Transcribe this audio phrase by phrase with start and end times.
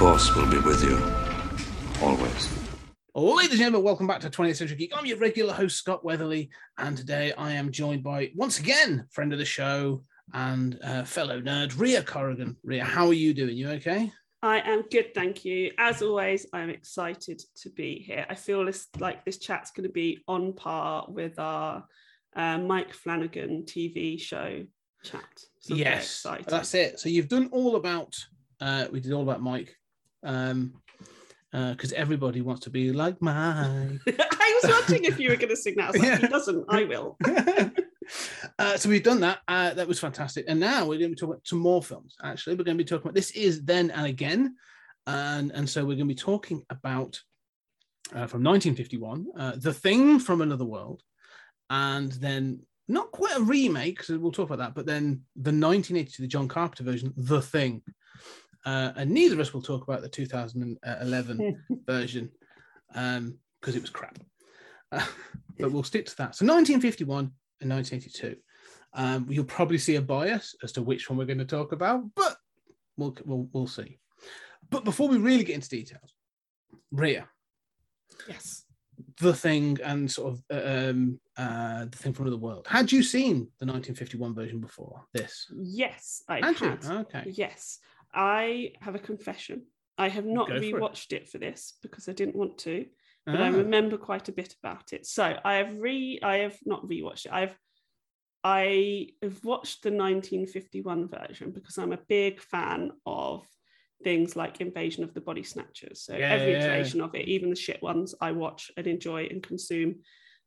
[0.00, 0.96] The Force will be with you.
[2.02, 2.48] Always.
[3.14, 4.96] Ladies and gentlemen, welcome back to 20th Century Geek.
[4.96, 9.30] I'm your regular host, Scott Weatherly, and today I am joined by, once again, friend
[9.34, 12.56] of the show and uh, fellow nerd, Ria Corrigan.
[12.64, 13.54] Ria, how are you doing?
[13.54, 14.10] You okay?
[14.42, 15.72] I am good, thank you.
[15.76, 18.24] As always, I'm excited to be here.
[18.26, 21.84] I feel this, like this chat's going to be on par with our
[22.34, 24.64] uh, Mike Flanagan TV show
[25.04, 25.44] chat.
[25.58, 27.00] So yes, that's it.
[27.00, 28.16] So you've done all about,
[28.62, 29.76] uh, we did all about Mike,
[30.22, 30.74] um,
[31.52, 33.34] because everybody wants to be like Mike.
[34.06, 35.88] I was wondering if you were going to sing that.
[35.88, 36.18] I was like, Yeah.
[36.18, 36.64] he doesn't.
[36.68, 37.16] I will.
[38.58, 39.40] uh, so we've done that.
[39.48, 40.44] Uh, that was fantastic.
[40.48, 42.14] And now we're going to be talking about some more films.
[42.22, 44.56] Actually, we're going to be talking about this is then and again,
[45.06, 47.20] and and so we're going to be talking about
[48.12, 51.02] uh, from 1951, uh, The Thing from Another World,
[51.68, 56.22] and then not quite a remake because we'll talk about that, but then the 1982,
[56.22, 57.82] the John Carpenter version, The Thing.
[58.64, 62.30] Uh, and neither of us will talk about the 2011 version
[62.88, 64.18] because it was crap.
[64.92, 65.04] Uh,
[65.58, 66.34] but we'll stick to that.
[66.34, 67.30] So 1951
[67.60, 68.36] and 1982.
[68.92, 72.02] Um, you'll probably see a bias as to which one we're going to talk about,
[72.16, 72.36] but
[72.96, 73.98] we'll we'll, we'll see.
[74.68, 76.14] But before we really get into details,
[76.90, 77.28] Ria,
[78.28, 78.64] Yes.
[79.20, 82.66] the thing and sort of uh, um, uh, the thing from another world.
[82.68, 85.46] Had you seen the 1951 version before this?
[85.56, 86.84] Yes, I Had had.
[86.84, 87.24] Okay.
[87.26, 87.78] Yes.
[88.14, 89.66] I have a confession.
[89.98, 90.74] I have not Go for it.
[90.74, 91.28] rewatched it.
[91.28, 92.86] for this because I didn't want to,
[93.26, 95.06] but I Ah, remember quite a bit about it.
[95.06, 97.32] So I have re I have not rewatched it.
[97.32, 97.56] I've
[98.42, 103.46] I have watched the 1951 version because I'm a big fan of
[104.02, 106.02] things like Invasion of the Body Snatchers.
[106.02, 106.64] So Yeah, every yeah, yeah.
[106.72, 109.96] iteration of it, even the shit ones, I watch and enjoy and consume.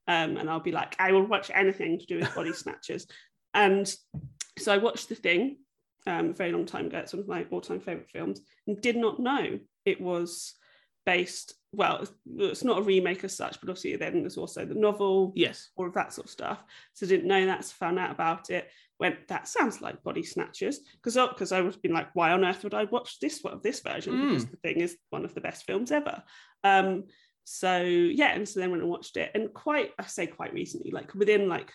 [0.08, 3.06] Um, and I'll be like, I will watch anything to do with body snatchers.
[3.54, 3.94] And
[4.58, 5.58] so I watched the thing
[6.08, 7.00] um, a very long time ago.
[7.00, 10.56] It's one of my all-time favorite films, and did not know it was
[11.06, 11.56] based.
[11.72, 15.70] Well, it's- not a remake as such, but obviously then there's also the novel, yes.
[15.76, 16.64] all of that sort of stuff.
[16.94, 17.66] So didn't know that.
[17.66, 18.70] So found out about it.
[19.00, 22.64] Went that sounds like Body Snatchers because because I was been like, why on earth
[22.64, 24.14] would I watch this one this version?
[24.14, 24.30] Mm.
[24.30, 26.24] Because the thing is one of the best films ever.
[26.64, 27.06] Um,
[27.44, 30.92] so yeah, and so then when I watched it, and quite I say quite recently,
[30.92, 31.74] like within like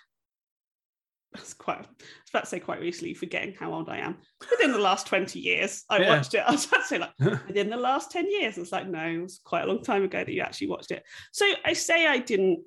[1.32, 1.86] that's quite I was
[2.30, 4.16] about to say quite recently, forgetting how old I am.
[4.50, 6.08] Within the last 20 years, I Yeah.
[6.16, 6.38] watched it.
[6.46, 8.56] I was about to say like within the last 10 years.
[8.58, 11.02] It's like, no, it was quite a long time ago that you actually watched it.
[11.32, 12.64] So I say I didn't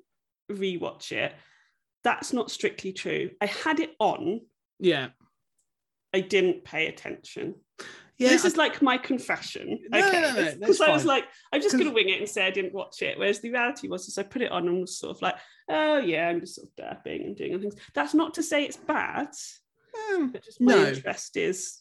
[0.50, 1.34] rewatch it.
[2.04, 3.30] That's not strictly true.
[3.40, 4.40] I had it on,
[4.78, 5.08] Yeah.
[6.14, 7.54] I didn't pay attention.
[8.22, 8.30] Yeah.
[8.30, 9.78] this I- is like my confession.
[9.90, 10.20] No, no, okay.
[10.20, 12.50] no, no, Because I was like, I'm just going to wing it and say I
[12.50, 13.18] didn't watch it.
[13.18, 15.34] Whereas the reality was, is I put it on and was sort of like,
[15.68, 17.74] oh yeah, I'm just sort of derping and doing things.
[17.94, 19.28] That's not to say it's bad,
[20.14, 20.86] um, but just my No.
[20.86, 21.80] interest is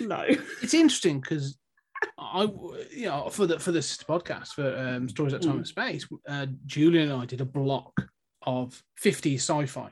[0.00, 0.24] low.
[0.62, 1.56] it's interesting because
[2.18, 2.42] I,
[2.90, 5.56] you know, for the for this podcast for um, stories at time Mm.
[5.58, 7.92] and space, uh, Julian and I did a block
[8.46, 9.90] of 50 sci-fi,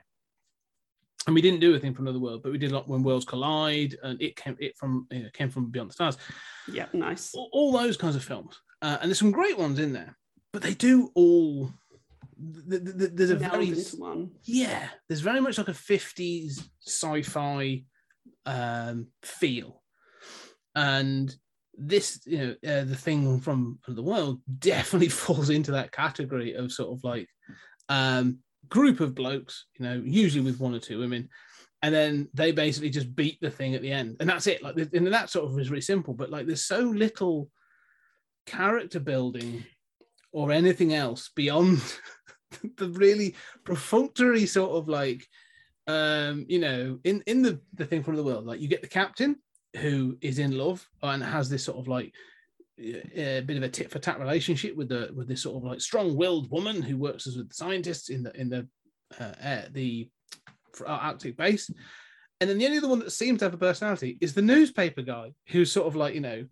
[1.28, 3.02] and we didn't do a thing from another world, but we did a lot when
[3.02, 6.16] worlds collide, and it came it from you know, came from Beyond the Stars,
[6.72, 7.34] yeah, nice.
[7.34, 10.16] all, all those kinds of films, uh, and there's some great ones in there,
[10.54, 11.70] but they do all.
[12.70, 14.30] th- th- th- There's a very one.
[14.44, 17.84] yeah, there's very much like a 50s sci-fi
[18.46, 19.82] um, feel.
[20.74, 21.34] And
[21.74, 26.72] this, you know, uh, the thing from the world definitely falls into that category of
[26.72, 27.28] sort of like
[27.90, 31.28] um, group of blokes, you know, usually with one or two women,
[31.82, 34.62] and then they basically just beat the thing at the end, and that's it.
[34.62, 37.48] Like, and that sort of is really simple, but like, there's so little
[38.46, 39.64] character building
[40.32, 41.81] or anything else beyond
[42.76, 43.34] the really
[43.64, 45.26] perfunctory sort of like
[45.87, 48.88] um you know in in the the thing from the world like you get the
[48.88, 49.37] captain
[49.76, 52.12] who is in love and has this sort of like
[52.78, 55.80] a bit of a tit for tat relationship with the with this sort of like
[55.80, 58.66] strong-willed woman who works as with the scientists in the in the
[59.19, 60.08] uh, air, the
[60.86, 61.70] Arctic base,
[62.40, 65.02] and then the only other one that seems to have a personality is the newspaper
[65.02, 66.44] guy, who's sort of like you know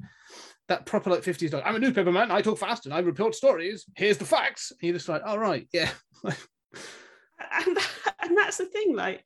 [0.69, 3.35] that proper like fifties like I'm a newspaper man, I talk fast and I report
[3.35, 3.85] stories.
[3.95, 4.73] Here's the facts.
[4.73, 5.91] And you're just like, all right, yeah,
[6.25, 7.79] and,
[8.21, 9.23] and that's the thing like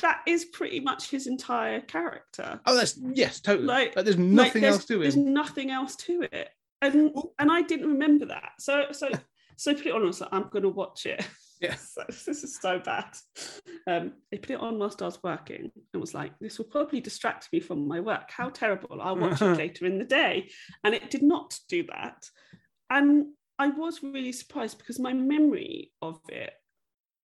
[0.00, 2.60] that is pretty much his entire character.
[2.66, 3.66] Oh, that's yes, totally.
[3.66, 5.02] Like- Like, there's Like, nothing there's- else to it.
[5.02, 6.48] There's nothing else to it,
[6.80, 8.52] and and I didn't remember that.
[8.58, 9.08] So so
[9.56, 10.02] so put it on.
[10.02, 11.26] I was like, I'm gonna watch it.
[11.60, 11.76] Yeah.
[11.94, 13.14] So this is so bad.
[13.86, 17.00] Um, I put it on whilst I was working and was like, this will probably
[17.00, 18.30] distract me from my work.
[18.32, 19.00] How terrible!
[19.00, 20.50] I'll watch it later in the day,
[20.82, 22.28] and it did not do that.
[22.90, 23.26] And
[23.60, 26.52] I was really surprised because my memory of it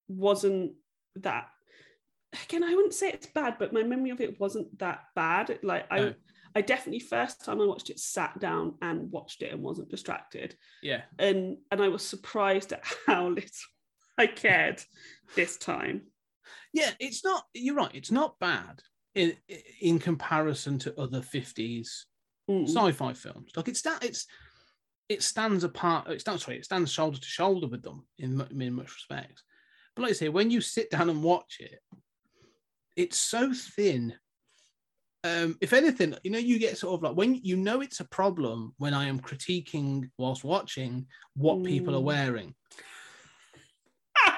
[0.07, 0.73] wasn't
[1.17, 1.47] that
[2.45, 5.85] again i wouldn't say it's bad but my memory of it wasn't that bad like
[5.91, 6.13] i No.
[6.55, 10.55] i definitely first time i watched it sat down and watched it and wasn't distracted
[10.83, 11.01] Yeah.
[11.17, 13.49] and and i was surprised at how little
[14.17, 14.81] i cared
[15.35, 16.01] this time
[16.73, 17.43] Yeah, it's not.
[17.53, 17.93] You're right.
[17.95, 18.81] It's not bad
[19.15, 19.33] in
[19.81, 22.05] in comparison to other fifties
[22.49, 22.67] Mm.
[22.67, 23.51] sci-fi films.
[23.55, 24.25] Like it's that it's
[25.07, 26.07] it stands apart.
[26.09, 26.57] It stands sorry.
[26.57, 29.43] It stands shoulder to shoulder with them in in much respects.
[29.95, 31.79] But like I say, when you sit down and watch it,
[32.99, 34.13] it's so thin.
[35.23, 38.05] Um, if anything, you know, you get sort of like when you know it's a
[38.09, 42.03] problem when I am critiquing whilst watching what people are Mm.
[42.03, 42.55] wearing.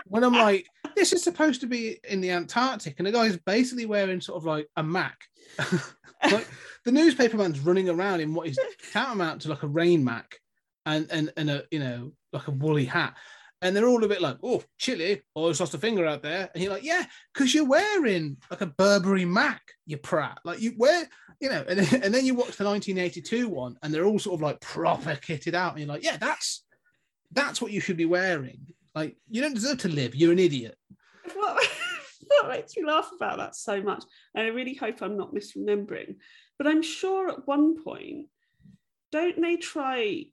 [0.06, 3.86] when I'm like, this is supposed to be in the Antarctic, and the guy's basically
[3.86, 5.18] wearing sort of like a Mac.
[6.32, 6.48] like
[6.86, 8.60] the newspaper man's running around in what is
[8.92, 10.36] tantamount to like a rain Mac
[10.86, 13.16] and and and a you know like a woolly hat.
[13.62, 16.24] And they're all a bit like, oh, chilly, oh, or just lost a finger out
[16.24, 16.50] there.
[16.54, 20.40] And you're like, yeah, because you're wearing like a Burberry Mac, you prat.
[20.44, 21.08] Like you wear,
[21.40, 24.36] you know, and then, and then you watch the 1982 one and they're all sort
[24.36, 25.74] of like proper kitted out.
[25.74, 26.64] And you're like, yeah, that's
[27.32, 28.66] that's what you should be wearing.
[28.94, 30.16] Like, you don't deserve to live.
[30.16, 30.76] You're an idiot.
[31.34, 31.64] what,
[32.28, 34.04] what makes me laugh about that so much
[34.36, 36.16] and i really hope i'm not misremembering
[36.58, 38.28] but i'm sure at one point
[39.12, 40.24] don't they try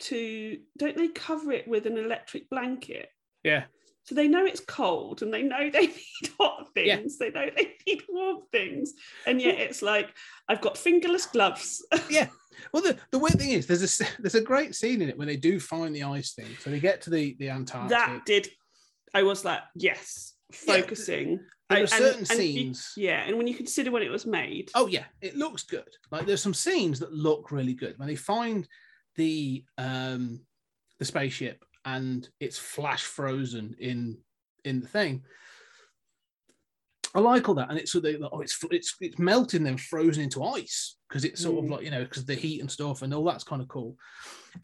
[0.00, 3.08] to don't they cover it with an electric blanket
[3.42, 3.64] Yeah.
[4.04, 6.96] so they know it's cold and they know they need hot Yeah.
[6.96, 8.92] things they know they need warm things
[9.26, 10.12] and yet it's like
[10.48, 12.28] i've got fingerless gloves yeah.
[12.72, 15.26] Well, the, the weird thing is, there's a there's a great scene in it when
[15.26, 16.46] they do find the ice thing.
[16.60, 17.90] So they get to the the Antarctic.
[17.90, 18.48] that did
[19.12, 23.48] i was like yes Yeah, focusing there I- are certain you- scenes- yeah and when
[23.48, 25.88] you consider when it was made Oh yeah, it looks good.
[26.12, 28.68] Like there's some scenes that look really good when they find
[29.16, 30.40] the um
[30.98, 34.18] the spaceship and it's flash frozen in
[34.64, 35.22] in the thing.
[37.16, 40.24] I like all that, and it's so they oh it's it's it's melting then frozen
[40.24, 41.72] into ice because it's sort of Mm.
[41.72, 43.96] like you know because the heat and stuff and all that's kind of cool.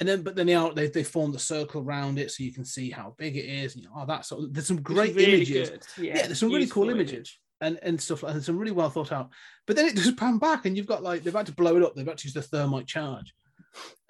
[0.00, 2.52] And then but then they are they they form the circle around it so you
[2.52, 3.76] can see how big it is.
[3.76, 5.86] And, oh, that's sort of, there's some great really images good.
[5.98, 8.42] yeah, there's some really cool images and, and stuff like that.
[8.42, 9.30] Some really well thought out.
[9.66, 11.84] But then it just pan back, and you've got like they've about to blow it
[11.84, 11.94] up.
[11.94, 13.32] They've about to use the thermite charge,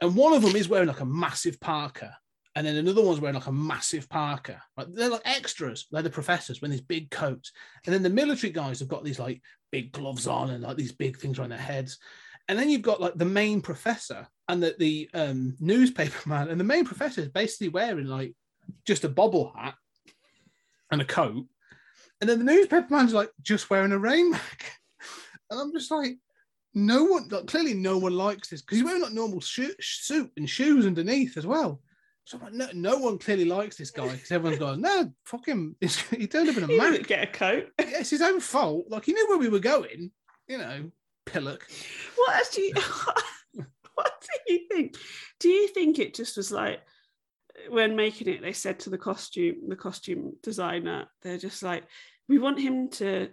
[0.00, 2.16] and one of them is wearing like a massive parka,
[2.54, 4.62] and then another one's wearing like a massive parka.
[4.76, 5.86] Like they're like extras.
[5.90, 7.52] They're the professors wearing these big coats,
[7.86, 10.92] and then the military guys have got these like big gloves on and like these
[10.92, 11.98] big things around their heads.
[12.48, 16.58] And then you've got like the main professor and the, the um, newspaper man, and
[16.58, 18.34] the main professor is basically wearing like
[18.84, 19.74] just a bobble hat
[20.90, 21.46] and a coat.
[22.20, 24.72] And then the newspaper man's like just wearing a rain mac.
[25.50, 26.16] And I'm just like,
[26.74, 30.30] no one, like, clearly no one likes this because he's wearing like normal sho- suit
[30.36, 31.80] and shoes underneath as well.
[32.24, 35.74] So like, no, no one clearly likes this guy because everyone's going, no, fuck him.
[35.80, 37.66] He's, he turned up in a He didn't get a coat.
[37.80, 38.86] Yeah, it's his own fault.
[38.88, 40.12] Like he knew where we were going,
[40.46, 40.90] you know,
[41.26, 41.66] pillock.
[42.14, 42.72] What actually?
[43.94, 44.12] what
[44.46, 44.96] do you think?
[45.40, 46.80] Do you think it just was like
[47.68, 48.42] when making it?
[48.42, 51.84] They said to the costume, the costume designer, they're just like,
[52.28, 53.30] we want him to.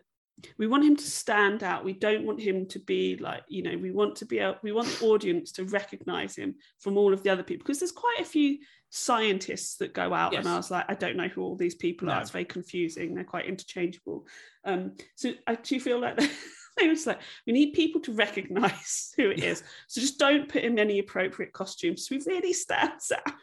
[0.58, 1.84] We want him to stand out.
[1.84, 4.72] We don't want him to be like, you know, we want to be able, we
[4.72, 8.20] want the audience to recognize him from all of the other people because there's quite
[8.20, 11.56] a few scientists that go out, and I was like, I don't know who all
[11.56, 12.13] these people No.
[12.13, 12.22] are.
[12.22, 13.15] It's very confusing.
[13.15, 14.25] They're quite interchangeable.
[14.63, 16.17] Um, so I do feel like
[16.77, 19.63] they was like, we need people to recognize who it is.
[19.88, 22.08] So just don't put him in any appropriate costumes.
[22.08, 23.34] So he really stands out.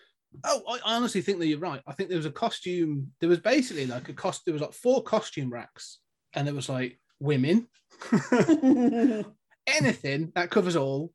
[0.45, 1.81] Oh, I honestly think that you're right.
[1.87, 3.13] I think there was a costume.
[3.21, 4.43] There was basically like a cost.
[4.45, 5.99] There was like four costume racks,
[6.35, 7.69] and it was like women,
[9.67, 11.13] anything that covers all,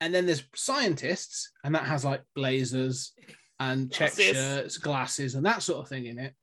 [0.00, 3.12] and then there's scientists, and that has like blazers
[3.60, 4.36] and check Glasses.
[4.36, 6.34] shirts, glasses, and that sort of thing in it.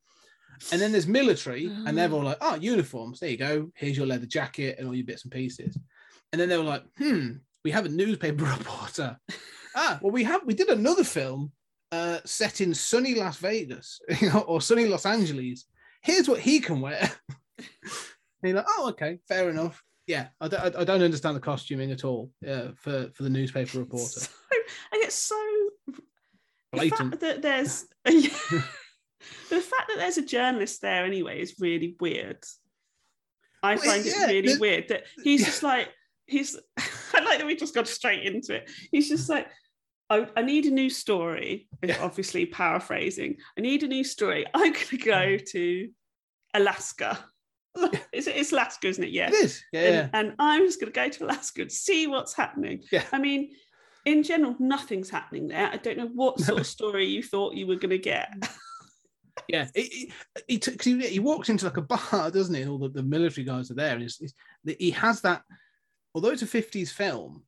[0.71, 3.19] And then there's military, and they're all like, "Oh, uniforms.
[3.19, 3.71] There you go.
[3.75, 5.77] Here's your leather jacket and all your bits and pieces."
[6.31, 7.31] And then they were like, "Hmm,
[7.63, 9.17] we have a newspaper reporter."
[9.75, 10.45] ah, well, we have.
[10.45, 11.51] We did another film
[11.91, 13.99] uh, set in sunny Las Vegas,
[14.47, 15.65] or sunny Los Angeles.
[16.01, 17.11] Here's what he can wear.
[18.45, 19.83] And you're like, oh, okay, fair enough.
[20.07, 22.31] Yeah, I don't, I- don't understand the costuming at all.
[22.41, 24.29] Yeah, for for the newspaper reporter, So,
[24.91, 25.35] and it's so
[25.87, 26.01] the
[26.71, 27.11] blatant.
[27.11, 32.43] fact that there's the fact that there's a journalist there anyway is really weird.
[33.63, 35.45] I Well, find it really the- weird that he's yeah.
[35.47, 35.89] just like
[36.27, 36.55] he's.
[37.13, 38.69] I like that we just got straight into it.
[38.91, 39.47] He's just like.
[40.07, 41.67] I, I need a new story.
[41.81, 41.97] Yeah.
[41.99, 43.37] Obviously, paraphrasing.
[43.57, 44.45] I need a new story.
[44.53, 45.45] I'm going to go mm.
[45.49, 45.89] to
[46.53, 47.25] Alaska.
[48.13, 49.09] It's, it's Alaska, isn't it?
[49.09, 49.27] Yeah.
[49.27, 49.61] It is.
[49.73, 49.81] Yeah.
[49.81, 52.81] and, and I'm just going to go to Alaska and see what's happening.
[52.89, 53.03] Yeah.
[53.11, 53.51] I mean,
[54.05, 55.69] in general, nothing's happening there.
[55.69, 58.29] I don't know what sort of story you thought you were going to get.
[59.49, 60.11] Yeah, he,
[60.47, 62.61] he, he, he, he walks into like a bar, doesn't he?
[62.61, 63.93] And all the, the military guys are there.
[63.93, 64.33] And it's, it's,
[64.79, 65.43] he has that,
[66.15, 67.43] although it's a 50s film,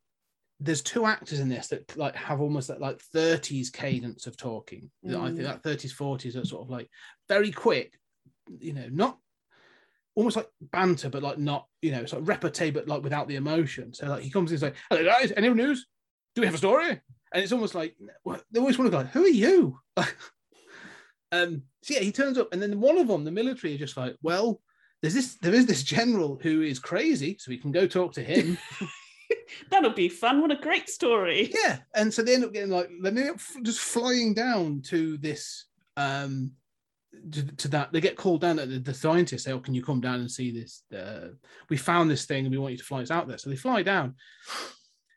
[0.59, 4.91] there's two actors in this that like have almost that like 30s cadence of talking.
[5.07, 5.43] I think Mm.
[5.43, 6.89] that 30s, 40s are sort of like
[7.29, 7.97] very quick,
[8.59, 9.17] you know, not
[10.17, 13.35] almost like banter, but like not, you know, sort of repartee, but like without the
[13.35, 13.93] emotion.
[13.93, 15.85] So like he comes in and says, Hello guys, any news?
[16.35, 16.89] Do we have a story?
[17.33, 17.95] And it's almost like
[18.25, 19.79] well, they always want to go, like, who are you?
[21.33, 23.97] um so yeah he turns up and then one of them the military are just
[23.97, 24.61] like well
[25.01, 28.23] there's this there is this general who is crazy so we can go talk to
[28.23, 28.57] him
[29.69, 30.41] That'll be fun.
[30.41, 31.51] What a great story.
[31.63, 35.17] yeah and so they end up getting like they end up just flying down to
[35.17, 35.65] this
[35.97, 36.51] um
[37.31, 40.01] to, to that they get called down the, the scientists say oh can you come
[40.01, 41.29] down and see this uh,
[41.69, 43.37] we found this thing and we want you to fly us out there.
[43.37, 44.15] So they fly down.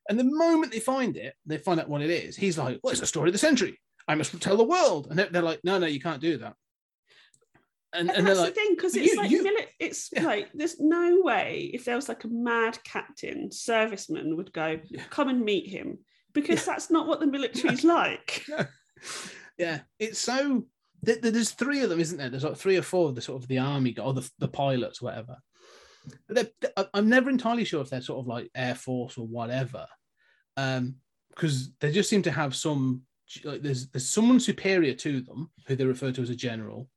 [0.08, 2.36] And the moment they find it they find out what it is.
[2.36, 3.78] He's like well it's the story of the century.
[4.08, 5.08] I must tell the world.
[5.10, 6.54] And they're, like no no you can't do that.
[7.92, 10.22] And, And, and that's like the thing, because it's you- like you- mili- it's Yeah.
[10.24, 15.02] like there's no way if there was like a mad captain, serviceman would go, Yeah.
[15.10, 15.98] come and meet him.
[16.32, 18.46] Because that's not what the military's like.
[19.58, 19.80] yeah.
[19.98, 20.66] It's so
[21.02, 22.28] there's three of them isn't there?
[22.28, 25.00] There's like three or four of the sort of the army or the, the pilots
[25.00, 25.36] whatever.
[26.94, 29.86] I'm never entirely sure if they're sort of like air force or whatever
[30.56, 30.96] um
[31.30, 33.02] because they just seem to have some
[33.44, 36.88] like there's there's someone superior to them who they refer to as a general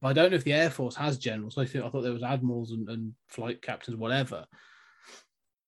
[0.00, 1.58] but i don't know if the air force has generals.
[1.58, 4.46] I think i thought there was admirals and, and flight captains whatever.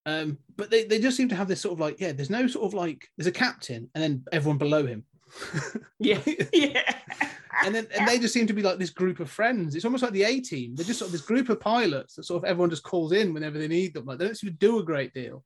[0.04, 2.46] Um but they, they just seem to have this sort of like yeah there's no
[2.46, 5.04] sort of like there's a captain and then everyone below him.
[5.98, 6.20] Yeah.
[6.52, 6.94] yeah.
[7.64, 9.74] And then and they just seem to be like this group of friends.
[9.74, 10.74] It's almost like the A team.
[10.74, 13.32] They're just sort of this group of pilots that sort of everyone just calls in
[13.32, 14.04] whenever they need them.
[14.04, 15.44] Like they don't seem to do a great deal.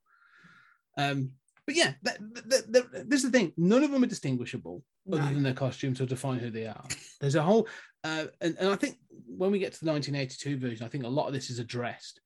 [0.96, 1.30] Um,
[1.66, 3.52] but yeah, that, that, that- this is the thing.
[3.56, 6.84] None of them are distinguishable other than their costumes to define who they are.
[7.20, 7.68] There's a whole,
[8.04, 11.08] uh, and, and I think when we get to the 1982 version, I think a
[11.08, 12.20] lot of this is addressed.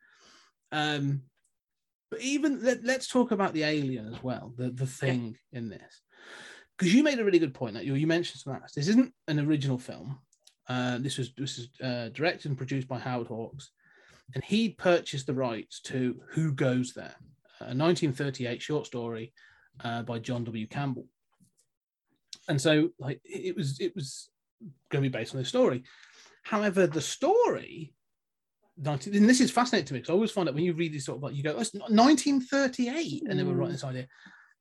[0.72, 1.22] Um,
[2.10, 6.00] but even let, let's talk about the alien as well, the the thing in this
[6.76, 8.70] because you made a really good point that you, you mentioned some of that.
[8.74, 10.18] This isn't an original film.
[10.68, 13.70] Uh, this was this is uh, directed and produced by Howard Hawks,
[14.34, 17.14] and he purchased the rights to Who Goes There,
[17.60, 19.32] a 1938 short story
[19.82, 20.66] uh, by John W.
[20.66, 21.06] Campbell.
[22.48, 24.30] And so, like, it it was it was
[24.90, 25.84] going to be based on this story.
[26.42, 27.94] However, the story.
[28.76, 30.92] 19, and this is fascinating to me because I always find that when you read
[30.92, 34.08] these sort of like you go, oh, it's 1938, and they were writing this idea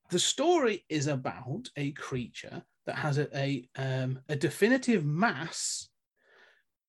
[0.09, 5.89] the story is about a creature that has a, a, um, a definitive mass,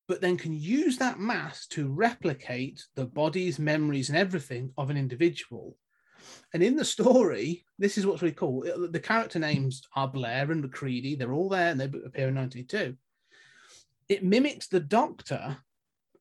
[0.08, 4.96] but then can use that mass to replicate the bodies, memories, and everything of an
[4.96, 5.76] individual.
[6.52, 8.64] And in the story, this is what's really cool.
[8.90, 11.14] The character names are Blair and McCready.
[11.14, 12.96] They're all there and they appear in 92.
[14.08, 15.56] It mimics the Doctor,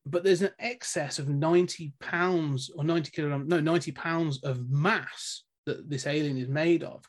[0.06, 5.44] but there's an excess of 90 pounds or 90 kilograms, no, 90 pounds of mass
[5.65, 7.03] that this alien is made of.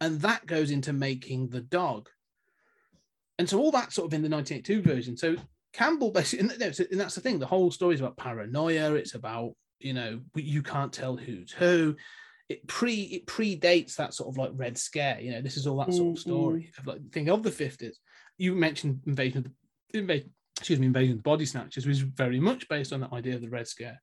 [0.00, 2.08] And that goes into making the dog.
[3.38, 5.16] And so all that sort of in the 1982 version.
[5.16, 5.36] So
[5.72, 8.94] Campbell basically, and that's and that's the thing, the whole story is about paranoia.
[8.94, 11.96] It's about, you know, you can't tell who's who.
[12.48, 15.20] It pre it predates that sort of like Red Scare.
[15.20, 17.50] You know, this is all that sort of Mm, story of like think of the
[17.50, 17.96] 50s.
[18.38, 19.44] You mentioned invasion of
[19.92, 23.00] the invasion, excuse me, invasion of the body snatchers, which is very much based on
[23.00, 24.00] that idea of the Red Scare.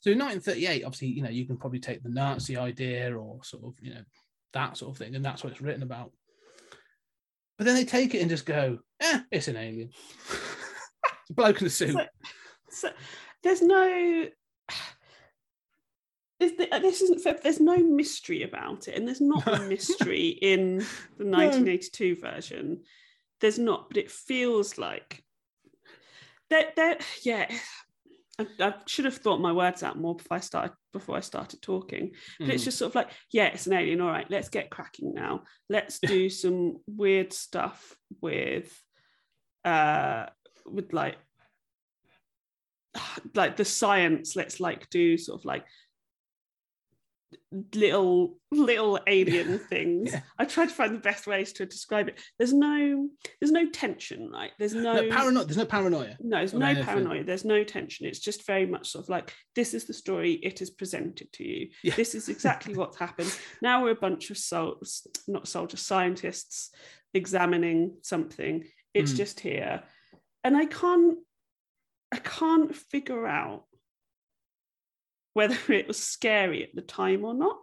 [0.00, 3.64] So in 1938, obviously, you know, you can probably take the Nazi idea or sort
[3.64, 4.02] of, you know,
[4.52, 6.12] that sort of thing, and that's what it's written about.
[7.56, 9.90] But then they take it and just go, eh, it's an alien.
[9.90, 11.94] it's a bloke in a suit.
[11.94, 12.06] So,
[12.70, 12.90] so
[13.42, 14.26] there's no.
[16.40, 17.36] Is the, this isn't fair.
[17.42, 20.78] There's no mystery about it, and there's not a mystery in
[21.18, 22.82] the 1982 version.
[23.40, 25.24] There's not, but it feels like
[26.50, 26.76] that.
[26.76, 27.50] That yeah,
[28.38, 31.60] I, I should have thought my words out more before I started before I started
[31.60, 32.12] talking.
[32.38, 32.66] But it's Mm.
[32.66, 34.00] just sort of like, yeah, it's an alien.
[34.00, 35.42] All right, let's get cracking now.
[35.68, 38.80] Let's do some weird stuff with,
[39.64, 40.26] uh,
[40.66, 41.16] with like,
[43.34, 44.36] like the science.
[44.36, 45.64] Let's like do sort of like
[47.74, 50.12] little little alien things.
[50.12, 50.20] Yeah.
[50.38, 52.20] I tried to find the best ways to describe it.
[52.38, 53.08] There's no
[53.40, 54.52] there's no tension, right?
[54.58, 55.44] There's no No, paranoia.
[55.44, 56.16] There's no paranoia.
[56.20, 57.24] no, there's no paranoia.
[57.24, 58.06] There's no tension.
[58.06, 60.32] It's just very much sort of like this is the story.
[60.34, 61.68] It is presented to you.
[61.82, 61.94] Yeah.
[61.94, 63.34] This is exactly what's happened.
[63.62, 66.70] Now we're a bunch of soldiers, not soldiers, scientists
[67.14, 68.64] examining something.
[68.94, 69.16] It's Mm.
[69.16, 69.82] just here,
[70.44, 71.18] and I can't,
[72.12, 73.64] I can't figure out
[75.38, 77.56] whether it was scary at the time or not.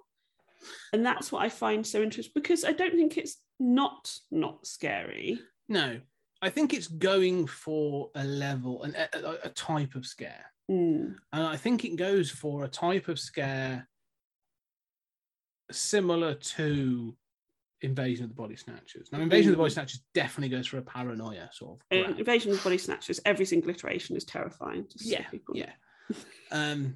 [0.93, 5.39] And that's what I find so interesting because I don't think it's not not scary.
[5.67, 5.99] No,
[6.41, 11.15] I think it's going for a level and a, type of scare, Mm.
[11.33, 13.87] and I think it goes for a type of scare
[15.71, 17.15] similar to
[17.81, 19.09] Invasion of the Body Snatchers.
[19.11, 22.05] Now, Invasion of the Body Snatchers definitely goes for a paranoia sort of.
[22.05, 22.17] Grab.
[22.19, 24.87] Invasion of the Body Snatchers, every single iteration is terrifying.
[25.01, 25.73] Yeah, people yeah.
[26.51, 26.95] Um,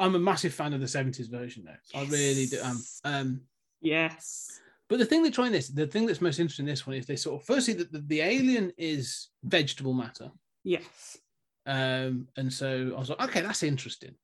[0.00, 1.98] I'm a massive fan of the 70s version though.
[1.98, 2.60] I really do.
[2.62, 3.00] Um, Yes.
[3.04, 3.40] um,
[3.82, 4.60] Yes.
[4.88, 6.96] But the thing they try in this, the thing that's most interesting in this one
[6.96, 10.30] is they sort of firstly that the, the alien is vegetable matter.
[10.64, 11.16] Yes.
[11.64, 14.14] Um, and so I was like, okay, that's interesting.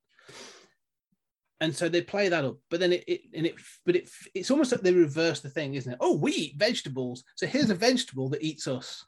[1.60, 3.54] And so they play that up, but then it, it and it,
[3.86, 5.98] but it, it's almost like they reverse the thing, isn't it?
[6.00, 9.06] Oh, we eat vegetables, so here's a vegetable that eats us.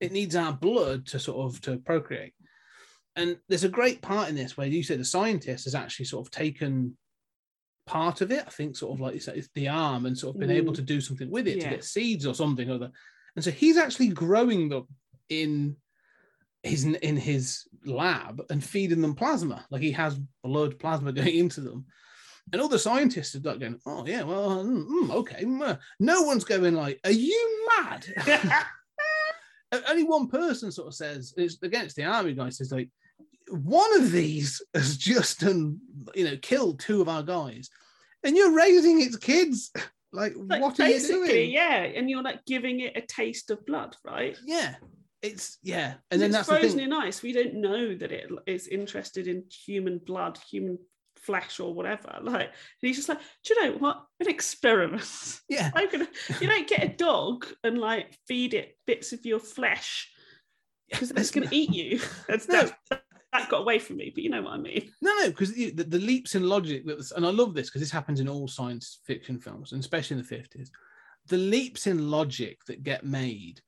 [0.00, 2.34] It needs our blood to sort of to procreate.
[3.18, 6.26] And there's a great part in this where you say the scientist has actually sort
[6.26, 6.96] of taken
[7.84, 8.44] part of it.
[8.46, 10.76] I think sort of like it's, it's the arm and sort of been able Mm.
[10.76, 12.92] to do something with it to get seeds or something or other.
[13.34, 14.86] And so he's actually growing them
[15.28, 15.76] in
[16.62, 19.66] his in his lab and feeding them plasma.
[19.70, 21.86] Like he has blood plasma going into them.
[22.52, 25.44] And all the scientists are like going, oh yeah, well, mm, mm, okay.
[25.44, 28.06] mm, uh." No one's going like, are you mad?
[29.88, 32.88] Only one person sort of says it's against the army guy says like
[33.50, 35.78] one of these has just done
[36.14, 37.70] you know killed two of our guys
[38.24, 39.70] and you're raising its kids
[40.12, 41.82] like, Like, what are you doing yeah.
[41.82, 44.36] And you're like giving it a taste of blood, right?
[44.44, 44.76] yeah
[45.20, 47.22] it's yeah and And then it's that's the frozen thing in ice.
[47.22, 50.78] We don't know that it is interested in human blood, human
[51.16, 52.18] flesh, or whatever.
[52.22, 52.50] Like, and
[52.80, 54.04] he's just like, do you know what?
[54.20, 55.40] An experiment.
[55.48, 56.08] yeah I'm gonna.
[56.40, 60.08] You don't get a dog and like feed it bits of your flesh
[60.90, 62.00] because it's going to eat you.
[62.28, 62.62] That's, No.
[62.90, 64.90] that's, that got away from me, but you know what I mean.
[65.02, 66.84] No, no, because the, the, the leaps in logic,
[67.16, 70.22] and I love this because this happens in all science fiction films, and especially in
[70.22, 70.70] the 50s.
[71.28, 73.60] The leaps in logic that get made,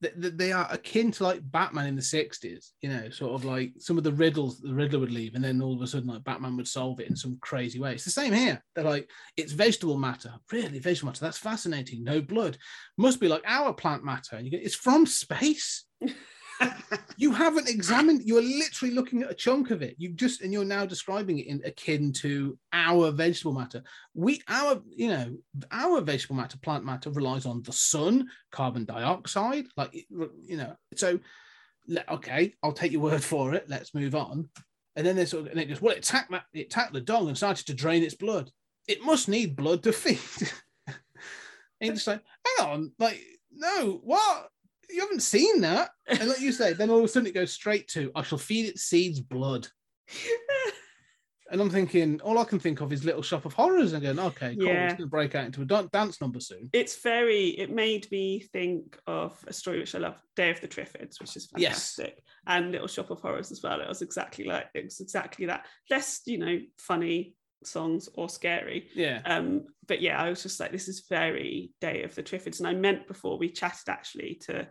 [0.00, 3.44] that, that they are akin to like Batman in the 60s, you know, sort of
[3.44, 5.86] like some of the riddles that the Riddler would leave, and then all of a
[5.86, 7.94] sudden, like Batman would solve it in some crazy way.
[7.94, 8.62] It's the same here.
[8.74, 10.34] They're like, it's vegetable matter.
[10.52, 11.24] Really, vegetable matter?
[11.24, 12.04] That's fascinating.
[12.04, 12.58] No blood.
[12.96, 14.36] Must be like our plant matter.
[14.36, 15.84] And you go, it's from space
[17.16, 19.94] you haven't examined you're literally looking at a chunk of it.
[19.98, 23.82] You just and you're now describing it in akin to our vegetable matter.
[24.14, 25.36] We our you know
[25.70, 30.74] our vegetable matter plant matter relies on the sun carbon dioxide like you know.
[30.94, 31.20] So
[32.10, 34.48] okay i'll take your word for it let's move on.
[34.94, 37.28] And then they sort of and it goes well it attacked it attacked the dog
[37.28, 38.50] and started to drain its blood.
[38.86, 40.50] It must need blood to feed.
[41.80, 44.50] And just like hang on like no what
[44.90, 47.52] you haven't seen that and like you say, then all of a sudden it goes
[47.52, 49.68] straight to I shall feed its seeds blood.
[51.50, 54.18] And I'm thinking, all I can think of is Little Shop of Horrors and going,
[54.18, 54.84] okay, cool, Yeah.
[54.84, 56.68] it's going to break out into a dance number soon.
[56.74, 60.68] it's very it made me think of a story which i love day of the
[60.68, 61.94] triffids which is Yes.
[61.94, 65.46] fantastic and little shop of horrors as well it was exactly like it was exactly
[65.46, 69.20] that less you know funny songs or scary Yeah.
[69.24, 72.68] um but yeah i was just like this is very day of the triffids and
[72.68, 74.66] i meant before we chatted actually to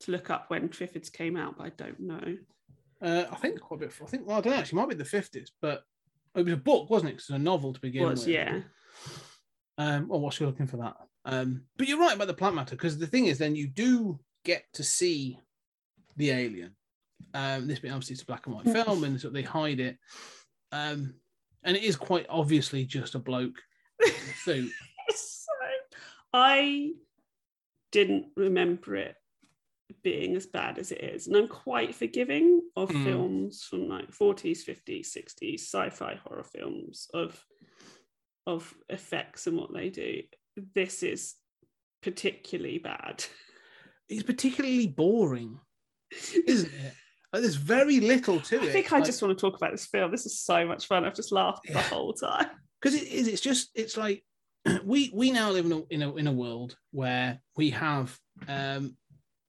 [0.00, 2.36] to look up when triffids came out but i don't know
[3.02, 3.92] Uh, I think quite a bit.
[4.02, 5.82] I think, well, I don't know, actually, it might be the 50s, but
[6.34, 7.14] it was a book, wasn't it?
[7.16, 8.34] 'Cause It was a novel to begin was with.
[8.34, 8.60] yeah
[9.78, 10.96] Um, well, whilst you're looking for that.
[11.24, 14.20] Um, but you're right about the plant matter because the thing is, then you do
[14.44, 15.38] get to see
[16.16, 16.76] the alien.
[17.32, 19.96] Um, this being obviously it's a black and white film, and so they hide it.
[20.72, 21.14] Um,
[21.64, 23.60] and it is quite obviously just a bloke.
[24.36, 24.68] So
[26.32, 26.92] I
[27.92, 29.16] didn't remember it
[30.02, 31.26] being as bad as it is.
[31.26, 33.04] And I'm quite forgiving of Mm.
[33.04, 37.44] films from like 40s, 50s, 60s, sci-fi horror films of
[38.46, 40.22] of effects and what they do.
[40.74, 41.34] This is
[42.02, 43.24] particularly bad.
[44.08, 45.60] it's particularly boring,
[46.46, 46.94] isn't it?
[47.32, 48.68] Like, there's very little to I it.
[48.68, 50.10] I think I Like- just want to talk about this film.
[50.10, 51.04] This is so much fun.
[51.04, 52.46] I've just laughed the whole time.
[52.80, 54.24] because it is it's just it's like
[54.84, 58.96] we we now live in a in a, in a world where we have um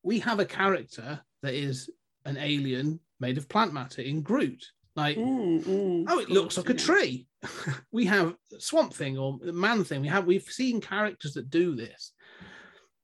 [0.04, 1.90] we have a character that is
[2.26, 4.64] an alien made of plant matter in Groot
[4.96, 7.26] Like, Mm, mm, oh, it looks like a tree.
[7.92, 10.02] we have Swamp Thing or Man Thing.
[10.02, 12.12] We have we've seen characters that do this,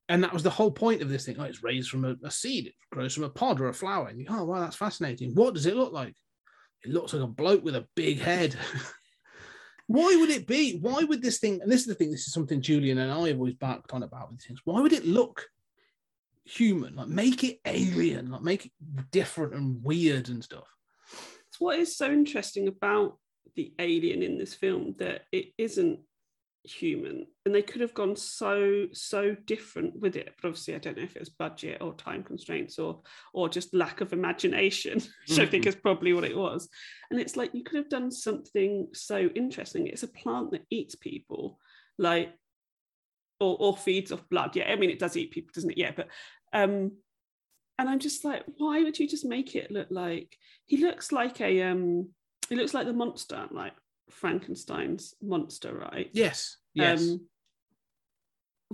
[0.10, 1.36] and that was the whole point of this thing.
[1.38, 2.67] Oh, it's raised from a, a seed.
[2.67, 4.08] It grows from a pod or a flower.
[4.08, 5.34] And you, oh, wow, that's fascinating.
[5.34, 6.15] What does it look like?
[6.84, 8.56] It looks like a bloke with a big head.
[9.88, 10.80] Why would it be?
[10.80, 11.62] Why would this thing?
[11.62, 12.12] And this is the thing.
[12.12, 14.60] This is something Julian and I have always backed on about with things.
[14.65, 15.46] Why would it look
[16.46, 16.96] human?
[16.96, 18.30] Like make it alien.
[18.32, 18.72] Like make it
[19.12, 20.67] different and weird and stuff.
[21.48, 23.17] It's what is so interesting about
[23.56, 26.00] the alien in this film that it isn't
[26.71, 30.34] human and they could have gone so so different with it.
[30.41, 33.01] But obviously i don't know if it was budget or time constraints or
[33.34, 36.69] or just lack of imagination which i think is probably what it was.
[37.10, 39.88] And it's like you could have done something so interesting.
[39.88, 41.60] It's a plant that eats people
[41.97, 42.34] like
[43.39, 44.56] or, or feeds off blood.
[44.56, 45.77] Yeah i mean it does eat people doesn't it?
[45.77, 46.08] Yeah but
[46.53, 46.91] um
[47.80, 51.41] and i'm just like why would you just make it look like he looks like
[51.41, 52.10] a um
[52.49, 53.73] he looks like the monster like
[54.10, 56.58] frankenstein's monster right Yes.
[56.74, 57.02] Yes.
[57.02, 57.28] um,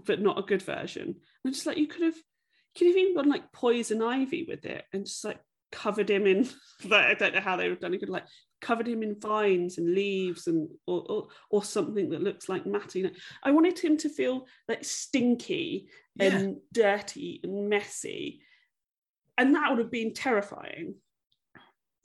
[0.05, 1.15] but not a good version.
[1.43, 4.65] And just like you could have, you could have even gone like poison ivy with
[4.65, 5.39] it and just like
[5.71, 6.49] covered him in.
[6.91, 7.93] I don't know how they would have done.
[7.93, 8.25] You could like
[8.61, 12.99] covered him in vines and leaves and or or, or something that looks like matter.
[12.99, 13.11] You know,
[13.43, 18.41] I wanted him to feel like stinky and dirty and messy,
[19.37, 20.95] and that would have been terrifying.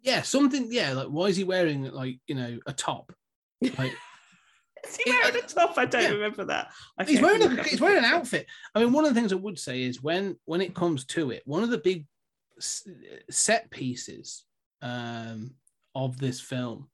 [0.03, 0.23] Yeah.
[0.23, 0.69] Something.
[0.71, 0.93] Yeah.
[0.93, 3.13] Like, why is he wearing like you know a top?
[3.61, 3.93] Like
[4.89, 5.77] Is he wearing a top?
[5.77, 6.09] I don't Yeah.
[6.11, 6.71] remember that.
[7.07, 8.47] He's wearing a, he's wearing an outfit.
[8.75, 11.31] I mean, one of the things I would say is when when it comes to
[11.33, 12.07] it, one of the big
[12.59, 12.87] s-
[13.31, 14.45] set pieces
[14.83, 15.55] um,
[15.95, 16.89] of this film.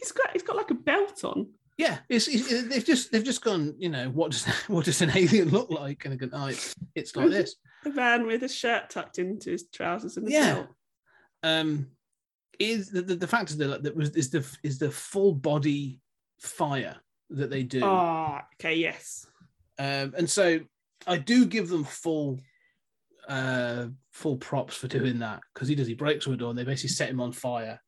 [0.00, 1.48] He's got he's got like a belt on.
[1.76, 3.74] Yeah, it's, it's, they've just they've just gone.
[3.78, 6.04] You know what does what does an alien look like?
[6.04, 7.56] And they go, oh, it's, it's like this.
[7.84, 10.54] The man with a shirt tucked into his trousers and a Yeah.
[10.54, 10.66] belt.
[11.44, 11.86] Um
[12.58, 16.00] is the, the, the fact is that that was is the is the full body
[16.40, 16.96] fire
[17.30, 19.26] that they do Oh, okay, yes.
[19.78, 20.60] um and so
[21.06, 22.40] i do give them full
[23.28, 26.58] uh full props for doing that because he does he breaks through a door and
[26.58, 27.78] they basically set him on fire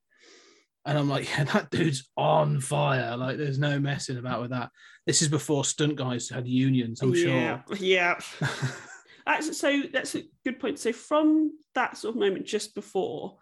[0.85, 4.71] and i'm like yeah that dude's on fire like there's no messing about with that
[5.07, 8.19] this is before stunt guys had unions i'm yeah, yeah.
[8.19, 8.49] sure
[9.27, 10.79] Actually, so that's a good point.
[10.79, 13.37] So from that sort of moment just before,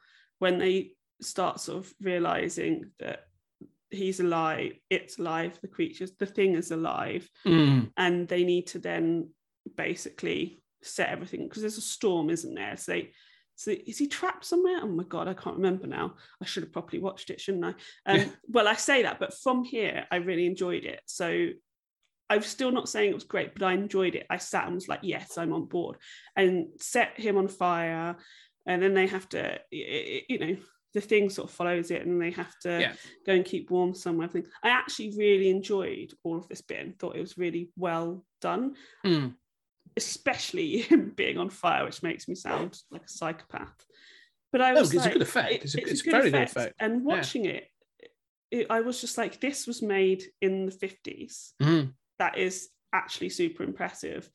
[0.45, 0.91] when they
[1.23, 3.21] start sort of realizing that
[3.89, 8.79] he's alive, it's alive, the creatures, the thing is alive, Mm, and they need to
[8.79, 9.31] then
[9.75, 12.77] basically set everything because there's a storm, isn't there?
[12.77, 13.13] So they,
[13.57, 14.81] so is he trapped somewhere?
[14.83, 16.17] Oh my god, I can't remember now.
[16.43, 17.73] I should have properly watched it, shouldn't I?
[18.11, 18.29] Um, Yeah.
[18.55, 21.01] Well, I say that, but from here, I really enjoyed it.
[21.07, 21.29] So
[22.29, 24.27] I'm still not saying it was great, but I enjoyed it.
[24.29, 25.97] I sat and was like, yes, I'm on board,
[26.37, 28.17] and set him on fire,
[28.67, 30.57] and then they have to, you know.
[30.95, 32.93] The thing sort of follows it, and they have to Yeah.
[33.27, 34.29] go and keep warm somewhere.
[34.29, 37.73] I think I actually really enjoyed all of this bit and thought it was really
[37.77, 39.35] well done mm.
[39.97, 43.85] especially being on fire, which makes me sound like a psychopath.
[44.53, 45.53] But I No, was it's a good effect.
[45.53, 46.77] it- It's a- it's a very good effect.
[46.79, 47.17] And Yeah.
[47.17, 47.69] watching it,
[48.53, 51.55] it, I was just like, this was made in the fifties.
[51.61, 51.95] Mm.
[52.21, 54.31] That is actually super impressive.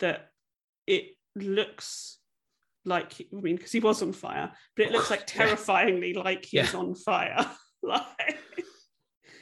[0.00, 0.30] That
[0.86, 2.18] it looks
[2.84, 5.46] like I mean, because he was on fire, but it looks like Yeah.
[5.46, 6.78] terrifyingly like he's Yeah.
[6.78, 7.46] on fire.
[7.82, 8.02] like,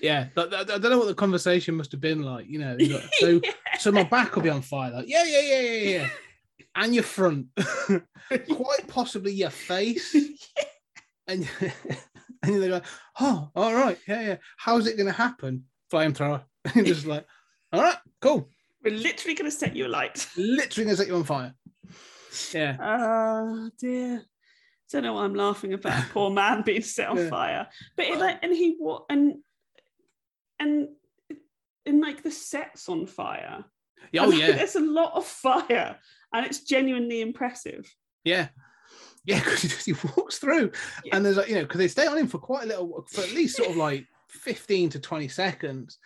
[0.01, 2.47] Yeah, I I don't know what the conversation must have been like.
[2.49, 3.41] You know, like, so
[3.79, 4.91] so my back will be on fire.
[4.93, 6.09] Like, yeah, yeah, yeah, yeah, yeah,
[6.77, 10.15] and your front, quite possibly your face,
[11.27, 11.47] and
[12.43, 12.85] and they're like,
[13.21, 14.37] oh, all right, yeah, yeah.
[14.57, 15.65] How's it going to happen?
[15.93, 17.27] Flamethrower, and just like,
[17.73, 18.49] all right, cool.
[18.85, 20.27] we're literally going to set you alight.
[20.37, 21.55] Literally going to set you on fire.
[22.53, 24.19] Yeah, Oh dear.
[24.19, 24.23] I
[24.93, 26.09] Don't know what I'm laughing about.
[26.11, 27.29] Poor man being set on Yeah.
[27.31, 27.69] fire.
[27.97, 29.37] But it, like, and he what and
[30.59, 30.89] and
[31.87, 33.65] and like the set's on fire.
[34.13, 35.97] yeah, oh like, yeah, There's a lot of fire,
[36.33, 37.93] and it's genuinely impressive.
[38.25, 38.49] yeah.
[39.27, 40.73] Yeah, because he walks through,
[41.05, 41.15] Yeah.
[41.17, 43.21] and there's like you know because they stay on him for quite a little, for
[43.21, 45.99] at least sort of like fifteen to twenty seconds,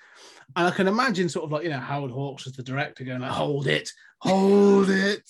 [0.56, 3.20] and I can imagine sort of like you know Howard Hawks as the director going
[3.20, 5.22] like hold it, hold it,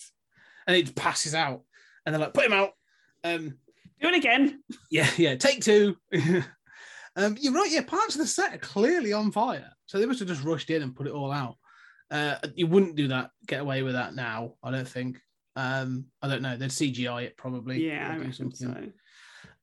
[0.67, 1.63] and it passes out,
[2.05, 2.71] and they're like put him out.
[3.23, 3.59] Um,
[4.01, 4.63] Do it again.
[4.91, 5.97] yeah, yeah, take two.
[7.17, 7.71] um, you're right.
[7.71, 10.71] Yeah, parts of the set are clearly on fire, so they must have just rushed
[10.71, 11.57] in and put it all out.
[12.11, 14.55] Uh, you wouldn't do that, get away with that now.
[14.63, 15.19] I don't think.
[15.57, 16.57] Um, I don't know.
[16.57, 17.87] They'd CGI it probably.
[17.87, 18.75] Yeah, I do so.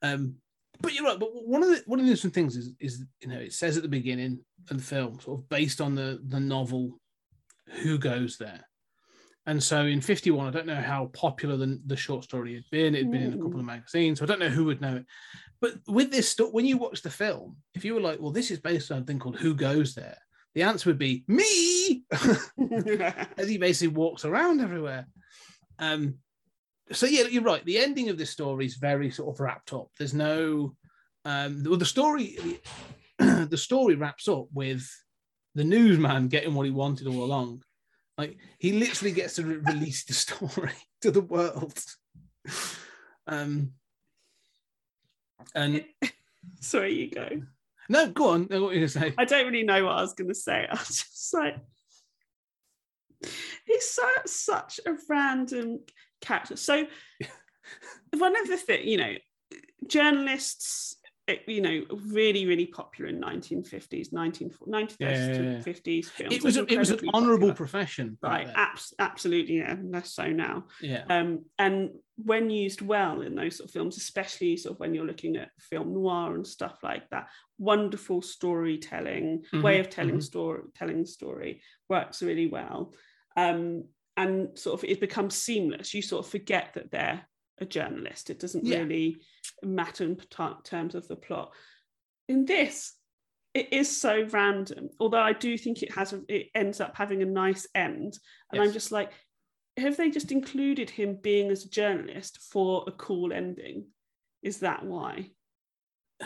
[0.01, 0.35] Um,
[0.81, 1.19] but you're right.
[1.19, 3.77] But one of the one of the interesting things is is you know it says
[3.77, 6.99] at the beginning of the film, sort of based on the the novel,
[7.83, 8.67] who goes there,
[9.51, 12.95] And so in 51, I don't know how popular the, the short story had been.
[12.95, 14.95] It had been in a couple of magazines, so I don't know who would know
[14.95, 15.05] it.
[15.59, 18.49] But with this, sto- when you watch the film, if you were like, well, this
[18.49, 20.17] is based on a thing called Who Goes There,
[20.55, 22.05] the answer would be me,
[23.37, 25.05] as he basically walks around everywhere.
[25.79, 26.19] Um,
[26.93, 27.65] so yeah, you're right.
[27.65, 29.89] The ending of this story is very sort of wrapped up.
[29.97, 30.77] There's no,
[31.25, 32.37] um, well, the story,
[33.19, 34.89] the story wraps up with
[35.55, 37.63] the newsman getting what he wanted all along.
[38.21, 41.83] Like he literally gets to re- release the story to the world.
[43.25, 43.71] Um,
[45.55, 45.83] and
[46.59, 47.41] Sorry, you go.
[47.89, 48.43] no, go on.
[48.43, 49.15] What were you gonna say?
[49.17, 50.67] I don't really know what I was going to say.
[50.69, 51.57] I was just like,
[53.65, 55.79] he's so such a random
[56.21, 56.57] character.
[56.57, 56.85] So
[58.15, 59.13] one of the thing, you know,
[59.87, 60.95] journalists,
[61.47, 65.63] you know, really, really popular in 1950s, 19, 1930s Yeah, yeah, yeah.
[65.63, 66.37] 50s films.
[66.37, 67.55] It was it was an honourable popular.
[67.55, 70.67] profession, Right, abs- absolutely, yeah, less so now.
[70.79, 74.93] Yeah, Um, and when used well in those sort of films, especially sort of when
[74.93, 80.19] you're looking at film noir and stuff like that, wonderful storytelling, way Mhm, of telling
[80.19, 80.21] mhm.
[80.21, 82.93] story, telling story works really well.
[83.35, 83.85] Um,
[84.17, 85.93] and sort of it becomes seamless.
[85.93, 87.27] You sort of forget that they're
[87.61, 88.29] a journalist.
[88.29, 88.79] It doesn't Yeah.
[88.79, 89.21] really
[89.63, 90.17] matter in
[90.63, 91.53] terms of the plot.
[92.27, 92.93] In this,
[93.53, 94.89] it is so random.
[94.99, 98.17] Although I do think it has, a, it ends up having a nice end.
[98.51, 99.11] And I'm just like,
[99.77, 103.87] have they just included him being as a journalist for a cool ending?
[104.41, 105.31] Is that why?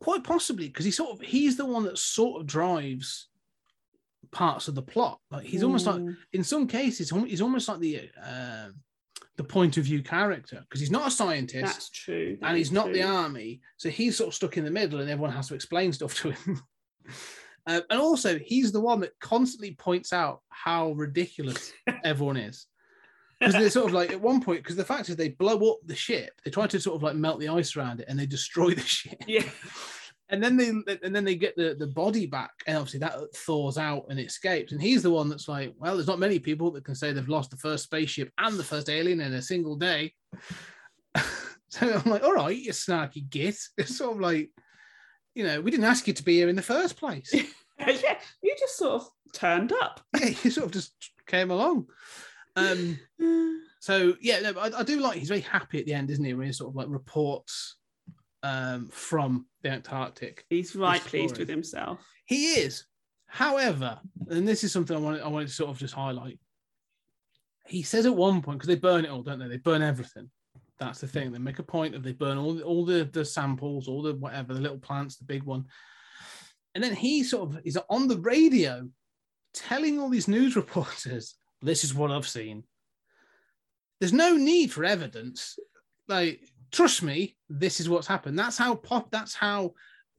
[0.00, 3.28] Quite possibly because he sort of he's the one that sort of drives
[4.30, 5.20] parts of the plot.
[5.30, 8.68] Like he's almost like Mm, in some cases he's almost like the uh,
[9.36, 12.36] the point of view character because he's not a scientist that's true.
[12.40, 15.10] that and he's not the army, so he's sort of stuck in the middle, and
[15.10, 16.62] everyone has to explain stuff to him.
[17.66, 21.72] Uh, and also, he's the one that constantly points out how ridiculous
[22.04, 22.66] everyone is.
[23.40, 25.78] Because they're sort of like at one point, because the fact is they blow up
[25.84, 28.26] the ship, they try to sort of like melt the ice around it, and they
[28.26, 29.22] destroy the ship.
[29.26, 29.44] Yeah.
[30.34, 33.78] And then they and then they get the, the body back, and obviously that thaws
[33.78, 34.72] out and escapes.
[34.72, 37.28] And he's the one that's like, well, there's not many people that can say they've
[37.28, 40.12] lost the first spaceship and the first alien in a single day.
[41.68, 43.56] so I'm like, all right, you snarky git.
[43.78, 44.50] It's sort of like,
[45.36, 47.32] you know, we didn't ask you to be here in the first place.
[47.78, 50.00] yeah, you just sort of turned up.
[50.18, 50.94] yeah, you sort of just
[51.28, 51.86] came along.
[52.56, 52.98] Um,
[53.78, 56.24] so yeah, no, but I, I do like he's very happy at the end, isn't
[56.24, 56.34] he?
[56.34, 57.76] When he sort of like reports
[58.44, 60.44] um, from the Antarctic.
[60.50, 62.06] He's right pleased with himself.
[62.26, 62.84] He is.
[63.26, 66.38] However, and this is something I wanted, I wanted to sort of just highlight.
[67.66, 69.48] He says at one point, because they burn it all, don't they?
[69.48, 70.30] They burn everything.
[70.78, 71.32] That's the thing.
[71.32, 74.52] They make a point of they burn all, all the, the samples, all the whatever,
[74.52, 75.64] the little plants, the big one.
[76.74, 78.86] And then he sort of is on the radio
[79.54, 82.64] telling all these news reporters, this is what I've seen.
[84.00, 85.58] There's no need for evidence.
[86.08, 86.40] Like,
[86.74, 88.38] trust me, this is what's happened.
[88.38, 89.72] That's how pop, that's how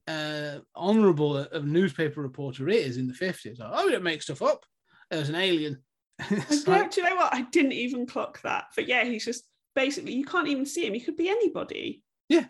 [0.07, 3.59] uh, honourable a, a newspaper reporter is in the 50s.
[3.59, 4.65] Like, oh, we don't make stuff up.
[5.11, 5.81] There's an alien.
[6.31, 7.33] Yeah, like- do you know what?
[7.33, 8.65] I didn't even clock that.
[8.75, 9.43] But yeah, he's just
[9.75, 10.93] basically you can't even see him.
[10.93, 12.01] He could be anybody.
[12.29, 12.45] Yeah.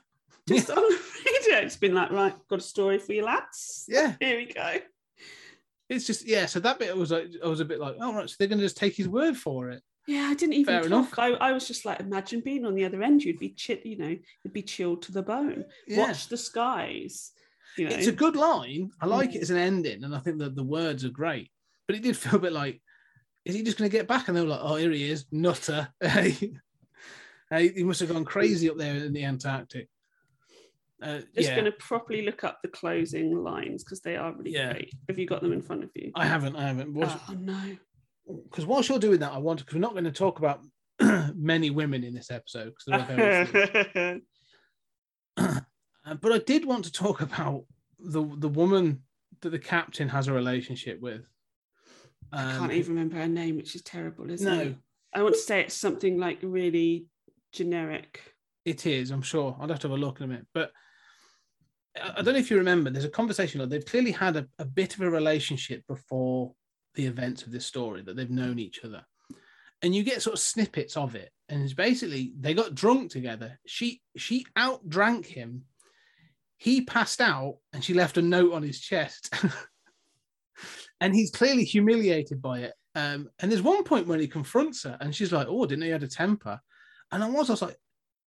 [0.48, 1.66] Just on the radio.
[1.66, 3.86] It's been like, right, got a story for you lads.
[3.88, 4.76] yeah, Here we go.
[5.90, 6.46] it's just yeah.
[6.46, 8.60] So that bit was like I was a bit like, oh right, so they're going
[8.60, 9.82] to just take his word for it.
[10.08, 11.18] Yeah, I didn't even Fair enough.
[11.18, 13.24] I, I was just like, imagine being on the other end.
[13.24, 15.66] You'd be chill, you know, you'd be chilled to the bone.
[15.88, 16.00] Yeah.
[16.08, 17.32] Watch the skies.
[17.78, 18.92] You know, It's a good line.
[19.02, 19.36] I like Mm.
[19.36, 21.50] it as an ending, and I think that the words are great.
[21.88, 22.82] But it did feel a bit like,
[23.46, 24.28] is he just going to get back?
[24.28, 25.90] And they were like, oh, here he is, nutter.
[27.52, 29.88] Hey, he must have gone crazy up there in the Antarctic.
[31.00, 34.52] Uh, just yeah, going to properly look up the closing lines because they are really
[34.52, 34.74] Yeah.
[34.74, 34.92] great.
[35.08, 36.12] Have you got them in front of you?
[36.16, 36.98] I haven't, I haven't.
[36.98, 37.78] oh no.
[38.28, 40.62] Because whilst you're doing that, I want because we're not going to talk about
[41.36, 44.22] many women in this episode because there are very.
[46.22, 47.66] But I did want to talk about
[48.00, 49.02] the the woman
[49.42, 51.26] that the captain has a relationship with.
[52.32, 54.62] I Um, can't even remember her name, which is terrible, isn't No.
[54.62, 54.76] it?
[55.14, 57.08] I want to say it's something like really
[57.52, 58.22] generic.
[58.66, 59.56] It is, I'm sure.
[59.60, 60.48] I'd have to have a look in a minute.
[60.54, 60.72] But
[61.96, 64.66] I I don't know if you remember, there's a conversation they've clearly had a, a
[64.66, 66.54] bit of a relationship before
[66.96, 69.04] the events of this story, that they've known each other.
[69.82, 71.32] And you get sort of snippets of it.
[71.50, 73.60] And it's basically they got drunk together.
[73.68, 75.66] She she outdrank him.
[76.58, 79.34] He passed out and she left a note on his chest.
[81.02, 82.74] and he's clearly humiliated by it.
[82.96, 85.88] Um, and there's one point when he confronts her and she's like, Oh, didn't know
[85.88, 86.60] you had a temper?
[87.12, 87.78] And I was, I was like,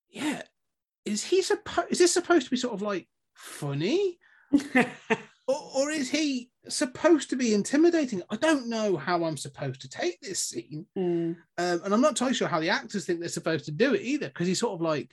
[0.08, 0.42] yeah,
[1.04, 1.88] is he supposed?
[1.90, 4.18] Is this supposed to be sort of like funny,
[5.48, 8.22] or, or is he supposed to be intimidating?
[8.30, 11.36] I don't know how I'm supposed to take this scene, Mm.
[11.58, 14.02] um, and I'm not totally sure how the actors think they're supposed to do it
[14.02, 15.10] either, because he's sort of like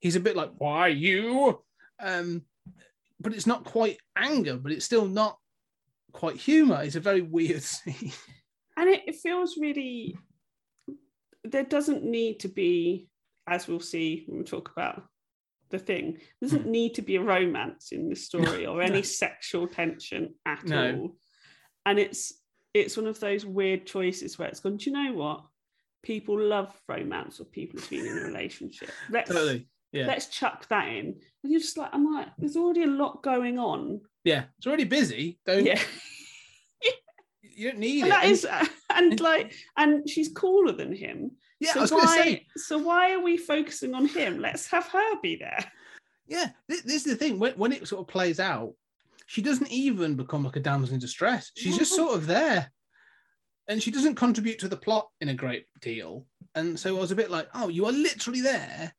[0.00, 1.62] he's a bit like why you,
[2.00, 2.42] um,
[3.20, 5.38] but it's not quite anger, but it's still not
[6.12, 6.80] quite humor.
[6.82, 8.12] It's a very weird scene.
[8.76, 10.16] and it, it feels really
[11.44, 13.08] there doesn't need to be
[13.46, 15.02] as we'll see when we talk about
[15.70, 16.18] the thing.
[16.40, 19.04] There doesn't need to be a romance in this story or any Hmm.
[19.04, 20.92] Sexual tension at No.
[20.94, 21.16] all.
[21.86, 22.32] And it's
[22.74, 25.44] it's one of those weird choices where it's gone do you know what?
[26.02, 28.90] People love romance or people who've been in a relationship.
[29.10, 31.06] Let's Totally, yeah, let's chuck that in.
[31.42, 34.00] And you're just like i'm like there's already a lot going on.
[34.24, 34.44] Yeah.
[34.58, 35.38] It's already busy.
[35.46, 35.80] Don't yeah.
[37.40, 38.10] You don't need and it.
[38.10, 38.46] that And- is
[38.94, 41.72] and like and she's cooler than him yeah.
[41.72, 44.66] so I was going to why say, so why are we focusing on him let's
[44.68, 45.64] have her be there
[46.28, 47.38] Yeah, this, this is the thing.
[47.38, 48.74] When, when it sort of plays out,
[49.26, 51.50] she doesn't even become like a damsel in distress.
[51.56, 52.70] She's just sort of there.
[53.66, 56.26] And she doesn't contribute to the plot in a great deal.
[56.54, 58.94] And so I was a bit like, oh, you are literally there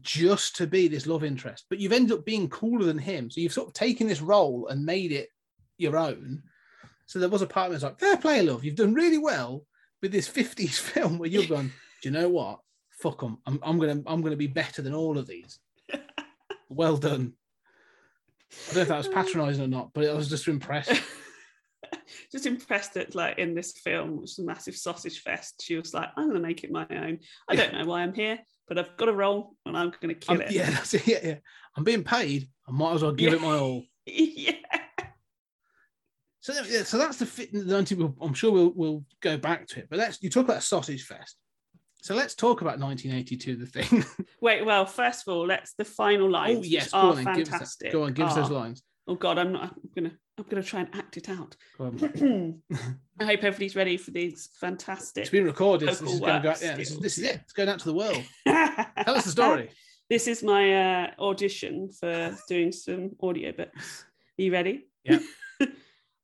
[0.00, 1.66] just to be this love interest.
[1.68, 3.30] But you've ended up being cooler than him.
[3.30, 5.28] So you've sort of taken this role and made it
[5.78, 6.42] your own.
[7.06, 8.64] So there was a part that's like, fair play, love.
[8.64, 9.64] You've done really well
[10.06, 12.60] with this 50s film where you've gone, do you know what?
[12.90, 13.38] Fuck them.
[13.46, 15.58] I'm, I'm gonna I'm gonna be better than all of these.
[16.68, 17.34] well done.
[18.52, 20.92] I don't know if that was patronising or not, but I was just impressed.
[22.32, 25.94] just impressed that like in this film which is a massive sausage fest she was
[25.94, 28.76] like i'm going to make it my own i don't know why i'm here but
[28.76, 31.06] i've got a role and i'm going to kill I'm- it yeah, that's it.
[31.06, 31.34] Yeah, yeah.
[31.76, 32.48] I'm being paid.
[32.68, 33.36] I might as well give Yeah.
[33.36, 33.84] it my all.
[34.04, 34.52] yeah
[36.46, 37.52] So, yeah, so that's the fit.
[37.52, 39.88] The 19, I'm sure we'll we'll go back to it.
[39.90, 41.38] But let's you talk about a sausage fest.
[42.02, 44.04] So let's talk about 1982, the thing.
[44.40, 47.34] wait well first of all let's the final lines oh yes, go are on, then,
[47.34, 48.84] give us fantastic Go on, give us those lines.
[49.08, 53.42] oh god i'm not i'm gonna i'm gonna try and act it out i hope
[53.42, 55.88] everybody's ready for these fantastic It's been recorded.
[55.88, 56.48] This is going to go.
[56.50, 57.40] work Yeah, this is, this is it.
[57.42, 58.22] It's going out to the world.
[58.46, 59.70] Tell us the story.
[60.08, 64.04] This is my uh, audition for doing some audiobooks.
[64.38, 64.86] Are you ready?
[65.02, 65.18] Yeah.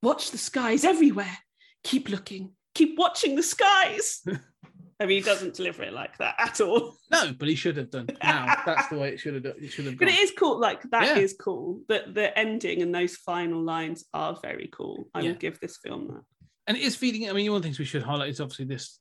[0.03, 1.39] Watch the skies everywhere.
[1.85, 2.53] Keep looking.
[2.75, 4.23] Keep watching the skies.
[5.01, 6.97] I mean, he doesn't deliver it like that at all.
[7.11, 8.07] No, but he should have done.
[8.23, 9.55] Now that's the way it should have done.
[9.61, 10.15] It should have But gone.
[10.15, 10.61] it is cool.
[10.61, 11.43] Like that is Yeah.
[11.45, 11.81] cool.
[11.89, 15.09] The the ending and those final lines are very cool.
[15.15, 15.31] I Yeah.
[15.31, 16.23] will give this film that.
[16.69, 17.29] and it is feeding.
[17.29, 19.01] I mean, one of the things we should highlight is obviously this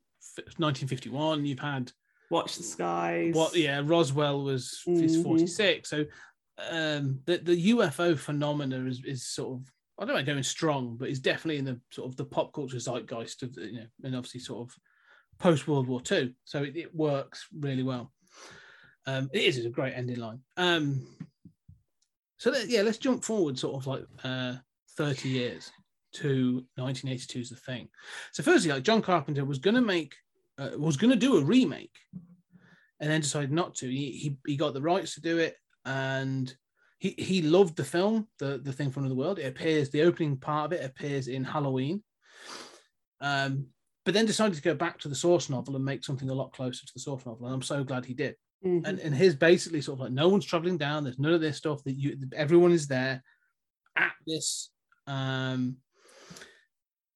[0.57, 1.45] 1951.
[1.45, 1.91] You've had
[2.31, 3.35] Watch the skies.
[3.35, 3.55] what?
[3.55, 5.23] Yeah, Roswell was is Mhm.
[5.23, 5.89] 46.
[5.89, 6.05] So
[6.69, 11.09] um, the the UFO phenomena is is sort of I don't know going strong, but
[11.09, 14.39] it's definitely in the sort of the pop culture zeitgeist of you know, and obviously
[14.39, 14.75] sort of
[15.37, 16.35] post World War II.
[16.43, 18.11] So it, it works really well.
[19.05, 20.39] Um, it is a great ending line.
[20.57, 21.05] Um,
[22.37, 24.55] so yeah, let's jump forward sort of like uh,
[24.97, 25.71] 30 years
[26.13, 27.87] to 1982 is the thing.
[28.31, 30.15] So firstly, like John Carpenter was going to make,
[30.57, 31.95] uh, was going to do a remake,
[32.99, 33.87] and then decided not to.
[33.87, 36.53] He, he he got the rights to do it, and
[37.01, 39.39] he he loved the film, the the thing from the world.
[39.39, 42.03] It appears the opening part of it appears in Halloween.
[43.19, 43.67] Um,
[44.05, 46.53] but then decided to go back to the source novel and make something a lot
[46.53, 48.85] closer to the source novel, and I'm so glad he did Mhm.
[48.87, 51.03] and and his basically sort of like no one's traveling down.
[51.03, 53.23] There's none of this stuff that you everyone is there
[53.95, 54.69] at this
[55.07, 55.77] um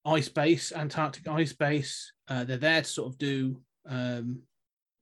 [0.04, 2.12] ice base, Antarctic ice base.
[2.28, 4.42] Uh, they're there to sort of do um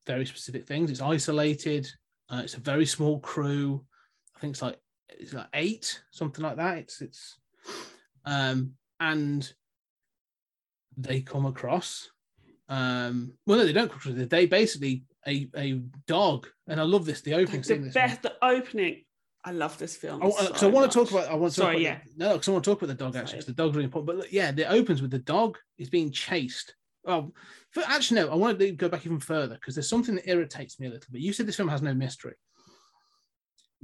[0.05, 0.91] very specific things.
[0.91, 1.89] It's isolated.
[2.29, 3.85] Uh, it's a very small crew.
[4.35, 6.77] I think it's like it's like eight, something like that.
[6.79, 7.37] It's it's
[8.25, 9.51] um and
[10.97, 12.09] they come across
[12.69, 17.03] um well no they don't come across they basically a a dog and i love
[17.03, 17.91] this the opening the scene one.
[17.91, 19.03] best the opening.
[19.45, 20.21] I love this film.
[20.23, 21.27] Oh, uh, so so I want to talk about.
[21.27, 21.99] I want to talk Sorry, about yeah.
[22.05, 23.39] the- no, because I want to talk about the dog actually.
[23.39, 24.07] 'cause the dog's really important.
[24.07, 26.75] But look, yeah, it opens with the dog is being chased.
[27.05, 27.33] Oh,
[27.71, 28.31] for, actually, no.
[28.31, 31.11] I want to go back even further because there's something that irritates me a little
[31.11, 31.21] bit.
[31.21, 32.35] You said this film has no mystery.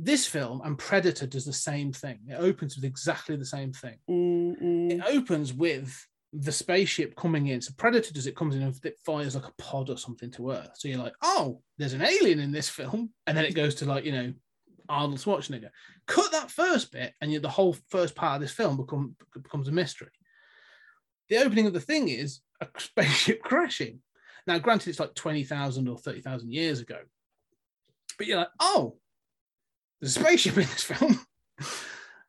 [0.02, 2.20] This film and Predator does the same thing.
[2.28, 3.98] It opens with exactly the same thing.
[4.10, 4.92] Mm, mm.
[4.92, 7.60] It opens with the spaceship coming in.
[7.60, 10.52] So Predator does it comes in and it fires like a pod or something to
[10.52, 10.72] Earth.
[10.76, 13.86] So you're like, oh, there's an alien in this film, and then it goes to
[13.86, 14.34] like you know
[14.88, 15.70] Arnold Schwarzenegger.
[16.08, 19.68] Cut that first bit, and you the whole first part of this film become becomes
[19.68, 20.12] a mystery.
[21.30, 24.00] The opening of the thing is a spaceship crashing.
[24.48, 27.00] Now, granted, it's like twenty thousand or thirty thousand years ago,
[28.18, 28.98] but you're like, oh,
[30.00, 31.20] there's a spaceship in this film.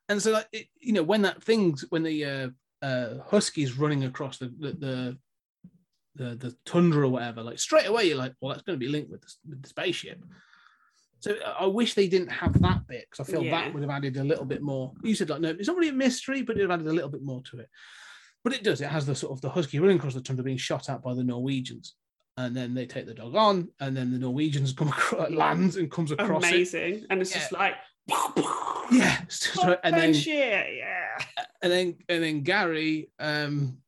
[0.09, 2.49] And so, like, it, you know, when that thing's when the uh,
[2.85, 5.19] uh, husky's running across the the, the
[6.17, 8.91] the the tundra or whatever, like straight away you're like, well, that's going to be
[8.91, 10.23] linked with the, with the spaceship.
[11.21, 13.51] So I wish they didn't have that bit because I feel Yeah.
[13.63, 14.93] that would have added a little bit more.
[15.03, 16.95] You said like no, it's not really a mystery, but it would have added a
[16.95, 17.69] little bit more to it.
[18.43, 18.81] But it does.
[18.81, 21.13] It has the sort of the husky running across the tundra being shot at by
[21.15, 21.95] the Norwegians,
[22.37, 25.91] and then they take the dog on, and then the Norwegians come across lands and
[25.91, 26.55] comes across it.
[26.55, 27.07] Amazing.
[27.11, 27.75] And it's just like,
[28.93, 29.21] Yeah,
[29.85, 31.45] and then shit, yeah.
[31.63, 33.79] and then and then Gary, um,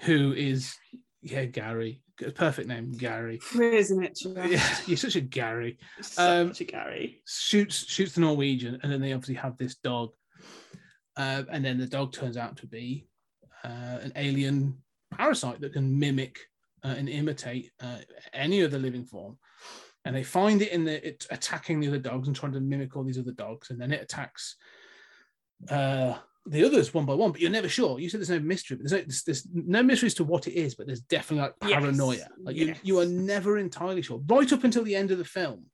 [0.00, 0.74] who is
[1.22, 2.02] yeah Gary,
[2.34, 3.38] perfect name Gary.
[3.60, 4.18] Isn't it?
[4.24, 5.78] Yeah, you're such a Gary.
[6.00, 7.22] Such Um, a Gary.
[7.28, 10.10] shoots shoots the Norwegian, and then they obviously have this dog,
[11.16, 13.06] uh, and then the dog turns out to be
[13.62, 14.78] uh, an alien
[15.16, 16.38] parasite that can mimic
[16.84, 17.98] uh, and imitate uh,
[18.32, 19.38] any other living form.
[20.04, 22.96] And they find it in the it attacking the other dogs and trying to mimic
[22.96, 24.56] all these other dogs, and then it attacks
[25.68, 26.14] uh,
[26.46, 27.32] the others one by one.
[27.32, 28.00] But you're never sure.
[28.00, 30.46] You said there's no mystery, but there's no, there's, there's no mystery as to what
[30.46, 32.28] it is, but there's definitely like Yes, paranoia.
[32.42, 32.78] Like you, yes.
[32.82, 34.22] you are never entirely sure.
[34.26, 35.66] Right up until the end of the film,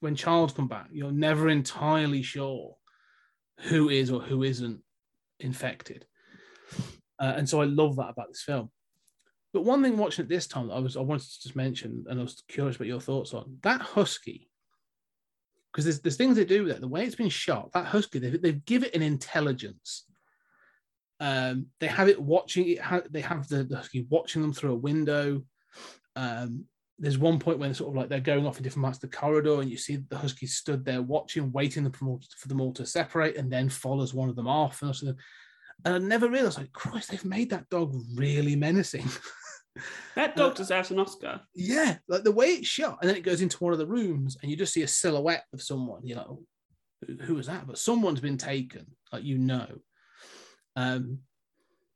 [0.00, 2.76] when Childs come back, you're never entirely sure
[3.62, 4.80] who is or who isn't
[5.40, 6.06] infected.
[7.18, 8.70] Uh, and so I love that about this film.
[9.52, 12.04] But one thing watching it this time that I was I wanted to just mention,
[12.08, 14.50] and I was curious about your thoughts on that husky,
[15.72, 16.80] because there's there's things they do with it.
[16.80, 20.04] The way it's been shot, that husky, they they give it an intelligence.
[21.20, 22.80] Um, they have it watching it.
[22.80, 25.42] Ha- they have the, the husky watching them through a window.
[26.14, 26.66] Um,
[26.98, 29.16] there's one point when sort of like they're going off in different parts of the
[29.16, 33.36] corridor, and you see the husky stood there watching, waiting for them all, to separate,
[33.36, 34.82] and then follows one of them off.
[34.82, 35.14] And,
[35.84, 39.06] and I never realized, like, Christ, they've made that dog really menacing.
[40.14, 41.40] That dog deserves an Oscar.
[41.54, 44.36] yeah, like the way it's shot, and then it goes into one of the rooms,
[44.40, 46.00] and you just see a silhouette of someone.
[46.04, 46.44] You're like, oh,
[47.22, 47.66] who, was that?
[47.66, 49.68] But someone's been taken, like you know.
[50.76, 51.20] Um,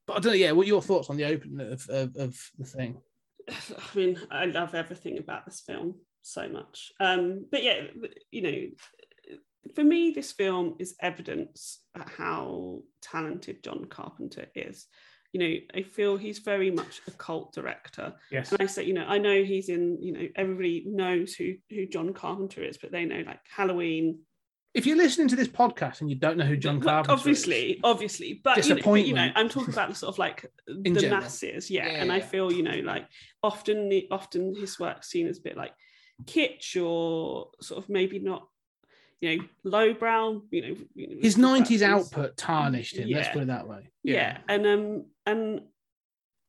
[0.06, 0.38] but I don't know.
[0.38, 3.00] Yeah, what are your thoughts on the opening of, of, of the thing?
[3.50, 6.92] I mean, I love everything about this film so much.
[7.00, 7.82] Um, but yeah,
[8.30, 8.66] you know,
[9.74, 14.86] for me, this film is evidence at how talented John Carpenter is.
[15.32, 18.12] You know, I feel he's very much a cult director.
[18.30, 18.52] Yes.
[18.52, 21.86] And I say, you know, I know he's in, you know, everybody knows who who
[21.86, 24.20] John Carpenter is, but they know like Halloween.
[24.74, 27.80] If you're listening to this podcast and you don't know who John Carpenter obviously, is,
[27.84, 30.90] obviously, but you know, but, you know, I'm talking about the sort of like the
[30.90, 31.20] general.
[31.22, 31.86] masses, yeah.
[31.86, 33.06] Yeah, and I feel, you know, like
[33.42, 35.72] often, the- often his work's seen as a bit like
[36.24, 38.48] kitsch or sort of maybe not,
[39.20, 40.42] you know, lowbrow.
[40.50, 43.10] You know, you know, his we talk about 90s output tarnished him.
[43.10, 43.90] Let's put it that way.
[44.02, 44.38] yeah.
[44.48, 45.60] and um and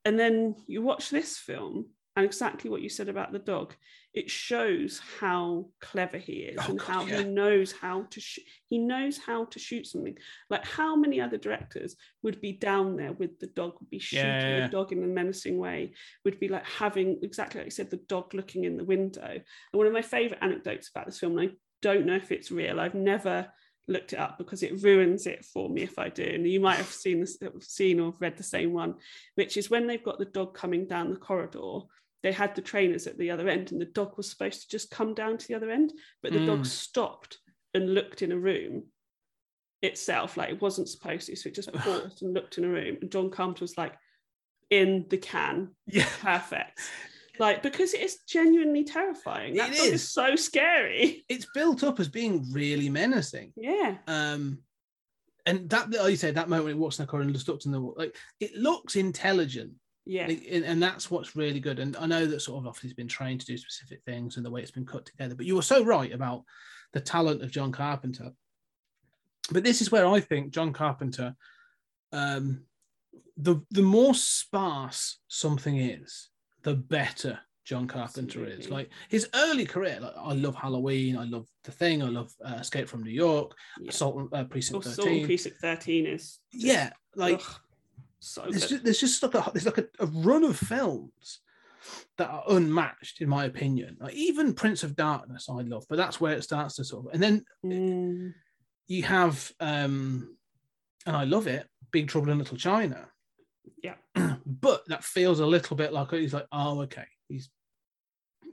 [0.05, 3.73] and then you watch this film and exactly what you said about the dog
[4.13, 7.17] it shows how clever he is Oh, and God, how yeah.
[7.19, 10.15] he knows how to sh- he knows how to shoot something
[10.49, 14.27] like how many other directors would be down there with the dog would be shooting
[14.27, 14.67] Yeah.
[14.67, 15.93] the dog in a menacing way
[16.25, 19.43] would be like having exactly like you said the dog looking in the window and
[19.71, 22.79] one of my favorite anecdotes about this film and i don't know if it's real
[22.79, 23.47] i've never
[23.87, 26.23] looked it up because it ruins it for me if I do.
[26.23, 28.95] And you might have seen this, seen or read the same one,
[29.35, 31.79] which is when they've got the dog coming down the corridor.
[32.21, 34.89] They had the trainers at the other end, and the dog was supposed to just
[34.89, 36.45] come down to the other end, but the Mm.
[36.45, 37.39] dog stopped
[37.73, 38.85] and looked in a room
[39.81, 41.35] itself, like it wasn't supposed to.
[41.35, 42.97] So it just paused and looked in a room.
[43.01, 43.97] And John Carpenter was like,
[44.69, 46.07] "In the can, Yeah.
[46.21, 46.79] perfect."
[47.39, 49.55] Like because it is genuinely terrifying.
[49.55, 49.93] That It is.
[49.93, 51.25] is so scary.
[51.29, 53.53] It's built up as being really menacing.
[53.55, 53.97] Yeah.
[54.07, 54.59] Um,
[55.45, 57.47] and that, like you said, that moment when he walks in the corridor and just
[57.47, 59.73] looks in the wall, like it looks intelligent.
[60.05, 60.27] Yeah.
[60.27, 61.79] And, and that's what's really good.
[61.79, 64.45] And I know that sort of obviously he's been trained to do specific things and
[64.45, 65.33] the way it's been cut together.
[65.35, 66.43] But you were so right about
[66.93, 68.31] the talent of John Carpenter.
[69.51, 71.35] But this is where I think John Carpenter,
[72.11, 72.63] um,
[73.37, 76.29] the the more sparse something is,
[76.63, 78.69] the better John Carpenter is.
[78.69, 82.55] Like his early career, like I love Halloween, I love The Thing, I love uh,
[82.59, 83.89] Escape from New York, Yeah.
[83.89, 85.25] Assault uh, Precinct Or Thirteen.
[85.25, 87.55] Precinct 13 is just- yeah, like ugh,
[88.19, 91.39] so there's just, there's just like a there's like a, a run of films
[92.17, 93.97] that are unmatched in my opinion.
[93.99, 97.13] Like even Prince of Darkness, I love, but that's where it starts to sort of.
[97.13, 98.33] And then Mm,
[98.87, 100.35] you have, um
[101.05, 103.09] and I love it, Big Trouble in Little China.
[103.81, 103.95] Yeah.
[104.45, 107.49] but that feels a little bit like he's like, oh, okay, he's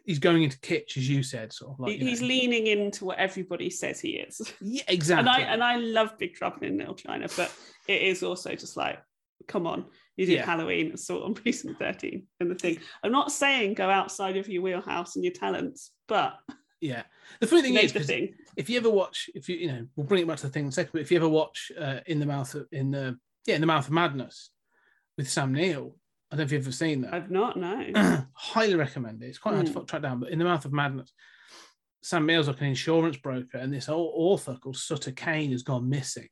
[0.05, 2.29] he's going into kitsch, as you said, sort of like he- he's know.
[2.29, 4.41] leaning into what everybody says he is.
[4.61, 5.29] yeah, exactly.
[5.31, 7.53] And I and I love Big Trouble in Little China, but
[7.87, 8.99] it is also just like,
[9.49, 9.87] come on,
[10.17, 10.47] you did Yeah.
[10.47, 12.79] Halloween, Assault on Precinct 13, and the thing.
[13.05, 16.35] I'm not saying go outside of your wheelhouse and your talents, but
[16.81, 17.03] yeah,
[17.41, 18.35] the funny thing is, thing.
[18.57, 20.63] if you ever watch, if you you know, we'll bring it back to the thing
[20.65, 20.93] in a second.
[20.93, 23.67] But if you ever watch uh, in the mouth of in the yeah in the
[23.67, 24.51] mouth of madness
[25.17, 25.97] with Sam Neill,
[26.31, 27.15] I don't know if you've ever seen that.
[27.15, 28.27] I've not no.
[28.35, 29.27] Highly recommend it.
[29.27, 29.75] It's quite hard Mm.
[29.75, 31.13] to track down, but in the mouth of madness,
[32.03, 35.89] Sam Neill's like an insurance broker, and this old author called Sutter Kane has gone
[35.89, 36.29] missing.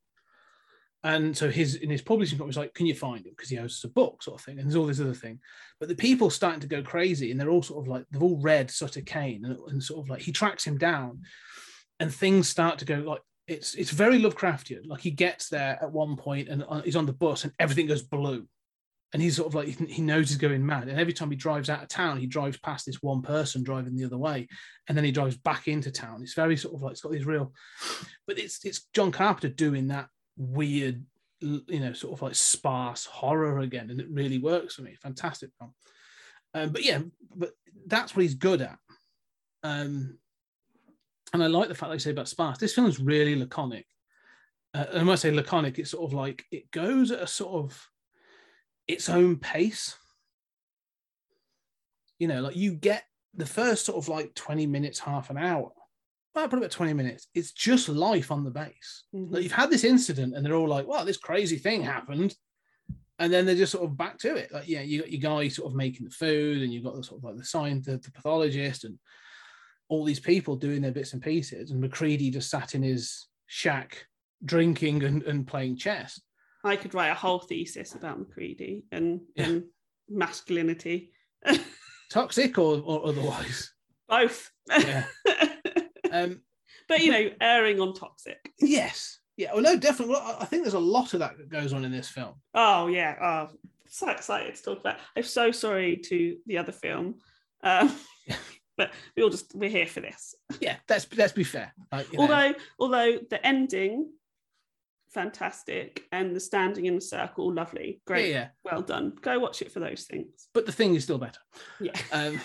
[1.05, 3.59] And so his in his publishing company was like, "Can you find him?" Because he
[3.59, 4.59] owes us a book, sort of thing.
[4.59, 5.39] And there's all this other thing,
[5.79, 8.41] but the people starting to go crazy, and they're all sort of like they've all
[8.41, 11.23] read Sutter Kane, and, and sort of like he tracks him down,
[12.01, 14.87] and things start to go like it's it's very Lovecraftian.
[14.89, 17.87] Like he gets there at one point, and uh, he's on the bus, and everything
[17.87, 18.49] goes blue,
[19.13, 20.89] and he's sort of like he knows he's going mad.
[20.89, 23.97] And every time he drives out of town, he drives past this one person driving
[23.97, 24.49] the other way,
[24.89, 26.23] and then he drives back into town.
[26.23, 27.53] It's very sort of like it's got these real,
[28.27, 31.05] but it's it's John Carpenter doing that weird,
[31.41, 34.97] you know, sort of like sparse horror again, and it really works for me.
[35.03, 35.75] Fantastic film.
[36.55, 37.01] Um, but yeah,
[37.35, 37.53] but
[37.87, 38.79] that's what he's good at.
[39.63, 40.19] Um,
[41.33, 42.59] and I like the fact they say about sparse.
[42.59, 43.87] This film is really laconic.
[44.75, 47.65] Uh, and when I say laconic, it's sort of like it goes at a sort
[47.65, 47.89] of
[48.89, 49.97] its own pace.
[52.19, 55.71] You know, like you get the first sort of like 20 minutes, half an hour
[56.39, 57.27] well, probably about 20 minutes.
[57.35, 59.05] It's just life on the base.
[59.13, 59.33] Mhm.
[59.33, 62.37] Like you've had this incident and they're all like, well, this crazy thing happened.
[63.19, 64.53] And then they're just sort of back to it.
[64.53, 67.03] Like, yeah, you got your guy sort of making the food and you've got the
[67.03, 68.97] sort of like the scientist, the, the pathologist and
[69.89, 71.73] all these people doing their bits and pieces.
[71.73, 74.07] And McCready just sat in his shack
[74.45, 76.21] drinking and, and playing chess.
[76.69, 79.47] I could write a whole thesis about McCready and, Yeah.
[79.47, 79.65] and
[80.09, 81.13] masculinity.
[82.11, 83.73] Toxic or, or otherwise.
[84.09, 84.51] Both.
[84.69, 85.05] Yeah.
[86.11, 86.41] Um,
[86.89, 88.39] but you know, erring on toxic.
[88.59, 89.19] yes.
[89.37, 89.53] Yeah.
[89.53, 90.15] Well, no, definitely.
[90.15, 92.35] Well, I think there's a lot of that that goes on in this film.
[92.55, 93.15] Oh yeah.
[93.51, 93.55] Oh,
[93.89, 94.97] so excited to talk about.
[95.17, 97.17] I'm so sorry to the other film.
[97.63, 97.95] Um,
[98.79, 100.35] but we all just we're here for this.
[100.61, 100.77] Yeah.
[100.89, 101.75] Let's, let's be fair.
[101.93, 104.11] Like, you know, although although the ending
[105.13, 108.49] fantastic and the standing in the circle lovely great Yeah, yeah.
[108.65, 111.41] well done go watch it for those things but the thing is still better.
[111.81, 112.41] yeah Um,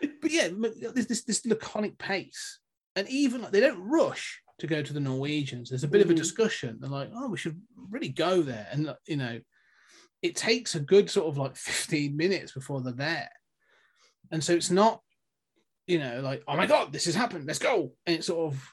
[0.22, 0.48] but yeah,
[0.94, 2.60] there's this this laconic pace,
[2.94, 5.68] and even like, they don't rush to go to the Norwegians.
[5.70, 6.16] There's a bit of a Mhm.
[6.18, 6.78] discussion.
[6.80, 9.40] They're like, oh, we should really go there, and you know,
[10.22, 13.30] it takes a good sort of like 15 minutes before they're there,
[14.30, 15.02] and so it's not,
[15.88, 18.72] you know, like oh my god, this has happened, let's go, and it's sort of.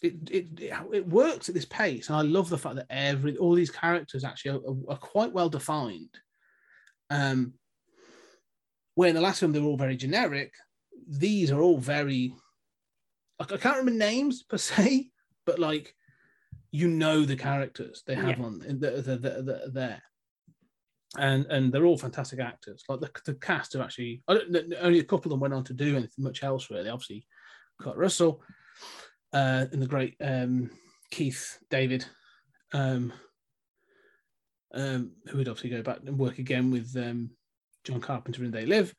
[0.00, 3.54] It, it, it, works at this pace, and I love the fact that every all
[3.54, 6.16] these characters actually are, are quite well defined.
[7.10, 7.54] Um,
[8.94, 10.52] where in the last film they were all very generic,
[11.08, 12.32] these are all very
[13.40, 15.10] like I can't remember names per se,
[15.46, 15.94] but like
[16.70, 18.44] you know the characters they have Yeah.
[18.44, 20.02] on that- that are there.
[21.16, 22.84] And and they're all fantastic actors.
[22.88, 25.64] Like the, the cast are actually I don't, only a couple of them went on
[25.64, 26.90] to do anything much else really.
[26.90, 27.26] Obviously,
[27.80, 28.42] Kurt Russell,
[29.32, 30.70] uh, and the great um,
[31.10, 32.04] Keith David,
[32.72, 33.12] um,
[34.74, 37.30] um, who would obviously go back and work again with um,
[37.84, 38.94] John Carpenter in They Live.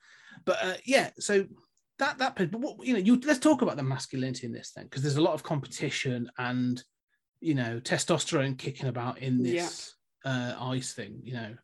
[0.46, 1.46] But uh, yeah, so
[2.00, 4.86] that that but what you know, you let's talk about the masculinity in this then,
[4.86, 6.82] because there's a lot of competition and
[7.42, 11.20] you know testosterone kicking about in this uh, ice thing.
[11.24, 11.56] You know,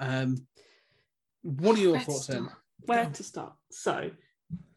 [0.00, 0.46] um,
[1.42, 2.48] what are your Where thoughts then?
[2.86, 4.10] where to start so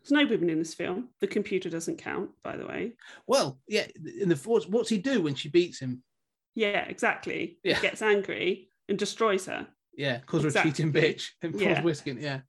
[0.01, 2.93] there's no women in this film the computer doesn't count by the way
[3.27, 3.87] Well, yeah,
[4.21, 6.03] in the what's, what's he do when she beats him?
[6.55, 7.75] yeah exactly Yeah.
[7.75, 9.67] he gets angry and destroys her
[9.97, 10.71] Yeah, a Exactly.
[10.71, 11.81] cheating bitch and Yeah.
[11.81, 12.11] whiskey.
[12.11, 12.41] in- Yeah,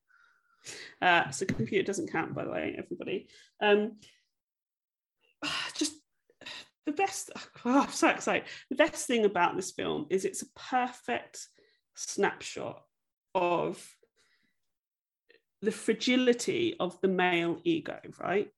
[1.01, 3.29] Uh, so computer doesn't count, by the way, everybody.
[3.61, 3.99] Um,
[5.75, 5.95] just
[6.87, 7.31] the best.
[7.65, 8.47] Oh, I'm so excited.
[8.71, 11.49] The best thing about this film is it's a perfect
[11.97, 12.83] snapshot
[13.35, 13.85] of
[15.63, 18.49] the fragility of the male ego, right?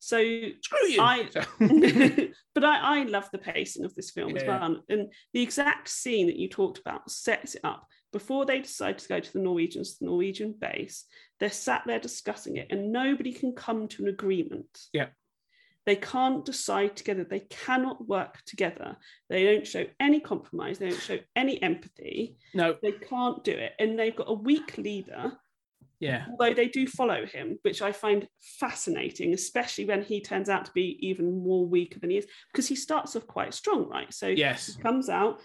[0.00, 1.00] So screw you.
[1.02, 1.28] I-
[2.54, 4.58] but I, I love the pacing of this film as Yeah.
[4.60, 4.82] well.
[4.88, 7.86] And the exact scene that you talked about sets it up.
[8.12, 11.04] Before they decide to go to the Norwegians, the Norwegian base,
[11.40, 14.78] they're sat there discussing it, and nobody can come to an agreement.
[14.94, 15.08] Yeah.
[15.84, 17.24] They can't decide together.
[17.24, 18.96] They cannot work together.
[19.28, 20.78] They don't show any compromise.
[20.78, 22.36] They don't show any empathy.
[22.54, 23.72] no, They can't do it.
[23.78, 25.32] And they've got a weak leader
[26.00, 28.28] yeah, although they do follow him, which I find
[28.60, 32.68] fascinating, especially when he turns out to be even more weaker than he is, because
[32.68, 34.12] he starts off quite strong, right?
[34.12, 35.40] So yes, he comes out,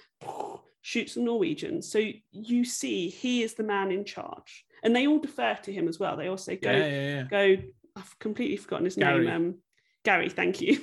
[0.81, 1.91] shoots the Norwegians.
[1.91, 1.99] So
[2.31, 4.65] you see he is the man in charge.
[4.83, 6.17] And they all defer to him as well.
[6.17, 7.23] They all say, go, yeah, yeah, yeah.
[7.23, 7.63] go,
[7.95, 9.25] I've completely forgotten his Gary.
[9.25, 9.35] name.
[9.35, 9.55] Um,
[10.03, 10.79] Gary, thank you.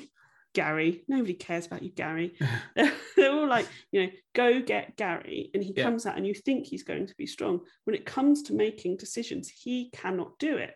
[0.54, 2.34] Gary, nobody cares about you, Gary.
[2.76, 5.50] They're all like, you know, go get Gary.
[5.54, 5.84] And he Yeah.
[5.84, 7.60] comes out and you think he's going to be strong.
[7.84, 10.74] When it comes to making decisions, he cannot do it.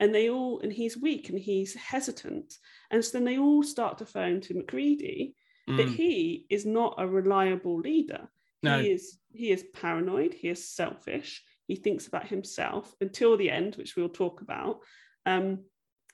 [0.00, 2.54] And they all, and he's weak and he's hesitant.
[2.90, 5.34] And so then they all start to phone to McCready
[5.66, 5.94] that Mm.
[5.94, 8.28] he is not a reliable leader.
[8.62, 8.80] No.
[8.80, 13.76] He is he is paranoid, he is selfish, he thinks about himself until the end,
[13.76, 14.80] which we'll talk about.
[15.26, 15.64] Um,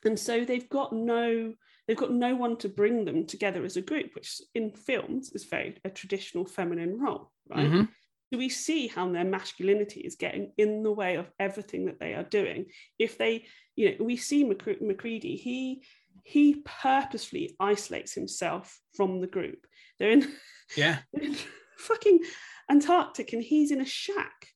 [0.04, 1.54] and so they've got no
[1.86, 5.44] they've got no one to bring them together as a group which in films is
[5.44, 7.88] very a traditional feminine role right Mhm.
[8.32, 12.14] do we see how their masculinity is getting in the way of everything that they
[12.14, 12.66] are doing
[12.98, 15.84] if they you know we see Macre- macready he
[16.22, 19.66] he purposefully isolates himself from the group
[19.98, 20.32] they're in,
[20.76, 21.00] Yeah.
[21.12, 21.36] in
[21.76, 22.20] fucking
[22.70, 24.48] antarctic and he's in a shack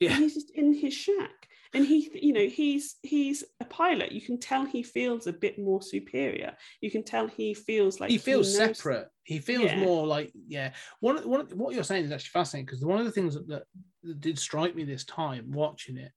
[0.00, 0.16] Yeah.
[0.18, 4.38] he's just in his shack and he you know he's he's a pilot you can
[4.40, 8.56] tell he feels a bit more superior you can tell he feels like he feels
[8.58, 9.08] knows- separate.
[9.24, 9.80] He feels Yeah.
[9.80, 10.72] more like yeah.
[11.00, 13.46] One of- one what you're saying is actually fascinating because one of the things that,
[13.48, 13.64] that,
[14.04, 16.12] that did strike me this time watching it,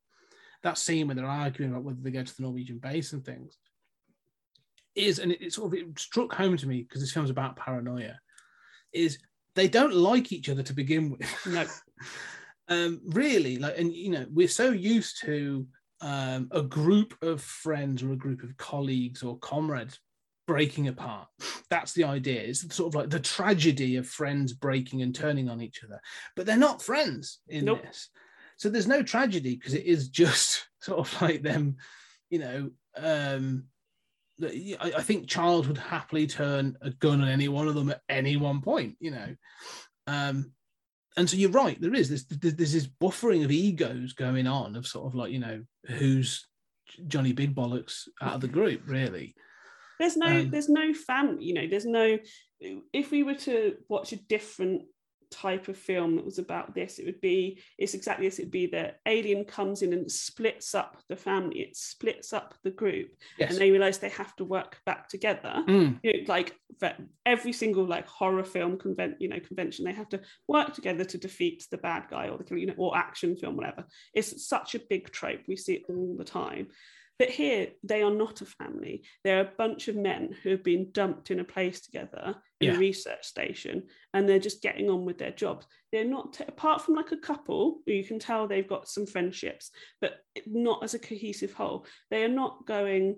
[0.64, 3.58] that scene where they're arguing about whether they go to the Norwegian base and things,
[4.96, 7.58] is and it, it sort of it struck home to me because this film's about
[7.58, 8.18] paranoia,
[8.94, 9.18] is
[9.56, 11.22] they don't like each other to begin with.
[11.48, 11.66] no
[12.72, 15.68] um really like and you know we're so used to
[16.00, 20.00] um a group of friends or a group of colleagues or comrades
[20.48, 21.28] breaking apart
[21.70, 25.62] that's the idea it's sort of like the tragedy of friends breaking and turning on
[25.62, 26.00] each other
[26.36, 27.84] but they're not friends in Nope.
[27.84, 28.10] this
[28.58, 31.76] so there's no tragedy because it is just sort of like them
[32.30, 33.66] you know um
[34.44, 38.02] I, I think Childs would happily turn a gun on any one of them at
[38.10, 39.36] any one point, you know.
[40.08, 40.52] Um,
[41.18, 44.88] and so you're right, there is this there's, this buffering of egos going on of
[44.88, 46.48] sort of like, you know, who's
[47.08, 49.36] Johnny Big Bollocks out of the group, really.
[50.00, 52.18] there's no Um, there's no family you know there's no
[52.94, 54.84] if we were to watch a different
[55.32, 57.00] type of film that was about this.
[57.00, 60.98] It would be it's exactly this it'd be that alien comes in and splits up
[61.08, 63.10] the family it splits up the group
[63.40, 63.52] Yes.
[63.52, 65.64] and they realize they have to work back together.
[65.68, 66.56] Mm, you know, like
[67.26, 71.18] every single like horror film convent you know convention they have to work together to
[71.18, 73.86] defeat the bad guy or the you know or action film whatever.
[74.14, 75.42] It's such a big trope.
[75.48, 76.68] We see it all the time
[77.22, 80.90] but here they are not a family they're a bunch of men who have been
[80.92, 82.76] dumped in a place together in Yeah.
[82.76, 83.84] a research station
[84.16, 87.82] and they're just getting on with their jobs they're not apart from like a couple
[87.86, 89.70] you can tell they've got some friendships
[90.02, 90.14] but
[90.48, 93.18] not as a cohesive whole they are not going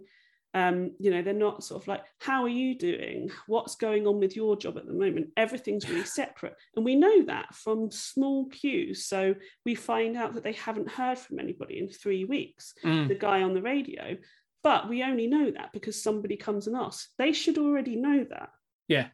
[0.54, 3.32] um, you know, they're not sort of like, how are you doing?
[3.48, 5.30] What's going on with your job at the moment?
[5.36, 6.56] Everything's really separate.
[6.76, 9.06] And we know that from small cues.
[9.06, 9.34] So
[9.66, 13.08] we find out that they haven't heard from anybody in three weeks, mm.
[13.08, 14.16] the guy on the radio.
[14.64, 17.10] But we only know that because somebody comes and asks.
[17.18, 18.50] They should already know that.
[18.88, 19.08] Yeah.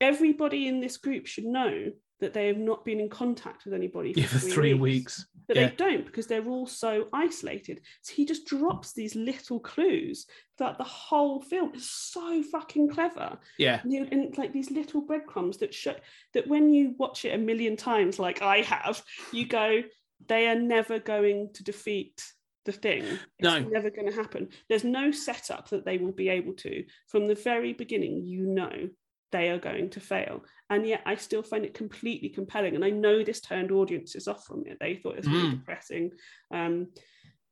[0.00, 4.12] Everybody in this group should know that they have not been in contact with anybody
[4.12, 5.26] for, Yeah, for three weeks.
[5.46, 5.68] but Yeah.
[5.70, 7.80] they don't because they're all so isolated.
[8.02, 10.26] So he just drops these little clues
[10.58, 13.38] that the whole film is so fucking clever.
[13.58, 13.80] Yeah.
[13.82, 15.96] And, you- and like these little breadcrumbs that show
[16.34, 19.02] that when you watch it a million times, like I have,
[19.32, 19.82] you go,
[20.28, 22.22] they are never going to defeat
[22.66, 23.02] the thing.
[23.04, 23.58] It's No.
[23.60, 24.50] never going to happen.
[24.68, 26.84] There's no setup that they will be able to.
[27.06, 28.90] From the very beginning, you know
[29.32, 30.44] they are going to fail.
[30.68, 32.74] And yet I still find it completely compelling.
[32.74, 34.78] And I know this turned audiences off from it.
[34.80, 35.58] They thought it was really Mm.
[35.58, 36.12] depressing.
[36.52, 36.88] Um,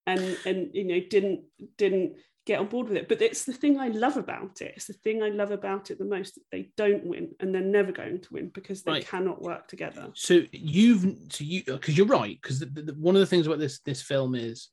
[0.07, 1.45] and and you know, didn't
[1.77, 2.17] didn't
[2.47, 3.09] get on board with it.
[3.09, 4.73] But it's the thing I love about it.
[4.77, 7.61] It's the thing I love about it the most that they don't win and they're
[7.61, 9.07] never going to win because they Right.
[9.07, 10.11] cannot work together.
[10.15, 12.65] So you've so you because you're right because
[12.97, 14.71] one of the things about this this film is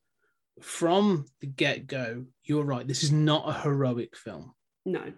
[0.62, 4.54] from the get go you're right this is not a heroic film
[4.86, 5.12] No.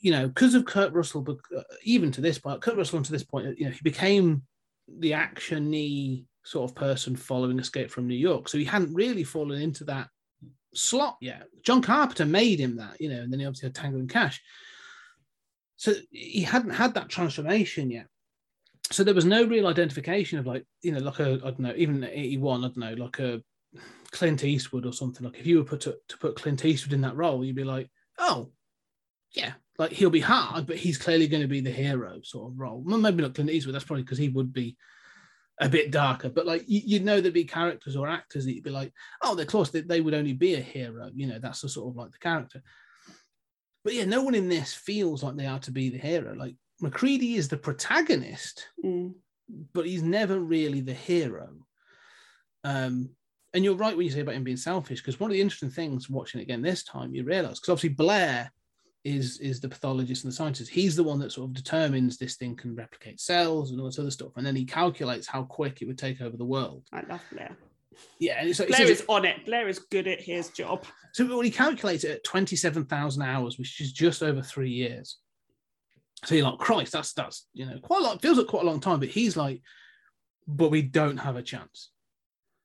[0.00, 1.26] You know because of Kurt Russell
[1.56, 4.42] uh, even to this point Kurt Russell to this point you know he became
[4.88, 8.48] the actiony sort of person following Escape from New York.
[8.48, 10.08] So he hadn't really fallen into that
[10.74, 11.44] slot yet.
[11.62, 14.40] John Carpenter made him that you know and then he obviously had Tango and Cash.
[15.76, 18.06] So he hadn't had that transformation yet.
[18.90, 21.74] So there was no real identification of like you know like a I don't know
[21.76, 23.42] even 81 I don't know like a
[24.10, 25.24] Clint Eastwood or something.
[25.24, 27.64] Like if you were put to, to put Clint Eastwood in that role you'd be
[27.64, 28.50] like oh
[29.32, 32.58] yeah like he'll be hard but he's clearly going to be the hero sort of
[32.58, 34.76] role well, maybe not Clint Eastwood that's probably because he would be
[35.60, 38.64] a bit darker but like you, you'd know there'd be characters or actors that you'd
[38.64, 41.62] be like oh they're close they, they would only be a hero you know that's
[41.62, 42.62] the sort of like the character
[43.84, 46.54] but yeah no one in this feels like they are to be the hero like
[46.80, 49.14] McCready is the protagonist Mm.
[49.72, 51.50] but he's never really the hero.
[52.64, 53.10] Um,
[53.54, 55.70] and you're right when you say about him being selfish, because one of the interesting
[55.70, 58.52] things watching it again this time, you realise because obviously Blair
[59.08, 60.70] is is the pathologist and the scientist.
[60.70, 63.98] He's the one that sort of determines this thing can replicate cells and all this
[63.98, 66.84] other stuff, and then he calculates how quick it would take over the world.
[66.92, 67.56] I love Blair.
[68.18, 69.44] Yeah, and it's like, Blair is on it.
[69.44, 70.84] Blair is good at his job.
[71.12, 75.18] so when he calculates it at twenty-seven thousand hours, which is just over three years.
[76.24, 78.22] So you're like, Christ, that's that's you know quite a lot.
[78.22, 79.62] Feels like quite a long time, but he's like,
[80.46, 81.90] but we don't have a chance.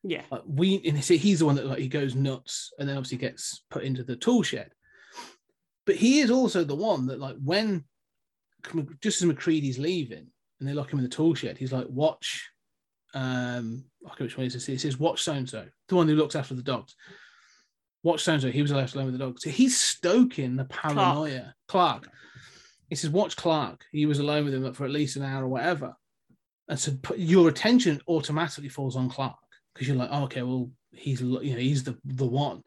[0.04, 0.24] Yeah.
[0.30, 3.18] Like we, and see, he's the one that like he goes nuts, and then obviously
[3.18, 4.72] gets put into the tool shed.
[5.86, 7.84] But he is also the one that, like, when
[9.02, 10.28] just as McCready's leaving
[10.60, 12.50] and they lock him in the tool shed, he's like, "Watch."
[13.14, 14.70] Um, I can't which one is this?
[14.70, 16.96] It says, "Watch so and so," the one who looks after the dogs.
[18.02, 18.52] Watch so and so.
[18.52, 19.44] He was left alone with the dogs.
[19.44, 21.54] So he's stoking the paranoia.
[21.68, 22.10] Clark.
[22.90, 25.50] He says, "Watch Clark." He was alone with him for at least an hour or
[25.50, 25.96] whatever,
[26.70, 29.36] and so your attention automatically falls on Clark
[29.74, 32.64] because you're like, oh, "Okay, well, he's you know he's the the one."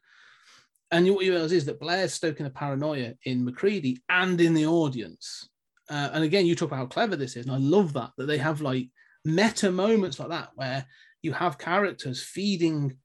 [0.90, 4.66] And what you realize is that Blair's stoking the paranoia in McCready and in the
[4.66, 5.48] audience.
[5.90, 8.26] Uh, and again, you talk about how clever this is, and I love that that
[8.26, 8.88] they have like
[9.24, 10.84] meta moments like that where
[11.22, 12.96] you have characters feeding.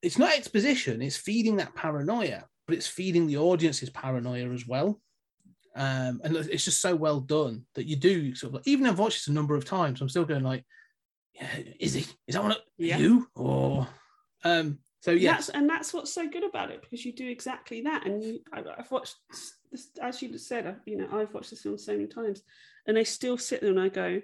[0.00, 5.00] It's not exposition; it's feeding that paranoia, but it's feeding the audience's paranoia as well.
[5.74, 8.98] Um, and it's just so well done that you do sort of like, even I've
[8.98, 10.64] watched this a number of times, I'm still going like,
[11.34, 11.48] yeah,
[11.80, 12.04] is he?
[12.26, 12.98] Is that one of Yeah.
[12.98, 13.26] you?
[13.34, 13.88] Or
[14.44, 17.80] um, so yeah, That's and that's what's so good about it because you do exactly
[17.80, 18.06] that.
[18.06, 19.16] And you, I, I've watched
[19.72, 22.42] this, as you said, I've, you know, I've watched this film so many times,
[22.86, 24.22] and I still sit there and I go,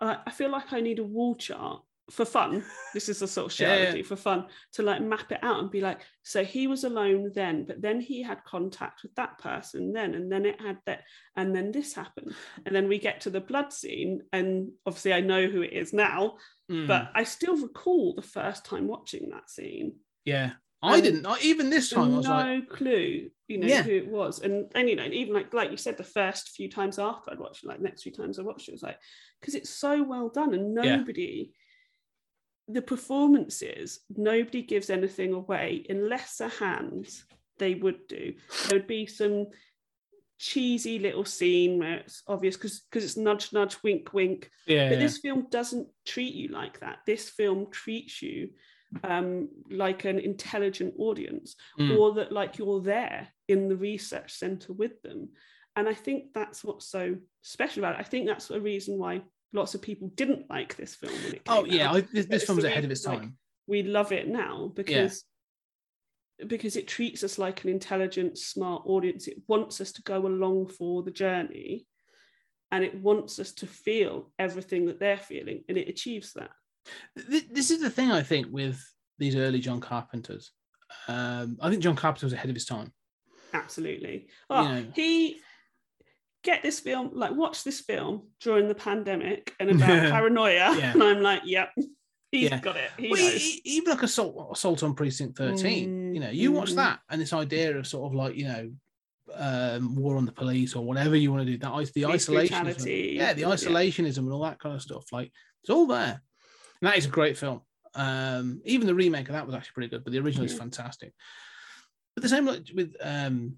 [0.00, 2.64] I, I feel like I need a wall chart for fun.
[2.94, 3.92] This is the sort of shit I would yeah.
[3.92, 7.32] do for fun to like map it out and be like, so he was alone
[7.34, 11.02] then, but then he had contact with that person then, and then it had that,
[11.36, 12.34] and then this happened,
[12.64, 15.92] and then we get to the blood scene, and obviously I know who it is
[15.92, 16.36] now,
[16.70, 19.96] Mm, but I still recall the first time watching that scene.
[20.26, 20.52] yeah,
[20.82, 21.26] I and didn't.
[21.26, 23.82] I, even this time, I was no like, clue, you know, Yeah.
[23.82, 24.40] who it was.
[24.40, 27.38] And and you know, even like like you said, the first few times after I'd
[27.38, 28.98] watched it, like next few times I watched it, it was like,
[29.40, 30.96] because it's so well done and Yeah.
[32.68, 37.24] The performances, nobody gives anything away in lesser hands
[37.58, 38.34] they would do.
[38.68, 39.46] There would be some
[40.38, 44.94] cheesy little scene where it's obvious because because it's nudge nudge wink wink yeah, but
[44.94, 45.00] yeah.
[45.00, 48.50] this film doesn't treat you like that this film treats you
[49.02, 51.98] um, like an intelligent audience Mm.
[51.98, 55.30] or that like you're there in the research center with them
[55.74, 59.20] and i think that's what's so special about it i think that's a reason why
[59.52, 61.92] lots of people didn't like this film when it came Oh yeah.
[61.92, 63.36] I, this, this film's ahead of its reason, like, time.
[63.66, 65.24] we love it now because
[66.46, 70.68] because it treats us like an intelligent smart audience it wants us to go along
[70.68, 71.86] for the journey
[72.70, 76.50] and it wants us to feel everything that they're feeling and it achieves that
[77.16, 78.80] This is the thing I think with
[79.18, 80.52] these early John Carpenters.
[81.08, 82.92] Um, I think John Carpenter was ahead of his time.
[83.52, 84.86] absolutely oh, know.
[84.94, 85.40] he
[86.44, 90.92] get this film like watch this film during the pandemic and about paranoia Yeah.
[90.94, 91.70] and i'm like yep
[92.30, 92.60] he's Yeah.
[92.60, 96.70] got it he Well, even like assault, assault on precinct 13 you know you watch
[96.72, 96.76] Mhm.
[96.76, 98.70] that and this idea of sort of like you know
[99.34, 102.28] um war on the police or whatever you want to do that is the Police
[102.28, 103.48] isolationism yeah the Yeah.
[103.48, 105.30] isolationism and all that kind of stuff like
[105.62, 106.22] it's all there
[106.80, 107.60] and that is a great film
[107.94, 111.12] um even the remake of that was actually pretty good but the original is fantastic
[112.14, 113.56] but the same like with um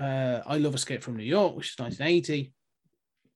[0.00, 2.52] uh i love escape from new york which is 1980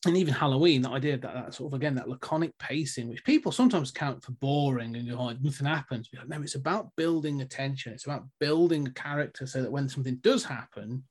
[0.06, 3.50] and even Halloween, that idea that, that sort of again that laconic pacing, which people
[3.50, 6.08] sometimes count for boring and go, oh, nothing happens.
[6.26, 7.92] No, it's about building attention.
[7.92, 11.02] It's about building a character so that when something does happen,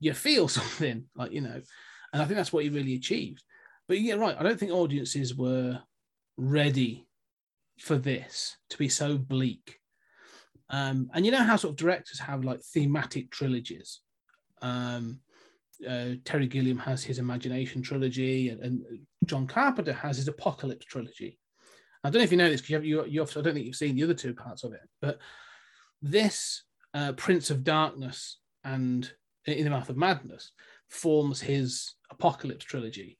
[0.00, 1.60] you feel something like you know.
[2.12, 3.42] And I think that's what he really achieved.
[3.86, 4.36] But yeah, right.
[4.38, 5.80] I don't think audiences were
[6.36, 7.06] ready
[7.78, 9.78] for this to be so bleak.
[10.70, 14.00] Um, and you know how sort of directors have like thematic trilogies.
[14.62, 15.20] Um,
[15.88, 18.82] uh, Terry Gilliam has his Imagination trilogy, and, and
[19.26, 21.38] John Carpenter has his Apocalypse trilogy.
[22.02, 23.76] I don't know if you know this because you, you, you I don't think you've
[23.76, 25.18] seen the other two parts of it, but
[26.02, 29.10] this uh, Prince of Darkness and
[29.46, 30.52] In the Mouth of Madness
[30.88, 33.18] forms his Apocalypse trilogy,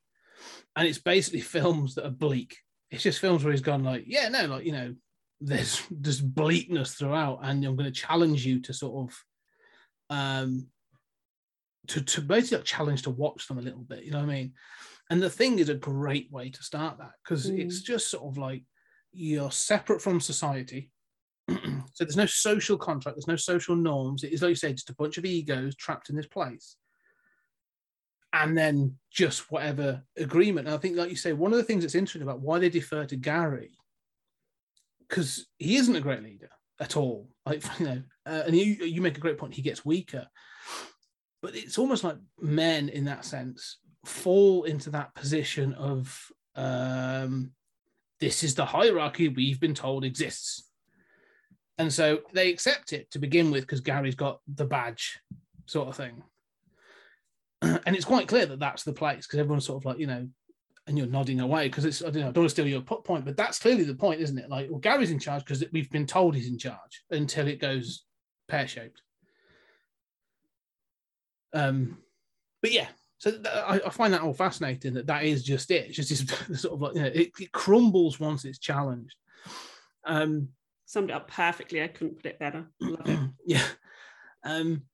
[0.77, 2.57] and it's basically films that are bleak.
[2.91, 4.95] It's just films where he's gone like, yeah, no, like you know,
[5.41, 9.25] there's there's bleakness throughout, and I'm going to challenge you to sort of
[10.11, 10.67] um
[11.89, 14.53] to, to basically challenge to watch them a little bit, you know what I mean?
[15.11, 17.61] And the thing is a great way to start that because Mm.
[17.61, 18.65] it's just sort of like
[19.13, 20.91] you're separate from society.
[21.49, 24.23] so there's no social contract, there's no social norms.
[24.23, 26.77] It is like you say, just a bunch of egos trapped in this place.
[28.35, 30.67] And then just whatever agreement.
[30.67, 32.69] And I think, like you say, one of the things that's interesting about why they
[32.69, 33.71] defer to Gary,
[35.09, 37.31] because he isn't a great leader at all.
[37.47, 40.27] Like, you know, uh, and you, you make a great point, he gets weaker
[41.43, 47.53] but it's almost like men in that sense fall into that position of um,
[48.21, 50.71] this is the hierarchy we've been told exists
[51.79, 55.21] and so they accept it to begin with because gary's got the badge
[55.67, 56.23] sort of thing
[57.63, 60.27] and it's quite clear that that's the place because everyone's sort of like you know
[60.89, 62.81] and you're nodding away because it's I don't know, I don't want to steal your
[62.81, 64.49] point, but that's clearly the point, isn't it?
[64.49, 68.05] Like, well, Gary's in charge because we've been told he's in charge until it goes
[68.49, 69.03] pear shaped.
[71.53, 71.99] Um,
[72.63, 72.89] but yeah,
[73.19, 74.95] so th- I, I find that all fascinating.
[74.95, 75.87] That that is just it.
[75.89, 79.17] It's just this sort of like you know, it, it crumbles once it's challenged.
[80.05, 80.49] Um,
[80.87, 81.83] Summed it up perfectly.
[81.83, 82.67] I couldn't put it better.
[82.81, 83.19] Love it.
[83.47, 83.65] yeah.
[84.45, 84.85] Um,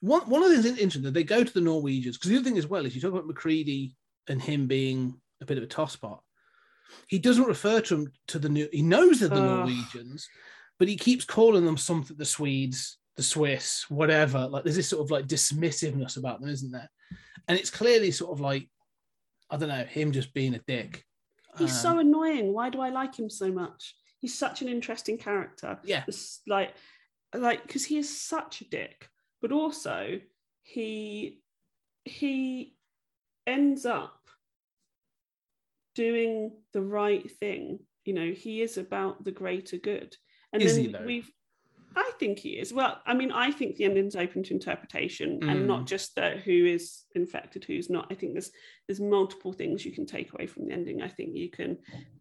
[0.00, 2.44] one one of the things interesting that they go to the Norwegians because the other
[2.44, 3.94] thing as well is you talk about Macready
[4.28, 6.20] and him being a bit of a tosspot.
[7.08, 8.68] He doesn't refer to him to the new.
[8.72, 9.40] He knows they're the.
[9.40, 10.28] Norwegians,
[10.78, 14.48] but he keeps calling them something the Swedes, the Swiss, whatever.
[14.48, 16.90] Like there's this sort of like dismissiveness about them, isn't there?
[17.48, 18.68] And it's clearly sort of like
[19.50, 21.04] I don't know him just being a dick.
[21.58, 22.52] He's Um, so annoying.
[22.54, 23.94] Why do I like him so much?
[24.18, 25.78] He's such an interesting character.
[25.84, 26.72] yeah, It's like,
[27.34, 29.08] like because he is such a dick,
[29.42, 30.20] but also
[30.62, 31.42] he
[32.04, 32.76] he
[33.46, 34.16] ends up
[35.94, 37.80] doing the right thing.
[38.04, 40.16] You know, he is about the greater good.
[40.52, 41.30] And Is then we've
[41.96, 42.72] I think he is.
[42.72, 45.66] Well, I mean, I think the ending's open to interpretation and Mm.
[45.66, 48.06] not just that who is infected, who's not.
[48.10, 48.50] I think there's
[48.86, 51.02] there's multiple things you can take away from the ending.
[51.02, 51.78] I think you can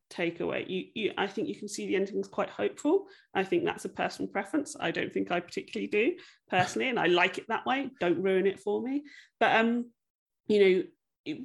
[0.09, 3.07] take away you, you I think you can see the ending is quite hopeful.
[3.33, 4.75] I think that's a personal preference.
[4.79, 6.15] I don't think I particularly do
[6.49, 7.89] personally, and I like it that way.
[7.99, 9.03] Don't ruin it for me.
[9.39, 9.91] But um,
[10.47, 10.83] you know,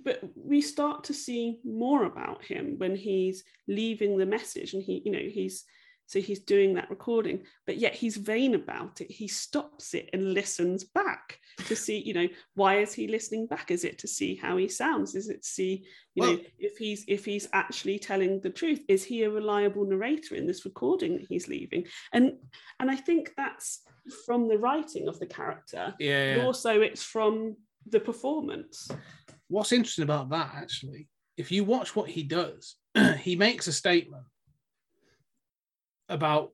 [0.04, 5.02] but we start to see more about him when he's leaving the message and he,
[5.04, 5.64] you know, he's
[6.06, 9.10] so he's doing that recording, but yet he's vain about it.
[9.10, 13.70] He stops it and listens back to see, you know, why is he listening back?
[13.70, 15.14] Is it to see how he sounds?
[15.16, 15.84] Is it to see,
[16.14, 18.80] you know, if he's if he's actually telling the truth?
[18.88, 21.86] Is he a reliable narrator in this recording that he's leaving?
[22.12, 22.34] And
[22.78, 23.80] and I think that's
[24.24, 25.92] from the writing of the character.
[25.98, 26.36] yeah.
[26.36, 27.56] But also it's from
[27.88, 28.88] the performance.
[29.48, 32.76] what's interesting about that actually, if you watch what he does,
[33.20, 34.24] he makes a statement
[36.08, 36.52] about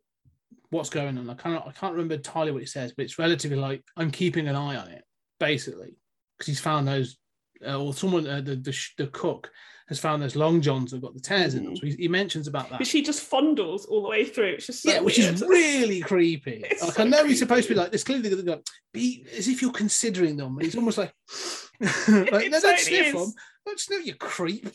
[0.71, 1.29] what's going on.
[1.29, 4.49] I can't I can't remember entirely what he says, but it's relatively like I'm keeping
[4.49, 5.05] an eye on it,
[5.39, 5.97] basically,
[6.39, 7.19] because he's found those,
[7.67, 9.51] uh, or someone uh, the, the the cook
[9.89, 11.75] has found those long johns that have got the tears in them.
[11.75, 11.81] Mhm.
[11.81, 12.79] So he, he mentions about that.
[12.79, 14.55] But she just fondles all the way through.
[14.55, 15.35] It's just so yeah, which weird.
[15.35, 16.65] is really creepy.
[16.71, 18.05] It's like so I know he's supposed to be like this.
[18.05, 20.57] Clearly, they're going be as if you're considering them.
[20.57, 21.13] And he's almost like,
[21.81, 23.33] like no, don't sniff them.
[23.67, 24.69] Don't sniff, you creep.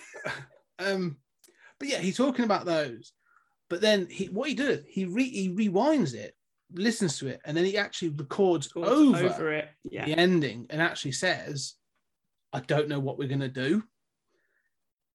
[0.78, 1.16] um,
[1.78, 3.12] but yeah, he's talking about those.
[3.68, 6.34] But then he, what he does, he re, he rewinds it,
[6.72, 9.68] listens to it, and then he actually records over, over it.
[9.84, 10.04] Yeah.
[10.04, 11.74] the ending and actually says,
[12.52, 13.82] "I don't know what we're going to do."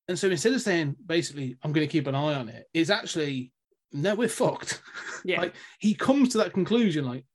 [0.07, 2.89] And so instead of saying basically, "I'm going to keep an eye on it," it's
[2.89, 3.53] actually,
[3.93, 4.81] "No, we're fucked."
[5.23, 5.39] Yeah.
[5.39, 7.25] like he comes to that conclusion like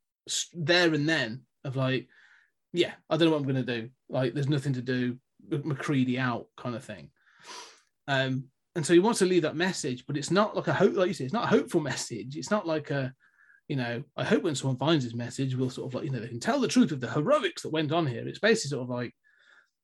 [0.52, 2.08] there and then of like,
[2.72, 3.90] "Yeah, I don't know what I'm going to do.
[4.08, 5.18] Like, there's nothing to do.
[5.48, 7.10] Mc- McCready out," kind of thing.
[8.08, 8.46] Um,
[8.76, 11.08] and so he wants to leave that message, but it's not like a hope, like
[11.08, 12.36] you say, it's not a hopeful message.
[12.36, 13.10] It's not like a,
[13.68, 16.20] you know, I hope when someone finds this message, we'll sort of like, you know,
[16.20, 18.28] they can tell the truth of the heroics that went on here.
[18.28, 19.14] It's basically sort of like,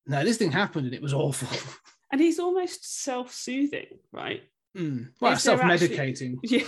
[0.07, 1.49] no, this thing happened and it was awful.
[2.13, 4.43] and he's almost self-soothing, right?
[4.77, 5.09] Mm.
[5.23, 6.37] Well, Is self-medicating.
[6.43, 6.67] Yeah.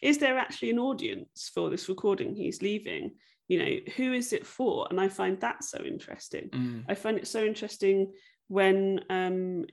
[0.00, 3.10] is there actually an audience for this recording he's leaving?
[3.48, 4.86] You know, who is it for?
[4.90, 6.50] And I find that so interesting.
[6.50, 6.84] Mm.
[6.88, 8.12] I find it so interesting
[8.46, 9.64] when um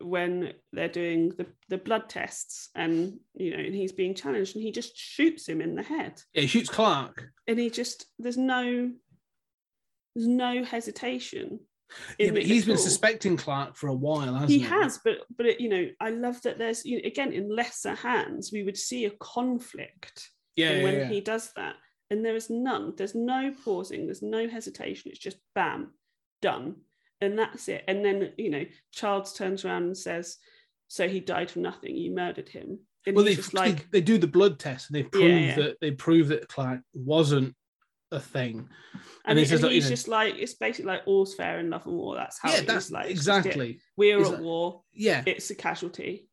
[0.00, 4.62] when they're doing the, the blood tests and you know and he's being challenged and
[4.62, 7.28] he just shoots him in the head Yeah, he shoots Clark.
[7.46, 8.90] and he just there's no
[10.14, 11.60] there's no hesitation
[12.18, 12.82] Yeah, but he's been all.
[12.82, 14.64] suspecting Clark for a while, hasn't he he?
[14.64, 17.94] has but but it, you know i love that there's you know, again in lesser
[17.94, 21.08] hands we would see a conflict Yeah, yeah, when yeah.
[21.08, 21.76] he does that
[22.10, 25.92] and there is none there's no pausing there's no hesitation it's just bam
[26.42, 26.76] done
[27.20, 30.36] and that's it and then you know Childs turns around and says
[30.88, 34.18] so he died for nothing you murdered him and well, they, just like they do
[34.18, 35.54] the blood test and they prove Yeah, yeah.
[35.56, 37.54] that they prove that Clark wasn't
[38.12, 38.68] a thing.
[39.24, 41.34] and, he he- says, and like, you he's know- just like it's basically like all's
[41.34, 43.16] fair in love and war that's how yeah, it is, that's like it's it.
[43.16, 43.80] exactly.
[43.96, 46.28] we're Is at war Yeah, it's a casualty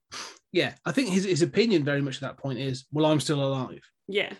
[0.52, 0.74] yeah.
[0.86, 3.82] I think his, his opinion very much at that point is, well, I'm still alive.
[4.08, 4.34] yeah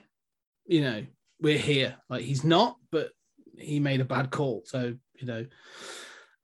[0.68, 1.06] You know,
[1.42, 1.96] we're here.
[2.08, 3.10] Like he's not, but
[3.58, 4.62] he made a bad call.
[4.66, 5.46] So you know,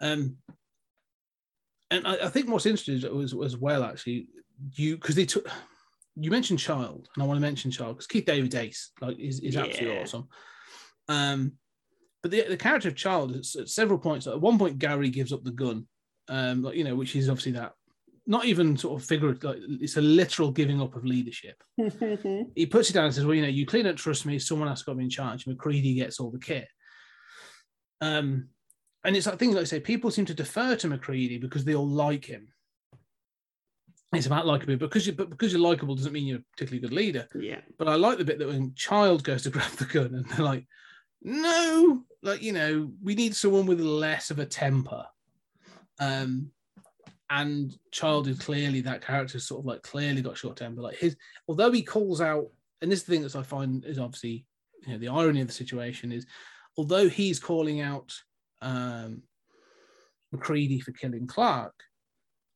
[0.01, 0.37] um,
[1.91, 4.27] and I, I think what's interesting was as well actually
[4.75, 5.49] you because they took
[6.15, 9.39] you mentioned child and I want to mention child because Keith David Ace like is,
[9.39, 10.01] is absolutely Yeah.
[10.03, 10.27] awesome.
[11.07, 11.53] Um,
[12.21, 14.27] but the, the character of child is at several points.
[14.27, 15.87] At one point, Gary gives up the gun,
[16.27, 17.73] um, like you know, which is obviously that
[18.27, 21.63] not even sort of figure like it's a literal giving up of leadership.
[22.55, 24.37] He puts it down and says, "Well, you know, you clean don't trust me.
[24.37, 26.67] Someone else got me in charge." McCready gets all the kit.
[28.01, 28.49] Um,
[29.03, 31.75] and it's like things like I say, people seem to defer to Macready because they
[31.75, 32.49] all like him.
[34.13, 36.95] It's about likability because you but because you're likable doesn't mean you're a particularly good
[36.95, 37.27] leader.
[37.35, 37.61] Yeah.
[37.77, 40.45] But I like the bit that when Child goes to grab the gun and they're
[40.45, 40.65] like,
[41.21, 45.05] no, like you know, we need someone with less of a temper.
[45.99, 46.51] Um,
[47.29, 50.81] and Child is clearly that character, sort of like clearly got short temper.
[50.81, 51.15] Like his,
[51.47, 52.47] although he calls out,
[52.81, 54.45] and this is the thing that I find is obviously,
[54.87, 56.25] you know, the irony of the situation is,
[56.77, 58.11] although he's calling out
[58.61, 59.23] um,
[60.31, 61.73] Macready for killing Clark,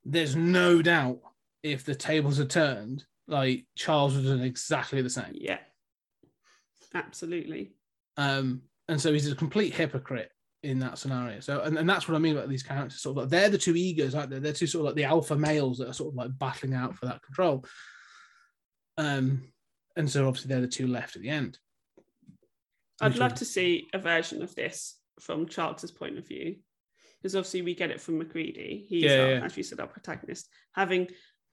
[0.06, 1.20] there's no doubt
[1.64, 5.32] if the tables are turned, like Childs would have done exactly the same.
[5.34, 5.60] Yeah.
[6.94, 7.72] Absolutely.
[8.18, 10.30] Um, and so he's a complete hypocrite
[10.62, 11.40] in that scenario.
[11.40, 13.02] So, and, and that's what I mean about these characters.
[13.02, 14.40] Sort of like they're the two egos, aren't they?
[14.40, 16.96] They're two sort of like the alpha males that are sort of like battling out
[16.96, 17.66] for that control.
[18.98, 19.44] Um,
[19.96, 21.58] and so obviously they're the two left at the end.
[23.02, 26.56] I'd love to see a version of this from Charles's point of view,
[27.22, 28.86] because obviously we get it from Macready.
[28.88, 29.46] He's, Yeah, our, yeah.
[29.46, 30.50] as you said, our protagonist.
[30.74, 31.10] Having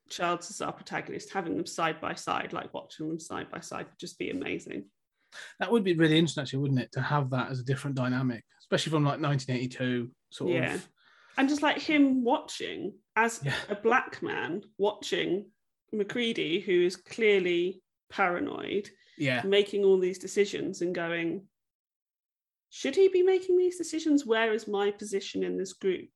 [0.08, 3.86] Charles as our protagonist, having them side by side, like watching them side by side,
[3.86, 4.84] would just be amazing.
[5.60, 8.44] That would be really interesting, actually, wouldn't it, to have that as a different dynamic,
[8.60, 10.74] especially from like 1982, sort Yeah.
[10.74, 10.88] of.
[11.38, 13.54] And just like him watching as Yeah.
[13.68, 15.50] a black man watching
[15.92, 21.46] Macready, who is clearly paranoid, Yeah, making all these decisions and going,
[22.70, 24.24] should he be making these decisions?
[24.24, 26.08] Where is my position in this group?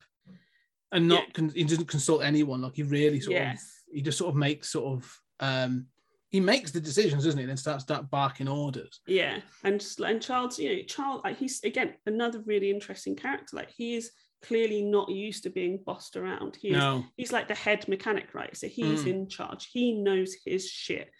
[0.93, 1.31] and not Yeah.
[1.33, 2.63] con- he doesn't consult anyone.
[2.63, 3.83] Like he really sort Yes.
[3.89, 5.89] of he just sort of makes sort of um
[6.31, 7.47] he makes the decisions, doesn't he?
[7.47, 9.01] Then starts start barking orders.
[9.07, 13.57] Yeah, and just, and Charles, you know, Charles, like he's again another really interesting character.
[13.57, 16.55] Like he is clearly not used to being bossed around.
[16.57, 18.57] He is, No, he's like the head mechanic, right?
[18.57, 19.07] So he's Mm.
[19.09, 19.67] in charge.
[19.73, 21.11] He knows his shit,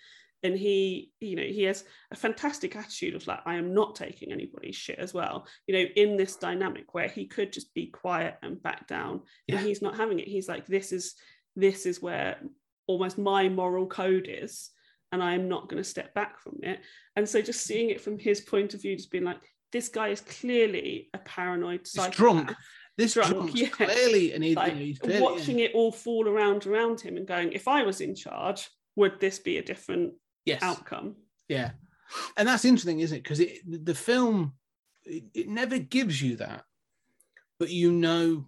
[0.45, 4.31] and he, you know, he has a fantastic attitude of like, I am not taking
[4.31, 5.47] anybody's shit as well.
[5.67, 9.57] You know, in this dynamic where he could just be quiet and back down, Yeah.
[9.57, 10.29] and he's not having it.
[10.29, 11.15] He's like, this is
[11.57, 12.37] this is where
[12.87, 14.71] almost my moral code is
[15.13, 16.81] and I am not going to step back from it.
[17.17, 19.39] And so just seeing it from his point of view, just being like,
[19.73, 22.17] this guy is clearly a paranoid he's psychopath.
[22.17, 22.55] drunk.
[22.97, 23.69] This Drunk, yeah.
[23.69, 27.17] clearly, and he, Like, you know, he's clearly, watching it all fall around around him
[27.17, 30.15] and going, if I was in charge, would this be a different
[30.45, 31.17] yes, outcome?
[31.49, 31.71] yeah,
[32.37, 33.23] and that's interesting, isn't it?
[33.23, 34.55] Because it the film
[35.05, 36.65] it, it never gives you that,
[37.59, 38.47] but you know,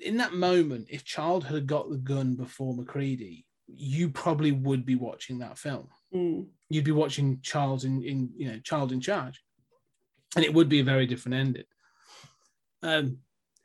[0.00, 4.96] in that moment, if Child had got the gun before Macready, you probably would be
[4.96, 5.88] watching that film.
[6.14, 6.46] Mm.
[6.68, 9.42] you'd be watching Charles in, in you know Child in Charge,
[10.36, 11.64] and it would be a very different ending.
[12.82, 13.18] Um,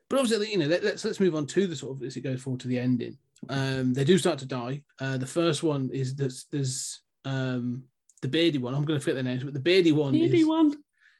[0.09, 2.21] but obviously, you know, let, us let's move on to the sort of as it
[2.21, 3.17] goes forward to the ending.
[3.47, 4.83] Um, they do start to die.
[4.99, 7.83] Uh, the first one is there's there's um
[8.21, 8.73] the beardy one.
[8.75, 10.75] I'm going to forget the names, but the beardy one Needy is one.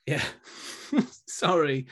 [0.05, 0.23] yeah.
[1.27, 1.87] sorry,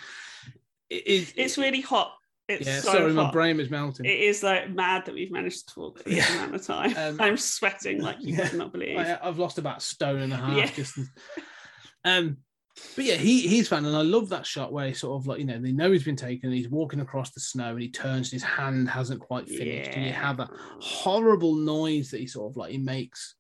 [0.90, 1.34] it is.
[1.38, 2.14] It's really hot.
[2.50, 2.80] It's yeah.
[2.80, 4.06] so sorry, my brain is melting.
[4.06, 6.36] It is like mad that we've managed to talk for this Yeah.
[6.38, 6.94] amount of time.
[6.98, 8.44] Um, I'm sweating like you yeah.
[8.44, 8.98] would not believe.
[8.98, 10.72] I, I've lost about a stone and a half Yeah.
[10.74, 11.10] distance.
[12.06, 12.38] Um,
[12.96, 15.40] but yeah, he he's fun, and I love that shot where he sort of like
[15.40, 17.90] you know they know he's been taken, and he's walking across the snow, and he
[17.90, 22.28] turns, and his hand hasn't quite finished, and you have that horrible noise that he
[22.28, 23.36] sort of like he makes.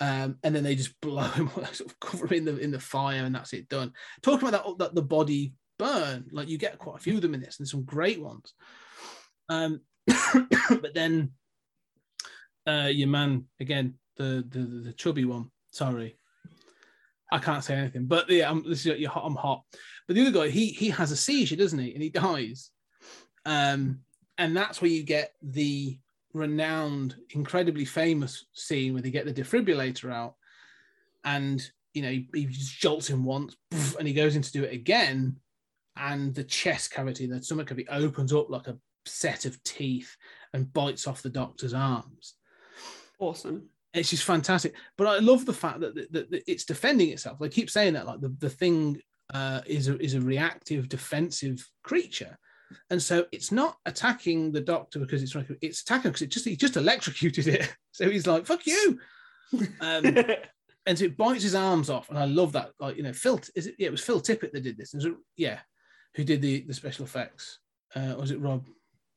[0.00, 2.80] Um, and then they just blow him, sort of cover him in the in the
[2.80, 3.92] fire, and that's it done.
[4.22, 7.34] Talking about that, that the body burn, like you get quite a few of them
[7.34, 8.54] in this, and some great ones.
[9.48, 11.32] Um, but then
[12.66, 15.50] uh, your man again, the the the chubby one.
[15.70, 16.16] Sorry,
[17.32, 18.06] I can't say anything.
[18.06, 19.64] But yeah, I'm this is, you're hot, I'm hot.
[20.06, 21.94] But the other guy, he he has a seizure, doesn't he?
[21.94, 22.70] And he dies.
[23.46, 24.00] Um,
[24.38, 25.98] and that's where you get the
[26.34, 30.34] renowned, incredibly famous scene where they get the defibrillator out,
[31.24, 33.56] and you know he, he just jolts him once,
[33.98, 35.36] and he goes in to do it again,
[35.96, 40.16] and the chest cavity, the stomach cavity, opens up like a set of teeth
[40.52, 42.34] and bites off the doctor's arms.
[43.18, 43.68] Awesome.
[43.94, 44.74] It's just fantastic.
[44.96, 47.38] But I love the fact that, that, that it's defending itself.
[47.38, 49.00] They keep saying that, like the, the thing
[49.34, 52.38] uh, is a, is a reactive, defensive creature,
[52.88, 56.56] and so it's not attacking the doctor because it's it's attacking because it just he
[56.56, 57.74] just electrocuted it.
[57.94, 58.98] So he's like, "Fuck you,"
[59.82, 60.06] um,
[60.86, 62.08] and so it bites his arms off.
[62.08, 62.70] And I love that.
[62.80, 63.74] Like you know, Phil is it?
[63.78, 64.94] Yeah, it was Phil Tippett that did this.
[64.94, 65.58] It, yeah,
[66.14, 67.58] who did the the special effects?
[67.94, 68.66] Uh, was it Rob?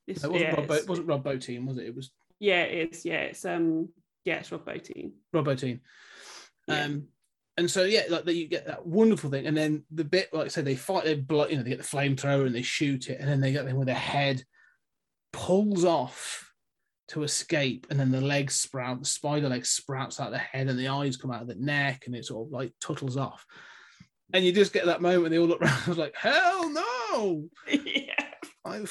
[0.07, 0.67] It's- It wasn't yeah, Rob.
[0.67, 1.86] Bo- it wasn't Rob Bottin, was it?
[1.86, 3.88] It was yeah, it's yeah, it's um
[4.26, 5.11] yeah, it's Rob Bottin.
[5.32, 5.80] Rob Bottin.
[6.67, 6.84] Yeah.
[6.86, 7.07] Um,
[7.57, 10.45] and so yeah, like that you get that wonderful thing, and then the bit like
[10.45, 13.09] I said, they fight, they blow, you know, they get the flamethrower and they shoot
[13.09, 14.43] it, and then they get them with their head
[15.32, 16.51] pulls off
[17.09, 20.78] to escape, and then the legs sprout, the spider leg sprouts out the head, and
[20.80, 23.45] the eyes come out of the neck, and it sort of like tuttles off.
[24.34, 25.23] and you just get that moment.
[25.23, 25.82] When they all look around.
[25.86, 27.45] I was like, hell no!
[27.86, 28.26] yeah.
[28.65, 28.89] I, You'd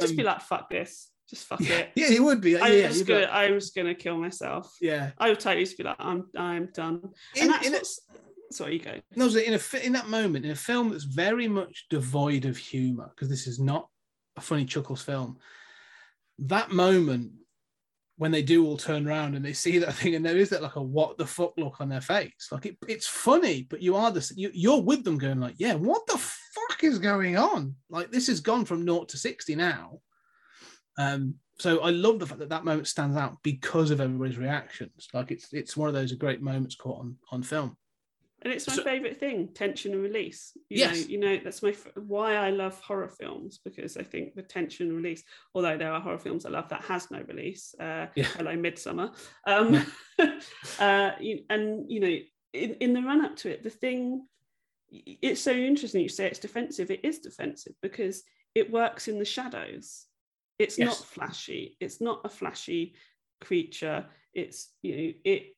[0.00, 1.10] just be Um, like, fuck this.
[1.28, 1.90] Just fuck yeah, it.
[1.94, 2.58] yeah, he would be.
[2.58, 4.74] I'm yeah, be gonna I'm just gonna kill myself.
[4.80, 5.10] yeah.
[5.18, 7.10] I would totally just be like, I'm I'm done.
[7.34, 8.94] In- and that's a- sorry, you go.
[9.14, 12.56] No, so in a in that moment, in a film that's very much devoid of
[12.56, 13.88] humor, because this is not
[14.36, 15.38] a funny chuckles film.
[16.38, 17.32] That moment
[18.16, 20.62] when they do all turn around and they see that thing, and there is that
[20.62, 22.48] like a what the fuck look on their face.
[22.50, 25.74] Like it, it's funny, but you are the you, you're with them going like, yeah,
[25.74, 27.74] what the fuck is going on?
[27.90, 30.00] Like this has gone from naught to sixty now.
[30.98, 35.08] Um, so I love the fact that that moment stands out because of everybody's reactions.
[35.14, 37.76] Like it's it's one of those great moments caught on on film.
[38.42, 40.52] And it's my So- favorite thing, tension and release.
[40.68, 41.00] You Yes.
[41.00, 44.86] know, you know that's my why I love horror films because I think the tension
[44.88, 45.24] and release.
[45.54, 47.74] Although there are horror films I love that has no release.
[47.80, 48.24] Uh, Yeah.
[48.36, 49.16] Hello, Midsommar.
[49.46, 49.84] Um,
[50.78, 51.10] uh,
[51.50, 52.16] and you know,
[52.52, 54.26] in, in the run up to it, the thing.
[54.90, 56.00] It's so interesting.
[56.02, 56.90] You say it's defensive.
[56.90, 58.22] It is defensive because
[58.54, 60.06] it works in the shadows.
[60.58, 61.76] It's not flashy.
[61.80, 62.94] It's not a flashy
[63.40, 64.06] creature.
[64.34, 65.56] It's you know it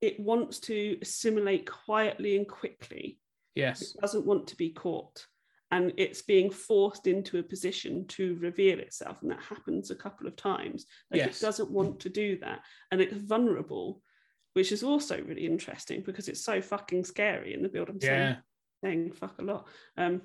[0.00, 3.18] it wants to assimilate quietly and quickly.
[3.54, 3.82] Yes.
[3.82, 5.26] It doesn't want to be caught.
[5.72, 9.22] And it's being forced into a position to reveal itself.
[9.22, 10.86] And that happens a couple of times.
[11.10, 11.38] Like Yes.
[11.38, 12.60] it doesn't want to do that.
[12.92, 14.02] And it's vulnerable,
[14.52, 17.88] which is also really interesting because it's so fucking scary in the build.
[17.88, 18.36] I'm saying, Yeah.
[18.84, 19.66] saying fuck a lot.
[19.96, 20.22] Um,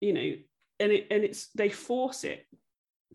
[0.00, 0.34] you know,
[0.80, 2.44] and it and it's they force it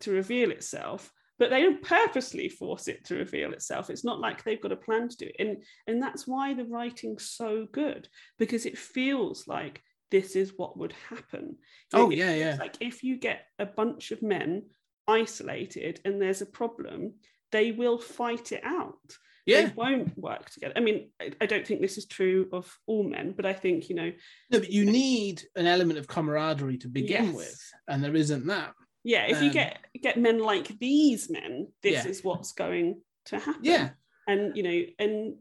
[0.02, 3.90] to reveal itself, but they don't purposely force it to reveal itself.
[3.90, 5.36] It's not like they've got a plan to do it.
[5.38, 10.78] And and that's why the writing's so good, because it feels like this is what
[10.78, 11.56] would happen.
[11.92, 12.56] Oh, It yeah, yeah.
[12.58, 14.64] Like if you get a bunch of men
[15.06, 17.14] isolated and there's a problem,
[17.52, 18.98] they will fight it out
[19.46, 19.62] Yeah.
[19.66, 20.74] they won't work together.
[20.76, 23.88] I mean, I, I don't think this is true of all men, but I think
[23.88, 24.12] you know,
[24.50, 27.34] No, but you need an element of camaraderie to begin Yes.
[27.34, 28.72] with, and there isn't that.
[29.04, 32.08] Yeah, if you Um, get get men like these men, this Yeah.
[32.08, 33.64] is what's going to happen.
[33.64, 33.90] Yeah.
[34.26, 35.36] and you know, and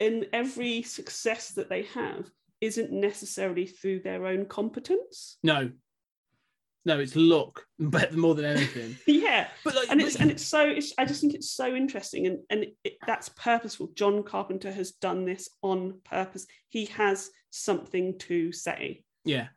[0.00, 2.30] and every success that they have
[2.60, 5.38] isn't necessarily through their own competence.
[5.42, 5.70] No.
[6.86, 8.96] No, it's luck, but more than anything.
[9.06, 12.26] yeah, But like, and it's and it's so it's, I just think it's so interesting
[12.26, 13.88] and and it, that's purposeful.
[13.94, 16.46] John Carpenter has done this on purpose.
[16.70, 19.04] He has something to say.
[19.24, 19.48] yeah.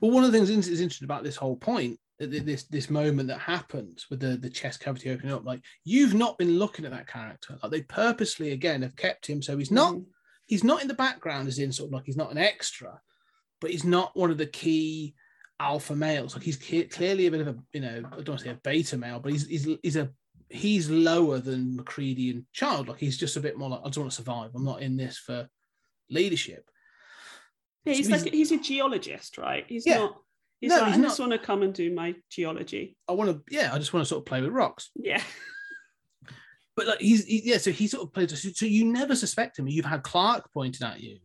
[0.00, 3.38] Well, one of the things is interesting about this whole point, this this moment that
[3.38, 7.06] happens with the the chest cavity opening up, like you've not been looking at that
[7.06, 7.58] character.
[7.62, 10.06] Like they purposely again have kept him so he's not Mhm.
[10.46, 13.00] he's not in the background as in sort of like he's not an extra,
[13.60, 15.14] but he's not one of the key
[15.60, 16.34] alpha males.
[16.34, 18.60] Like he's clearly a bit of a you know I don't want to say a
[18.64, 20.10] beta male, but he's he's he's a
[20.50, 22.88] he's lower than McCready and Child.
[22.88, 24.50] Like he's just a bit more like I just want to survive.
[24.54, 25.48] I'm not in this for
[26.10, 26.68] leadership.
[27.84, 29.64] Yeah, he's So like he's a geologist, right?
[29.68, 29.98] He's Yeah.
[29.98, 30.22] not.
[30.60, 32.96] He's No, like, he's I just want to come and do my geology.
[33.08, 34.90] I want to yeah I just want to sort of play with rocks.
[34.96, 35.22] Yeah,
[36.76, 39.66] But like he's he, yeah so he sort of plays so you never suspect him.
[39.68, 41.18] You've had Clark pointed at you.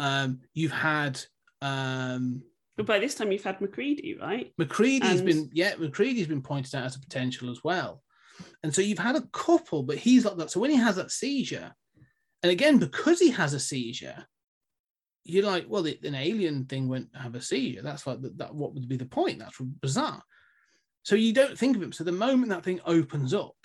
[0.00, 1.20] Um, you've had
[1.62, 2.42] um
[2.76, 4.52] but by this time you've had McCready, right?
[4.60, 8.02] McCready's And- been yeah, McCready's been pointed out as a potential as well.
[8.64, 10.50] And so you've had a couple, but he's like that.
[10.50, 11.72] So when he has that seizure,
[12.42, 14.26] and again, because he has a seizure,
[15.24, 17.82] you're like, well, the, an alien thing won't have a seizure.
[17.82, 19.38] That's like that, that what would be the point?
[19.38, 20.22] That's bizarre.
[21.02, 21.92] So you don't think of him.
[21.92, 23.56] So the moment that thing opens up,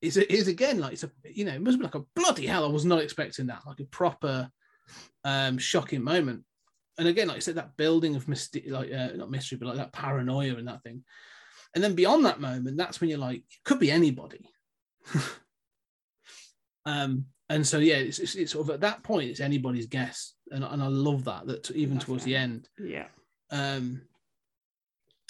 [0.00, 2.46] is it is again like it's a you know, it must be like a bloody
[2.46, 2.64] hell.
[2.64, 4.48] I was not expecting that, like a proper
[5.24, 6.44] um shocking moment
[6.98, 9.76] and again, like I said, that building of mystery, like uh, not mystery, but like
[9.76, 11.04] that paranoia and that thing.
[11.74, 14.50] And then beyond that moment, that's when you're like, it could be anybody.
[16.86, 20.34] um, and so yeah, it's, it's, it's sort of at that point, it's anybody's guess,
[20.50, 21.46] and, and I love that.
[21.46, 22.30] That even Love towards that.
[22.30, 23.06] the end, Yeah,
[23.50, 24.02] um,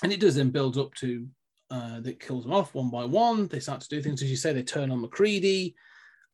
[0.02, 1.26] and it does then build up to
[1.70, 3.46] uh, that kills them off one by one.
[3.48, 4.52] They start to do things as you say.
[4.52, 5.74] They turn on McCready.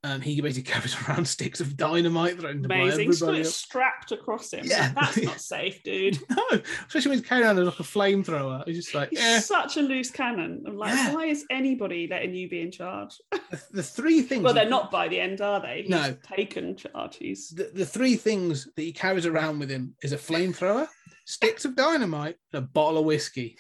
[0.05, 3.07] Um, he basically carries around sticks of dynamite blow amazing.
[3.09, 4.67] He's got everybody it strapped across him.
[4.67, 4.93] Yeah.
[4.95, 6.19] that's not safe, dude.
[6.29, 8.65] No, especially when he's carrying around like a flamethrower.
[8.67, 9.41] He's just like, He's yeah.
[9.41, 10.63] such a loose cannon.
[10.67, 11.15] I'm like, Yeah.
[11.15, 13.15] why is anybody letting you be in charge?
[13.51, 14.43] The, the three things.
[14.43, 15.83] Well, they're not by the end, are they?
[15.83, 16.17] He's No.
[16.37, 17.17] taken charge.
[17.17, 20.87] He's The, the three things that he carries around with him is a flamethrower,
[21.25, 23.57] sticks of dynamite, and a bottle of whiskey.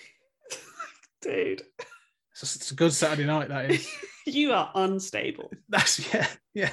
[1.22, 1.62] dude.
[2.34, 3.48] It's a, it's a good Saturday night.
[3.48, 3.88] That is.
[4.26, 5.52] you are unstable.
[5.68, 6.72] That's yeah, yeah.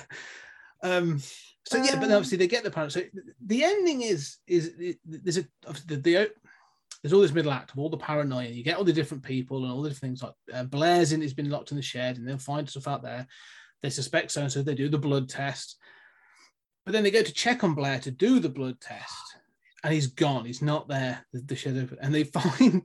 [0.83, 1.21] Um.
[1.65, 2.95] So yeah, but obviously they get the parents.
[2.95, 3.03] So
[3.45, 4.73] the ending is is
[5.05, 5.45] there's a
[5.85, 6.31] the, the
[7.01, 8.47] there's all this middle act of all the paranoia.
[8.47, 11.21] You get all the different people and all the different things like uh, Blair's in.
[11.21, 13.27] He's been locked in the shed, and they'll find stuff out there.
[13.83, 14.63] They suspect so and so.
[14.63, 15.77] They do the blood test.
[16.85, 19.30] But then they go to check on Blair to do the blood test,
[19.83, 20.45] and he's gone.
[20.45, 21.25] He's not there.
[21.33, 22.83] The, the shed open, and they find.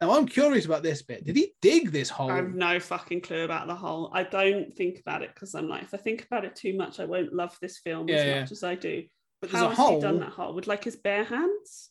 [0.00, 1.24] Now I'm curious about this bit.
[1.24, 2.30] Did he dig this hole?
[2.30, 4.10] I have no fucking clue about the hole.
[4.12, 7.00] I don't think about it because I'm like, if I think about it too much,
[7.00, 8.40] I won't love this film Yeah, as yeah.
[8.40, 9.04] much as I do.
[9.40, 9.96] But How has hole.
[9.96, 11.90] he done that hole with like his bare hands?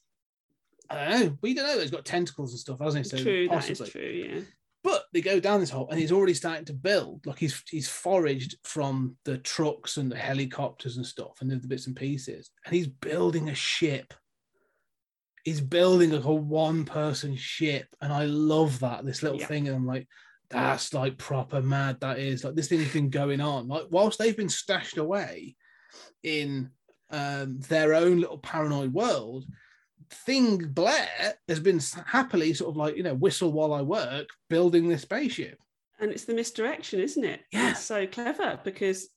[0.89, 1.37] I don't know.
[1.41, 1.79] We don't know.
[1.81, 3.09] He's got tentacles and stuff, hasn't he?
[3.17, 3.75] So true, possibly.
[3.75, 4.01] that is true.
[4.35, 4.41] Yeah.
[4.83, 7.25] But they go down this hole, and he's already starting to build.
[7.25, 11.87] Like he's he's foraged from the trucks and the helicopters and stuff, and the bits
[11.87, 14.13] and pieces, and he's building a ship.
[15.45, 19.47] He's building like a one-person ship, and I love that this little Yeah.
[19.47, 19.67] thing.
[19.67, 20.07] And I'm like,
[20.49, 21.99] that's like proper mad.
[22.01, 23.67] That is like this thing's been going on.
[23.69, 25.55] Like whilst they've been stashed away
[26.23, 26.69] in
[27.11, 29.45] um, their own little paranoid world,
[30.09, 34.87] thing Blair has been happily sort of like you know whistle while I work building
[34.87, 35.57] this spaceship.
[35.99, 37.71] and it's the misdirection isn't it Yeah.
[37.71, 39.09] it's so clever because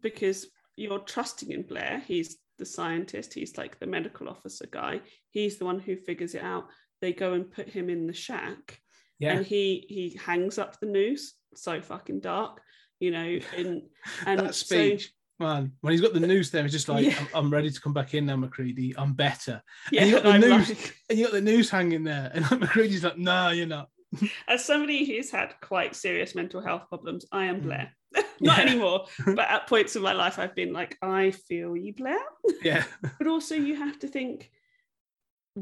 [0.00, 0.46] because
[0.76, 5.00] you're trusting in blair he's the scientist he's like the medical officer guy
[5.30, 6.66] he's the one who figures it out
[7.00, 8.80] they go and put him in the shack
[9.18, 12.60] Yeah, and he he hangs up the noose so fucking dark
[13.00, 13.82] you know and
[14.26, 15.72] and that so- speech, man.
[15.80, 17.14] When he's got the noose there, it's just like Yeah.
[17.20, 18.94] I'm, I'm ready to come back in now, McCready.
[18.98, 19.62] I'm better.
[19.92, 22.44] yeah you got the I'm noose- like- And you got the noose hanging there, and
[22.46, 23.88] McCready's like, "No, you're not."
[24.48, 27.62] as somebody who's had quite serious mental health problems i am Mm.
[27.64, 28.60] blair not Yeah.
[28.62, 32.18] anymore but at points in my life i've been like i feel you blair
[32.62, 32.84] Yeah,
[33.18, 34.50] but also you have to think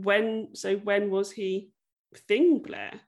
[0.03, 1.71] when so when was he
[2.29, 3.01] thing blair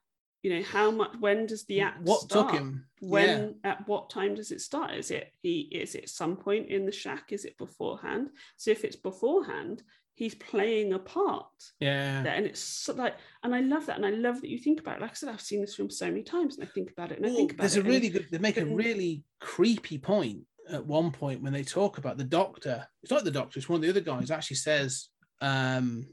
[0.42, 2.50] you know how much when does the act what start?
[2.50, 2.84] took him?
[3.00, 6.86] when at what time does it start is it he is it some point in
[6.86, 9.82] the shack is it beforehand so if it's beforehand
[10.14, 11.46] he's playing a part
[11.80, 14.58] Yeah, there and it's so like and i love that and i love that you
[14.58, 16.70] think about it like i said i've seen this film so many times and i
[16.70, 18.26] think about it and i think about there's it a really good.
[18.30, 20.40] They make a really creepy point
[20.70, 22.86] at one point when they talk about the doctor.
[23.02, 23.58] It's not the doctor.
[23.58, 24.30] It's one of the other guys.
[24.30, 25.08] Actually says,
[25.40, 26.06] um,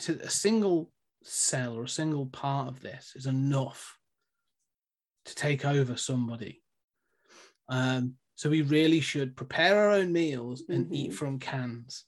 [0.00, 0.90] he said a single
[1.22, 3.98] cell or a single part of this is enough
[5.26, 6.62] to take over somebody.
[7.68, 11.14] Um, so we really should prepare our own meals and eat Mhm.
[11.14, 12.06] from cans.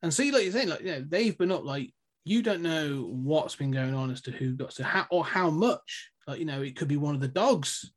[0.00, 1.92] And see, like you're saying, like you know, they've been up like
[2.24, 5.50] you don't know what's been going on as to who got to how or how
[5.50, 6.10] much.
[6.28, 7.92] Like you know, it could be one of the dogs.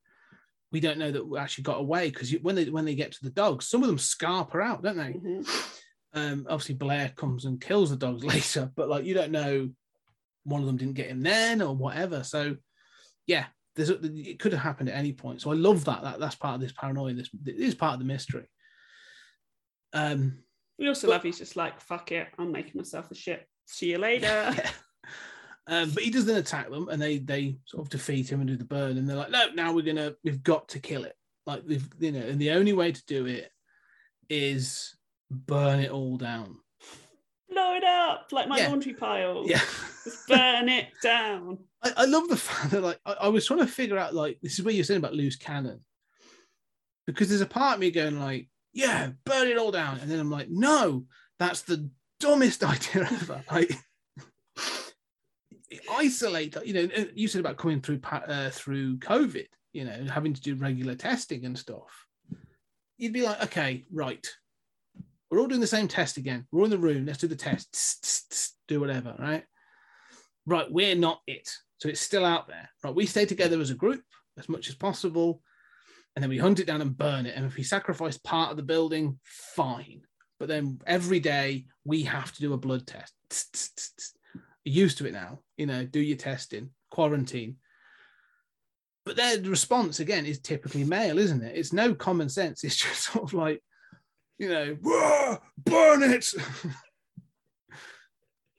[0.71, 3.23] We don't know that we actually got away because when they when they get to
[3.23, 5.13] the dogs, some of them scarper out, don't they?
[5.13, 5.81] Mhm.
[6.15, 9.69] Um, obviously Blair comes and kills the dogs later, but like you don't know,
[10.43, 12.23] one of them didn't get him then or whatever.
[12.23, 12.55] So
[13.27, 15.41] yeah, there's it could have happened at any point.
[15.41, 16.01] So I love that.
[16.01, 17.13] That that's part of this paranoia.
[17.13, 18.49] This is part of the mystery.
[19.93, 20.39] Um,
[20.77, 23.91] we also But- love he's just like fuck it i'm making myself a shit see
[23.91, 24.25] you later
[24.57, 24.69] yeah.
[25.67, 28.47] Um, but he does then attack them, and they they sort of defeat him and
[28.47, 31.15] do the burn, and they're like, no, now we're gonna we've got to kill it.
[31.47, 33.49] Like we've you know, and the only way to do it
[34.29, 34.95] is
[35.31, 36.57] burn it all down.
[37.49, 38.69] blow it up like my Yeah.
[38.69, 39.61] laundry pile Yeah.
[40.03, 43.59] just burn it down I, I love the fact that like I, I was trying
[43.59, 45.81] to figure out like this is what you're saying about loose cannon.
[47.05, 49.99] Because there's a part of me going like, yeah, burn it all down.
[49.99, 51.05] And then I'm like, no,
[51.37, 51.87] that's the
[52.19, 53.43] dumbest idea ever.
[53.51, 53.71] Like
[55.91, 60.41] isolate, you know, you said about coming through uh, through COVID, you know, having to
[60.41, 62.07] do regular testing and stuff.
[62.97, 64.25] You'd be like, okay, right.
[65.29, 66.45] We're all doing the same test again.
[66.51, 67.05] We're all in the room.
[67.05, 68.55] Let's do the test.
[68.67, 69.43] Do whatever, right?
[70.45, 71.49] right, we're not it.
[71.79, 72.69] So it's still out there.
[72.83, 74.01] Right, we stay together as a group
[74.37, 75.41] as much as possible,
[76.15, 77.35] and then we hunt it down and burn it.
[77.35, 80.01] And if we sacrifice part of the building, fine.
[80.39, 84.17] But then every day we have to do a blood test.
[84.63, 85.39] Used to it now.
[85.57, 87.57] You know, do your testing, quarantine.
[89.05, 91.55] But their response again is typically male, isn't it?
[91.55, 92.63] It's no common sense.
[92.63, 93.61] It's just sort of like,
[94.37, 94.77] you know,
[95.65, 96.33] burn it.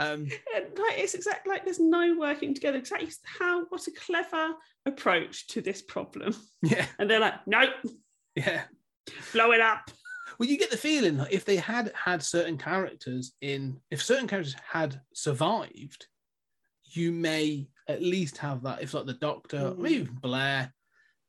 [0.00, 4.54] um, And, like it's exactly like there's no working together exactly how what a clever
[4.84, 7.70] approach to this problem yeah, and they're like nope.
[8.34, 8.62] yeah.
[9.32, 9.90] blow it up
[10.38, 14.28] Well, you get the feeling that if they had had certain characters in, if certain
[14.28, 16.06] characters had survived,
[16.84, 18.82] you may at least have that.
[18.82, 19.78] If like the Doctor, Mhm.
[19.78, 20.74] maybe even Blair,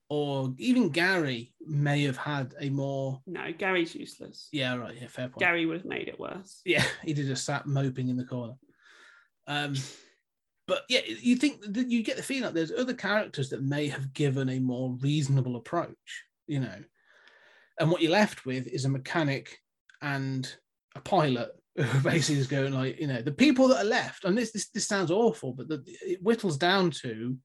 [0.09, 3.21] or even Gary may have had a more.
[3.27, 4.95] no gary's useless Yeah, right.
[4.99, 5.39] Yeah, fair point.
[5.39, 8.55] gary would have made it worse Yeah, he did just sat moping in the corner.
[9.47, 9.75] Um,
[10.67, 13.87] but yeah, you think that you get the feeling that there's other characters that may
[13.87, 16.83] have given a more reasonable approach, you know.
[17.79, 19.59] And what you're left with is a mechanic
[20.01, 20.51] and
[20.95, 24.37] a pilot who basically is going like, you know, the people that are left, and
[24.37, 27.37] this this, this sounds awful, but the, it whittles down to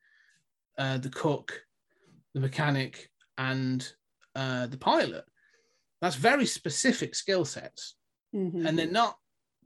[0.79, 1.61] uh, the cook,
[2.35, 3.87] the mechanic, and
[4.35, 5.25] uh, the pilot.
[6.01, 7.97] That's very specific skill sets,
[8.35, 8.67] Mhm.
[8.67, 9.19] and they're not,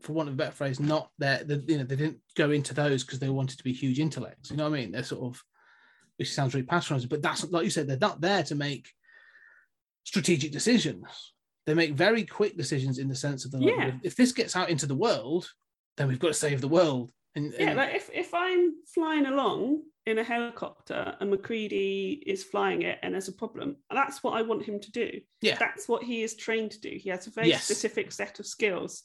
[0.03, 1.43] for want of a better phrase, not there.
[1.45, 4.51] The, you know, they didn't go into those because they wanted to be huge intellects.
[4.51, 4.93] You know what I mean?
[4.93, 5.43] They're sort of,
[6.17, 8.89] which sounds really patronizing, but that's like you said, they're not there to make
[10.05, 11.07] strategic decisions.
[11.67, 13.99] They make very quick decisions in the sense of the like, Yeah.
[14.05, 15.51] if this gets out into the world,
[15.97, 17.11] then we've got to save the world.
[17.35, 22.83] And, yeah, like if, if I'm flying along in a helicopter and McCready is flying
[22.83, 25.21] it and there's a problem, that's what I want him to do.
[25.43, 25.57] Yeah.
[25.59, 26.91] That's what he is trained to do.
[26.97, 27.65] He has a very Yes.
[27.65, 29.03] specific set of skills.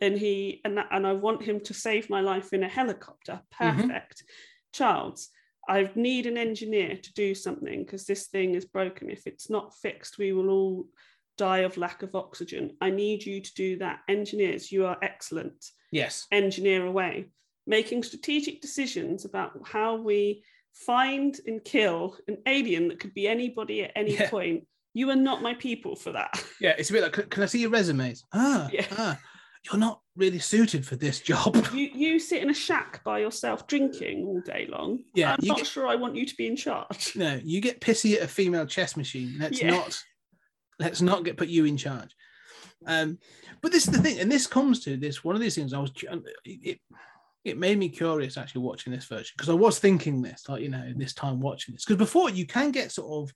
[0.00, 3.42] And he and that, and I want him to save my life in a helicopter.
[3.52, 3.80] Mhm.
[3.82, 4.24] Perfect.
[4.72, 5.28] Charles,
[5.68, 9.10] I need an engineer to do something because this thing is broken.
[9.10, 10.88] If it's not fixed, we will all
[11.36, 12.78] die of lack of oxygen.
[12.80, 14.00] I need you to do that.
[14.08, 17.26] Engineers, you are excellent yes, engineer away,
[17.70, 20.42] making strategic decisions about how we
[20.74, 24.28] find and kill an alien that could be anybody at any Yeah.
[24.28, 24.66] point.
[24.92, 26.32] You are not my people for that.
[26.60, 28.24] yeah, it's a bit like, can, can I see your resumes?
[28.32, 28.86] Ah, Yeah.
[28.98, 29.18] ah,
[29.64, 31.54] you're not really suited for this job.
[31.72, 35.04] You you sit in a shack by yourself drinking all day long.
[35.14, 37.14] Yeah, I'm not get- sure I want you to be in charge.
[37.14, 39.36] no, you get pissy at a female chess machine.
[39.38, 39.70] Let's Yeah.
[39.70, 40.02] not,
[40.80, 42.10] let's not get put you in charge.
[42.86, 43.18] Um,
[43.62, 45.72] but this is the thing, and this comes to this one of these things.
[45.72, 45.92] I was
[46.44, 46.80] it,
[47.44, 50.68] it made me curious actually watching this version because I was thinking this, like you
[50.68, 53.34] know, this time watching this because before you can get sort of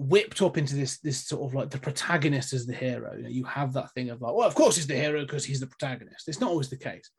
[0.00, 3.14] whipped up into this this sort of like the protagonist as the hero.
[3.16, 5.44] You, know, you have that thing of like, well, of course he's the hero because
[5.44, 6.28] he's the protagonist.
[6.28, 7.10] It's not always the case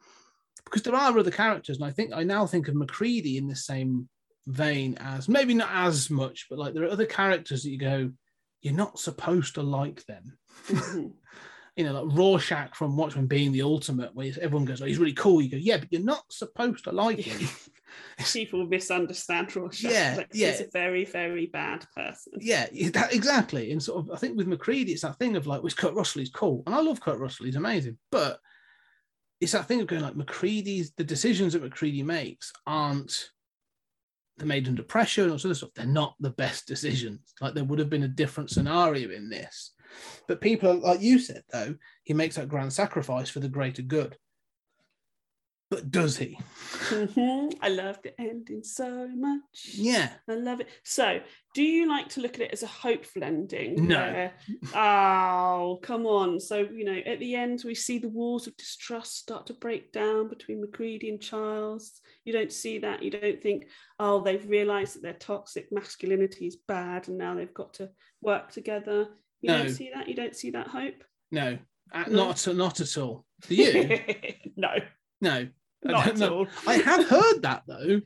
[0.65, 3.55] because there are other characters, and I think I now think of Macready in the
[3.55, 4.09] same
[4.47, 8.11] vein as maybe not as much, but like there are other characters that you go,
[8.61, 10.37] you're not supposed to like them.
[11.81, 15.13] You know, like Rorschach from Watchmen being the ultimate, where everyone goes, "Oh, he's really
[15.13, 17.49] cool." You go, "Yeah, but you're not supposed to like him."
[18.33, 19.91] People misunderstand Rorschach.
[19.91, 20.51] Yeah, Like, yeah.
[20.51, 22.33] He's a very, very bad person.
[22.39, 23.71] yeah, that, exactly.
[23.71, 26.19] And sort of, I think with Macready, it's that thing of like, with Kurt Russell,
[26.19, 28.39] he's cool, and I love Kurt Russell, he's amazing, but
[29.39, 33.31] it's that thing of going like Macready's the decisions that Macready makes aren't
[34.37, 35.69] they're made under pressure and all sort of stuff.
[35.75, 37.33] They're not the best decisions.
[37.41, 39.71] Like there would have been a different scenario in this.
[40.27, 44.17] But people, like you said, though, he makes that grand sacrifice for the greater good.
[45.69, 46.37] But does he?
[46.89, 47.55] Mhm.
[47.61, 49.69] I love the ending so much.
[49.73, 50.11] Yeah.
[50.27, 50.67] I love it.
[50.83, 51.21] So,
[51.53, 53.87] do you like to look at it as a hopeful ending?
[53.87, 53.95] No.
[54.01, 54.33] where-
[54.75, 56.41] oh, come on.
[56.41, 59.93] So, you know, at the end, we see the walls of distrust start to break
[59.93, 62.01] down between Macready and Charles.
[62.25, 63.01] You don't see that.
[63.01, 67.53] You don't think, oh, they've realized that their toxic masculinity is bad and now they've
[67.53, 67.91] got to
[68.21, 69.07] work together.
[69.41, 69.57] You No.
[69.63, 70.07] don't see that.
[70.07, 71.03] You don't see that hope.
[71.31, 71.57] No,
[71.93, 72.25] uh, No.
[72.27, 73.25] not not at all.
[73.47, 73.99] Do you?
[74.55, 74.69] no,
[75.21, 75.47] no.
[75.85, 76.33] I not at know.
[76.39, 76.47] all.
[76.67, 78.01] I have heard that though.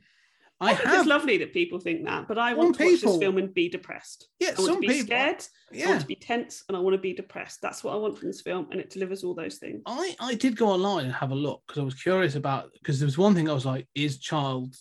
[0.58, 1.00] I, I think have.
[1.00, 3.36] it's lovely that people think that, but I Some want to watch people- this film
[3.36, 4.28] and be depressed.
[4.40, 5.06] yeah, I want some to be people.
[5.06, 5.44] scared.
[5.74, 7.60] I want to be tense and I want to be depressed.
[7.60, 9.82] That's what I want from this film, and it delivers all those things.
[9.84, 12.98] I I did go online and have a look because I was curious about because
[12.98, 14.74] there was one thing I was like, is child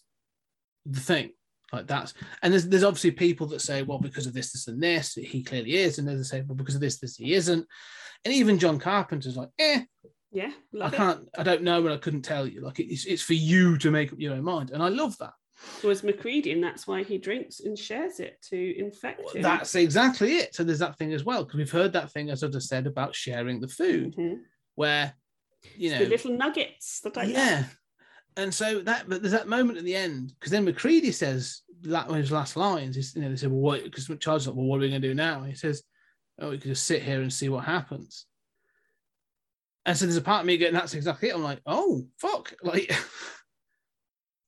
[0.86, 1.32] the thing?
[1.74, 4.82] Like that's and there's there's obviously people that say, well, because of this, this, and
[4.82, 7.68] this, he clearly is, and there's say, well, because of this, this, he isn't.
[8.24, 9.82] And even John Carpenter's like, eh,
[10.32, 10.52] Yeah,
[10.82, 12.62] I can't, I don't know, and I couldn't tell you.
[12.62, 15.34] Like it's it's for you to make up your own mind, and I love that.
[15.84, 19.42] Was Macready, and that's why he drinks and shares it to infect him.
[19.42, 20.54] That's exactly it.
[20.54, 22.86] So there's that thing as well because we've heard that thing as I just said
[22.88, 24.40] about sharing the food, Mhm.
[24.76, 25.14] where
[25.78, 27.56] you know the little nuggets that I yeah.
[27.58, 27.78] love.
[28.38, 32.10] And so that, but there's that moment at the end because then Macready says that
[32.10, 33.84] his last lines is, you know, they said, well, what?
[33.84, 35.44] Because Charles like, well, what are we going to do now?
[35.44, 35.84] He says,
[36.40, 38.26] oh, we could just sit here and see what happens.
[39.86, 41.36] And so there's a part of me getting that's exactly it.
[41.36, 42.94] I'm like, oh, fuck, like,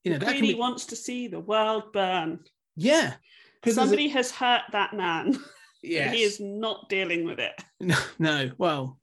[0.04, 2.40] you know, that Macready be, wants to see the world burn.
[2.76, 3.14] yeah,
[3.62, 5.38] because Somebody has hurt that man.
[5.84, 7.54] yeah, He is not dealing with it.
[7.80, 8.52] No, no.
[8.58, 9.00] Well,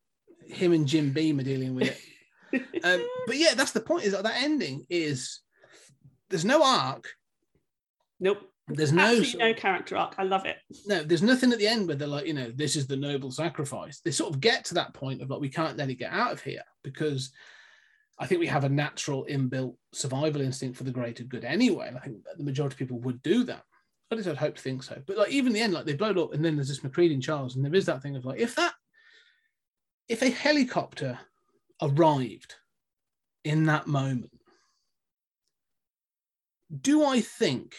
[0.46, 2.00] him and Jim Beam are dealing with it.
[2.84, 4.04] Um, but yeah, that's the point.
[4.04, 5.40] Is that that ending is
[6.30, 7.08] there's no arc.
[8.20, 8.50] Nope.
[8.68, 10.14] There's no Absolutely no character arc.
[10.16, 10.56] I love it.
[10.86, 11.02] no.
[11.02, 14.00] There's nothing at the end where they're like, you know, this is the noble sacrifice.
[14.00, 16.32] They sort of get to that point of like, we can't let it get out
[16.32, 17.30] of here because
[18.18, 21.88] I think we have a natural inbuilt survival instinct for the greater good anyway.
[21.88, 23.64] And I think the majority of people would do that.
[24.10, 25.02] At least I'd hope to think so.
[25.06, 27.14] But like even the end, like they blow it up, and then there's this Macready
[27.14, 28.72] and Charles, and there is that thing of like, if that,
[30.08, 31.18] if a helicopter
[31.84, 32.54] arrived
[33.44, 34.32] in that moment,
[36.80, 37.74] do I think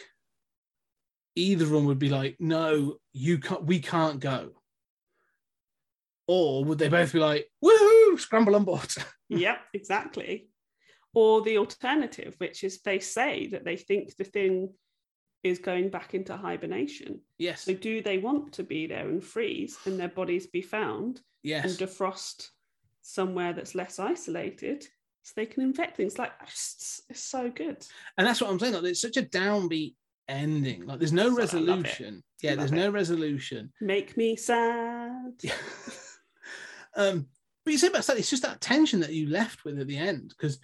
[1.36, 4.52] either of them would be like, no, you can't, we can't go?
[6.28, 8.94] Or would they both be like, woohoo, scramble on board?
[9.30, 10.50] yep, exactly.
[11.14, 14.74] Or the alternative, which is they say that they think the thing
[15.44, 17.22] is going back into hibernation.
[17.38, 17.62] Yes.
[17.62, 21.66] So do they want to be there and freeze and their bodies be found Yes.
[21.66, 22.48] and defrost
[23.06, 24.84] somewhere that's less isolated
[25.24, 26.18] so they can infect things?
[26.18, 27.86] Like it's, it's so good.
[28.18, 28.74] And that's what I'm saying.
[28.74, 29.96] Like, it's such a downbeat
[30.28, 30.86] ending.
[30.86, 31.84] Like, there's no So I love it.
[31.84, 32.24] resolution.
[32.42, 32.76] Yeah, Love there's it.
[32.76, 33.72] no resolution.
[33.82, 35.34] Make me sad.
[36.96, 37.28] um,
[37.64, 39.98] but you say about that, it's just that tension that you left with at the
[39.98, 40.60] end because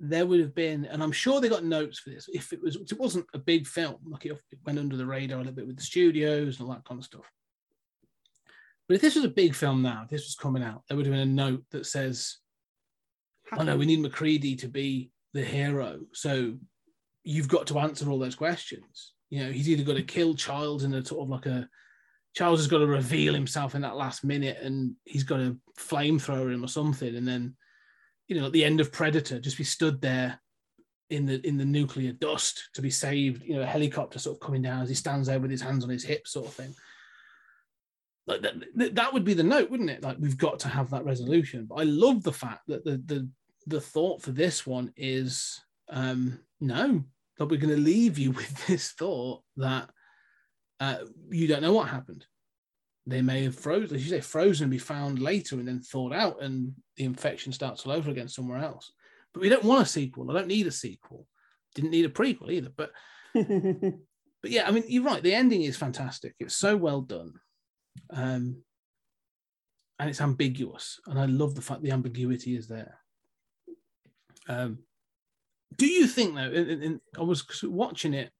[0.00, 2.28] there would have been, and I'm sure they got notes for this.
[2.32, 4.36] If it was, it wasn't a big film, like it
[4.66, 7.04] went under the radar a little bit with the studios and all that kind of
[7.04, 7.28] stuff.
[8.88, 11.12] But if this was a big film now, this was coming out, there would have
[11.12, 12.36] been a note that says,
[13.56, 16.54] "Oh no, we need McCready to be the hero, so
[17.22, 20.84] you've got to answer all those questions." You know, he's either got to kill Childs
[20.84, 21.68] in a sort of like a
[22.34, 26.52] Charles has got to reveal himself in that last minute and he's got to flamethrower
[26.52, 27.14] him or something.
[27.14, 27.56] And then,
[28.26, 30.40] you know, at the end of Predator, just be stood there
[31.10, 34.40] in the in the nuclear dust to be saved, you know, a helicopter sort of
[34.40, 36.74] coming down as he stands there with his hands on his hips, sort of thing.
[38.26, 40.02] Like that, that, would be the note, wouldn't it?
[40.02, 41.66] Like we've got to have that resolution.
[41.68, 43.28] But I love the fact that the the
[43.66, 45.60] the thought for this one is
[45.90, 47.04] um no,
[47.38, 49.90] that we're going to leave you with this thought that
[50.80, 50.98] uh,
[51.30, 52.26] you don't know what happened.
[53.06, 56.14] They may have frozen, as you say, frozen and be found later and then thawed
[56.14, 58.92] out, and the infection starts all over again somewhere else.
[59.32, 60.30] But we don't want a sequel.
[60.30, 61.26] I don't need a sequel.
[61.74, 62.70] Didn't need a prequel either.
[62.74, 62.92] But
[63.34, 65.22] but yeah, I mean, you're right.
[65.22, 66.34] The ending is fantastic.
[66.38, 67.34] It's so well done,
[68.10, 68.62] um,
[69.98, 71.00] and it's ambiguous.
[71.06, 72.98] And I love the fact the ambiguity is there.
[74.48, 74.78] Um,
[75.76, 76.42] do you think though?
[76.42, 78.30] And- and I was watching it,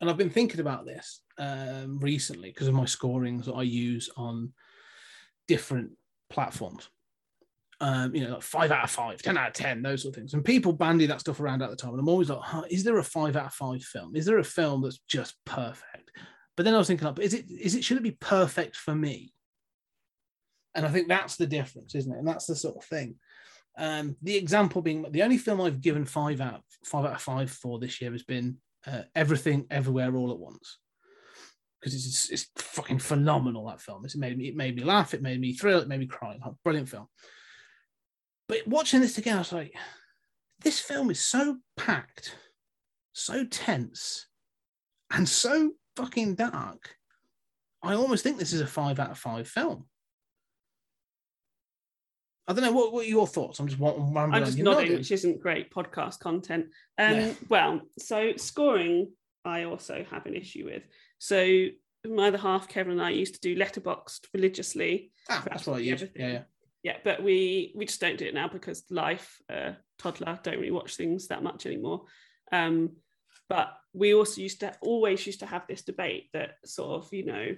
[0.00, 4.10] and I've been thinking about this um, recently because of my scorings that I use
[4.16, 4.52] on
[5.46, 5.92] different
[6.30, 6.88] platforms.
[7.80, 10.16] Um, you know, like five out of five, 10 out of 10, those sort of
[10.16, 10.34] things.
[10.34, 11.90] And people bandy that stuff around at the time.
[11.90, 14.14] And I'm always like, huh, is there a five out of five film?
[14.14, 16.12] Is there a film that's just perfect?
[16.56, 18.94] But then I was thinking, like, is it, is it, should it be perfect for
[18.94, 19.32] me?
[20.74, 22.18] And I think that's the difference, isn't it?
[22.18, 23.16] And that's the sort of thing.
[23.78, 27.50] Um, the example being the only film I've given five out, five out of five
[27.50, 30.78] for this year has been uh, Everything Everywhere All at Once
[31.82, 34.04] because it's, it's fucking phenomenal that film.
[34.04, 36.38] It's made me it made me laugh, it made me thrill, it made me cry.
[36.44, 37.08] Like, brilliant film.
[38.48, 39.74] But watching this again, I was like,
[40.60, 42.36] this film is so packed,
[43.12, 44.26] so tense,
[45.10, 46.96] and so fucking dark.
[47.82, 49.86] I almost think this is a five out of five film.
[52.46, 53.60] I don't know what, what are your thoughts.
[53.60, 54.16] I'm just rambling.
[54.16, 54.98] I'm just nodding, nodding.
[54.98, 56.66] which isn't great podcast content.
[56.98, 57.34] Um, Yeah.
[57.48, 59.12] Well, so scoring,
[59.44, 60.82] I also have an issue with.
[61.18, 61.66] So
[62.06, 65.12] my other half, Kevin and I used to do Letterboxd religiously.
[65.30, 66.02] Ah, that's what I absolutely use.
[66.02, 66.22] everything.
[66.22, 66.42] Yeah, yeah.
[66.82, 70.72] Yeah, but we we just don't do it now because life, uh, toddler, don't really
[70.72, 72.06] watch things that much anymore.
[72.50, 72.96] Um,
[73.52, 77.26] but we also used to always used to have this debate that sort of you
[77.26, 77.54] know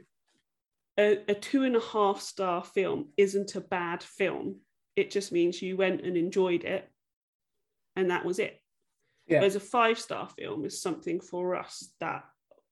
[0.98, 4.56] a, a two and a half star film isn't a bad film.
[4.96, 6.88] It just means you went and enjoyed it,
[7.94, 8.60] and that was it.
[9.28, 9.38] Yeah.
[9.38, 12.24] Whereas a five star film is something for us that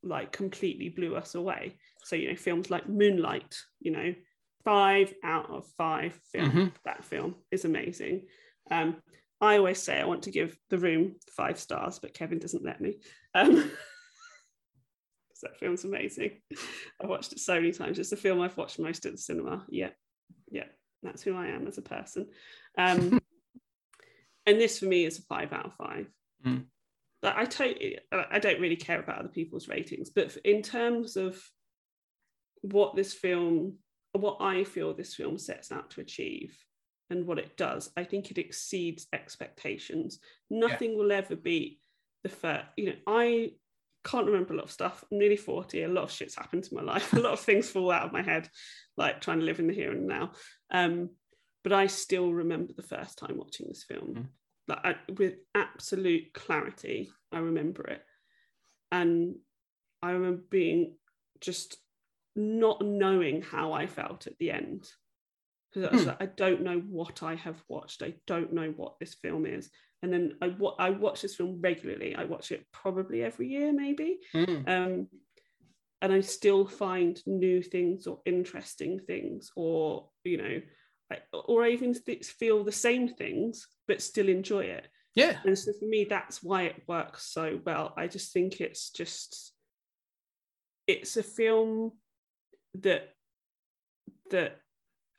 [0.03, 1.77] like completely blew us away.
[2.03, 4.15] So you know films like Moonlight, you know,
[4.65, 6.51] five out of five film.
[6.51, 6.73] Mhm.
[6.85, 8.27] That film is amazing.
[8.69, 8.97] Um,
[9.43, 12.81] I always say I want to give The Room five stars, but Kevin doesn't let
[12.81, 12.99] me.
[13.35, 13.71] Um,
[15.43, 16.41] that film's amazing.
[17.01, 17.99] I've watched it so many times.
[17.99, 19.65] It's the film I've watched most at the cinema.
[19.69, 19.91] Yeah,
[20.51, 20.67] yeah,
[21.03, 22.29] that's who I am as a person.
[22.79, 23.21] Um,
[24.47, 26.09] and this for me is a five out of five.
[26.47, 26.67] Mm.
[27.21, 31.41] But I totally, I don't really care about other people's ratings, but in terms of
[32.63, 33.79] what this film,
[34.13, 36.57] what I feel this film sets out to achieve,
[37.11, 40.19] and what it does, I think it exceeds expectations.
[40.51, 41.81] Nothing will ever beat
[42.23, 43.53] the fact, you know, I
[44.05, 45.05] can't remember a lot of stuff.
[45.11, 45.83] I'm nearly 40.
[45.83, 47.13] A lot of shit's happened to my life.
[47.13, 48.49] A lot of things fall out of my head,
[48.97, 50.33] like trying to live in the here and now.
[50.71, 51.11] Um,
[51.65, 54.15] but I still remember the first time watching this film.
[54.15, 54.27] Mm.
[54.69, 58.03] Like I, with absolute clarity, I remember it.
[58.91, 59.37] And
[60.03, 60.97] I remember being
[61.41, 61.77] just
[62.35, 64.89] not knowing how I felt at the end.
[65.73, 66.09] Because I was Hmm.
[66.09, 68.03] like, I don't know what I have watched.
[68.03, 69.71] I don't know what this film is.
[70.03, 72.15] And then I, wa- I watch this film regularly.
[72.15, 74.19] I watch it probably every year, maybe.
[74.35, 74.69] Mm.
[74.69, 75.07] Um,
[76.03, 80.61] and I still find new things or interesting things, or you know,
[81.13, 84.89] I, or I even th- feel the same things but still enjoy it.
[85.15, 85.39] Yeah.
[85.45, 87.95] And so for me, that's why it works so well.
[87.97, 89.53] I just think it's just
[90.89, 91.93] it's a film
[92.81, 93.11] that
[94.31, 94.59] that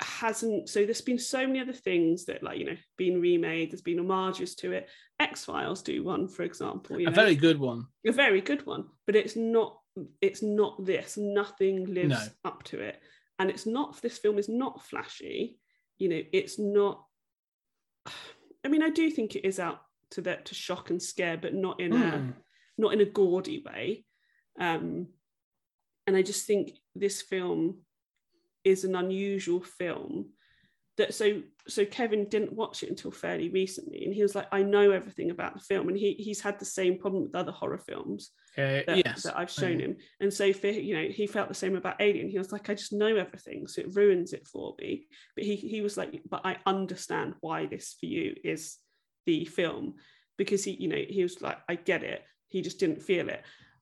[0.04, 3.82] hasn't so there's been so many other things that like you know been remade there's
[3.82, 4.90] been homages to it
[5.20, 7.86] x-files do one for example a know very good one.
[8.08, 9.80] a very good one but it's not
[10.22, 12.50] it's not this nothing lives No.
[12.50, 13.00] up to it
[13.40, 15.58] and it's not this film is not flashy
[15.98, 17.06] you know it's not
[18.66, 19.82] i mean i do think it is out
[20.12, 22.30] to that to shock and scare but not in a Hmm.
[22.78, 24.06] not in a gaudy way
[24.60, 25.08] um
[26.08, 27.78] and i just think this film
[28.64, 30.30] is an unusual film
[30.98, 34.62] that so so Kevin didn't watch it until fairly recently and he was like I
[34.62, 37.80] know everything about the film and he he's had the same problem with other horror
[37.80, 39.98] films Uh, that, yes, that I've shown him.
[40.20, 42.30] And so for you know he felt the same about Alien.
[42.30, 45.08] He was like I just know everything so it ruins it for me.
[45.36, 48.78] But he he was like but I understand why this for you is
[49.26, 49.96] the film
[50.38, 52.22] because he you know he was like I get it.
[52.50, 53.42] He just didn't feel it.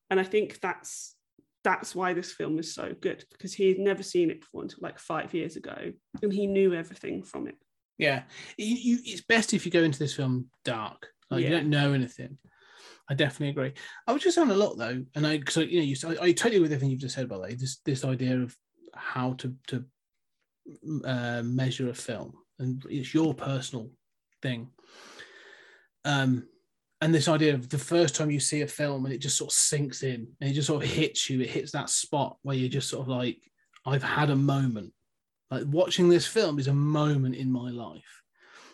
[0.10, 1.16] And I think that's
[1.64, 4.80] that's why this film is so good because he had never seen it before until
[4.82, 7.56] like five years ago and he knew everything from it
[7.98, 8.24] Yeah,
[8.58, 11.94] you, you, it's best if you go into this film dark, like you don't know
[11.94, 12.38] anything.
[13.08, 13.74] I definitely agree.
[14.08, 16.32] I was just having a lot though, and I so you know you I, I
[16.32, 17.54] totally with everything you've just said by the way.
[17.54, 18.56] This this idea of
[18.96, 19.86] how to to
[21.06, 23.92] uh, measure a film, and it's your personal
[24.42, 24.70] thing.
[26.06, 26.48] Um,
[27.02, 29.50] and this idea of the first time you see a film and it just sort
[29.50, 32.56] of sinks in and it just sort of hits you, it hits that spot where
[32.56, 33.40] you're just sort of like,
[33.86, 34.94] I've had a moment.
[35.50, 38.22] Like watching this film is a moment in my life,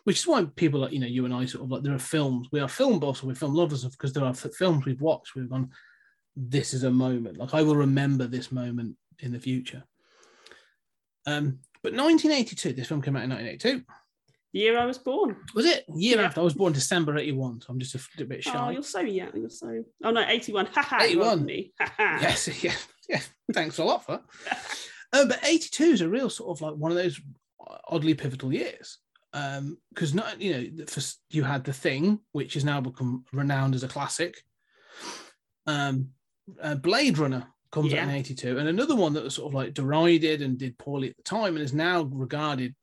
[0.04, 2.00] which is why people like, you know, you and I sort of like, there are
[2.00, 5.50] films, we are film buffs we're film lovers because there are films we've watched, we've
[5.50, 5.72] gone,
[6.36, 7.38] this is a moment.
[7.38, 9.84] Like I will remember this moment in the future.
[11.26, 13.86] Um, but 1982, this film came out in 1982.
[14.58, 15.86] Year I was born Was it?
[15.96, 16.26] Year Yeah.
[16.28, 16.42] after.
[16.42, 18.54] I was born December 81, so I'm just a bit shy.
[18.56, 21.46] oh you're so young you're so oh no 81 haha 81.
[21.46, 22.74] me haha yes, yeah,
[23.10, 23.22] yeah.
[23.54, 24.22] Thanks a lot for.
[25.14, 27.20] Uh, but 82 is a real sort of like one of those
[27.88, 28.98] oddly pivotal years.
[29.34, 33.76] Um, because not you know, for, you had the thing, which has now become renowned
[33.76, 34.36] as a classic.
[35.66, 36.10] Um,
[36.62, 39.74] uh, Blade Runner comes out in 82, and another one that was sort of like
[39.74, 42.74] derided and did poorly at the time, and is now regarded,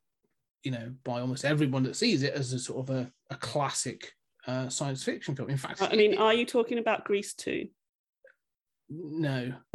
[0.65, 4.11] you know, by almost everyone that sees it as a sort of a, a classic
[4.47, 5.49] uh, science fiction film.
[5.49, 7.67] In fact, I mean are you talking about Grease too?
[8.89, 9.53] no,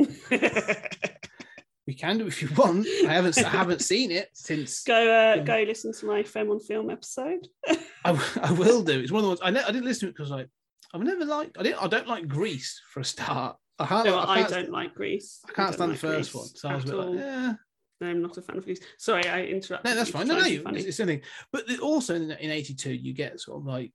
[1.86, 2.86] we can do if you want.
[3.06, 4.82] I haven't I haven't seen it since.
[4.84, 5.42] go uh, Yeah.
[5.42, 7.46] go listen to my Fem on Film episode
[8.04, 9.00] I, I will do.
[9.00, 10.48] It's one of the ones I, ne- I didn't listen to it because like
[10.94, 11.56] I've never liked.
[11.58, 11.82] I didn't.
[11.82, 13.56] I don't like Grease for a start.
[13.78, 14.04] I can't.
[14.06, 16.46] no, I, I don't like Grease I can't stand don't the first Grease one.
[16.54, 17.52] So I was a bit like, yeah.
[18.02, 18.80] I'm not a fan of Grease.
[18.98, 19.90] Sorry, I interrupted.
[19.90, 20.26] No, that's fine.
[20.26, 20.78] No, no, to be you, funny.
[20.78, 21.20] it's, it's something.
[21.52, 23.92] But also in, in '82, you get sort of like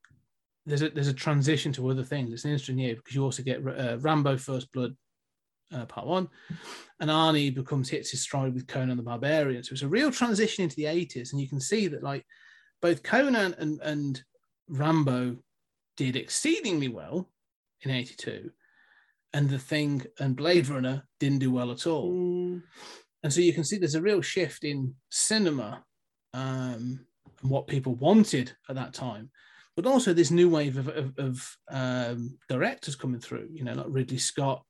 [0.64, 2.32] there's a there's a transition to other things.
[2.32, 4.96] It's an interesting year because you also get uh, Rambo: First Blood,
[5.72, 6.28] uh, Part One,
[7.00, 9.62] and Arnie becomes hits his stride with Conan the Barbarian.
[9.62, 12.24] So it's a real transition into the '80s, and you can see that like
[12.82, 14.22] both Conan and and
[14.68, 15.36] Rambo
[15.96, 17.28] did exceedingly well
[17.82, 18.50] in '82,
[19.32, 22.12] and the Thing and Blade Runner didn't do well at all.
[22.12, 22.62] Mm,
[23.22, 25.84] And so you can see there's a real shift in cinema
[26.34, 27.00] um,
[27.42, 29.30] and what people wanted at that time,
[29.74, 33.86] but also this new wave of, of, of um, directors coming through, you know, like
[33.88, 34.62] Ridley Scott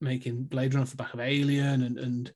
[0.00, 2.32] making Blade Runner off the back of Alien and, and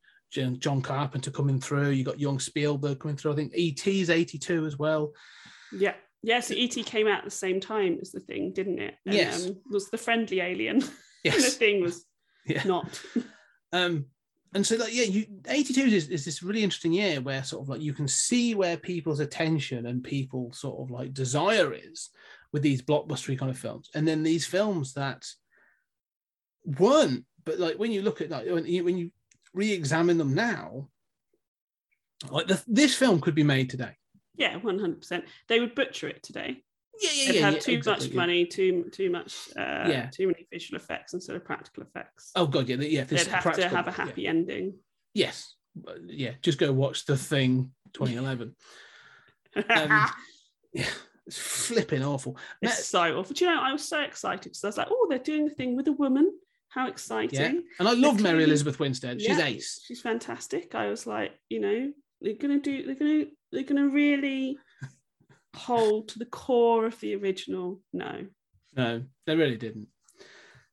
[0.60, 1.90] John- Carpenter coming through.
[1.90, 3.32] You got young Spielberg coming through.
[3.32, 5.12] I think E.T.'s 82 as well.
[5.72, 5.94] yeah.
[6.20, 8.96] Yeah, so ET came out at the same time as the thing, didn't it?
[9.06, 9.46] And, Yes.
[9.46, 10.82] Um, was the friendly alien.
[10.82, 10.82] and
[11.24, 12.04] the thing was
[12.64, 13.00] not.
[13.72, 14.06] Um,
[14.54, 17.68] and so that yeah, you 82 is, is this really interesting year where sort of
[17.68, 22.10] like you can see where people's attention and people sort of like desire is
[22.52, 25.26] with these blockbustery kind of films, and then these films that
[26.64, 29.10] weren't, but like when you look at like when you, when you
[29.52, 30.88] re-examine them now,
[32.30, 33.92] like the, this film could be made today.
[34.36, 35.24] Yeah, one hundred percent.
[35.48, 36.62] They would butcher it today.
[37.00, 37.44] Yeah, yeah, They'd yeah.
[37.44, 40.10] have yeah, too exactly, much money, too too much, uh, Yeah.
[40.12, 42.32] too many visual effects instead of practical effects.
[42.34, 43.04] Oh god, yeah, yeah.
[43.04, 43.96] They'd have practical- to have a yeah.
[43.96, 44.74] happy ending.
[45.14, 45.54] Yes,
[46.06, 46.32] yeah.
[46.42, 48.54] Just go watch the Thing 2011.
[49.56, 49.64] Um,
[50.72, 50.86] yeah,
[51.26, 52.36] it's flipping awful.
[52.62, 53.34] It's so awful.
[53.34, 55.54] Do you know, I was so excited because I was like, oh, they're doing the
[55.54, 56.32] thing with a woman.
[56.70, 57.40] How exciting.
[57.54, 59.20] Yeah, and I love Mary Elizabeth Winstead.
[59.20, 59.80] She's Yeah, ace.
[59.86, 60.74] She's fantastic.
[60.74, 64.58] I was like, you know, they're gonna do they're gonna they're gonna really
[65.58, 67.80] hold to the core of the original.
[67.92, 68.26] No.
[68.76, 69.88] No, they really didn't.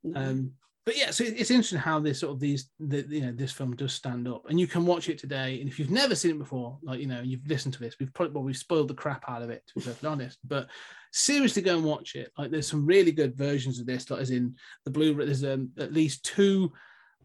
[0.04, 0.20] no.
[0.20, 0.52] Um,
[0.86, 3.76] but yeah, so it's interesting how this sort of these, the, you know, this film
[3.76, 5.60] does stand up, and you can watch it today.
[5.60, 8.14] And if you've never seen it before, like you know, you've listened to this, we've
[8.14, 10.38] probably well, we've spoiled the crap out of it, to be perfectly honest.
[10.44, 10.68] But
[11.12, 12.32] seriously, go and watch it.
[12.38, 14.12] Like, there's some really good versions of this.
[14.12, 16.72] Like, as in the Blu-ray, there's um, at least two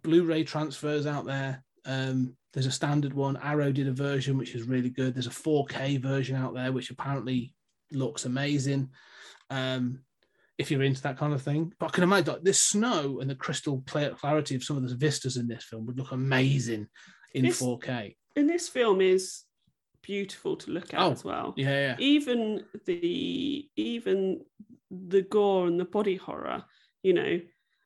[0.02, 1.62] Blu-ray transfers out there.
[1.84, 3.36] Um, There's a standard one.
[3.36, 5.14] Arrow did a version which is really good.
[5.14, 7.54] There's a 4K version out there which apparently
[7.92, 8.90] looks amazing.
[9.50, 10.00] Um,
[10.58, 13.30] if you're into that kind of thing, but I can imagine like, this snow and
[13.30, 16.86] the crystal clear clarity of some of the vistas in this film would look amazing
[17.34, 18.16] in This- 4K.
[18.36, 19.42] And this film is
[20.02, 21.54] beautiful to look at Oh, as well.
[21.56, 21.96] Yeah, yeah.
[21.98, 24.40] Even the even
[24.90, 26.64] the gore and the body horror,
[27.02, 27.40] you know.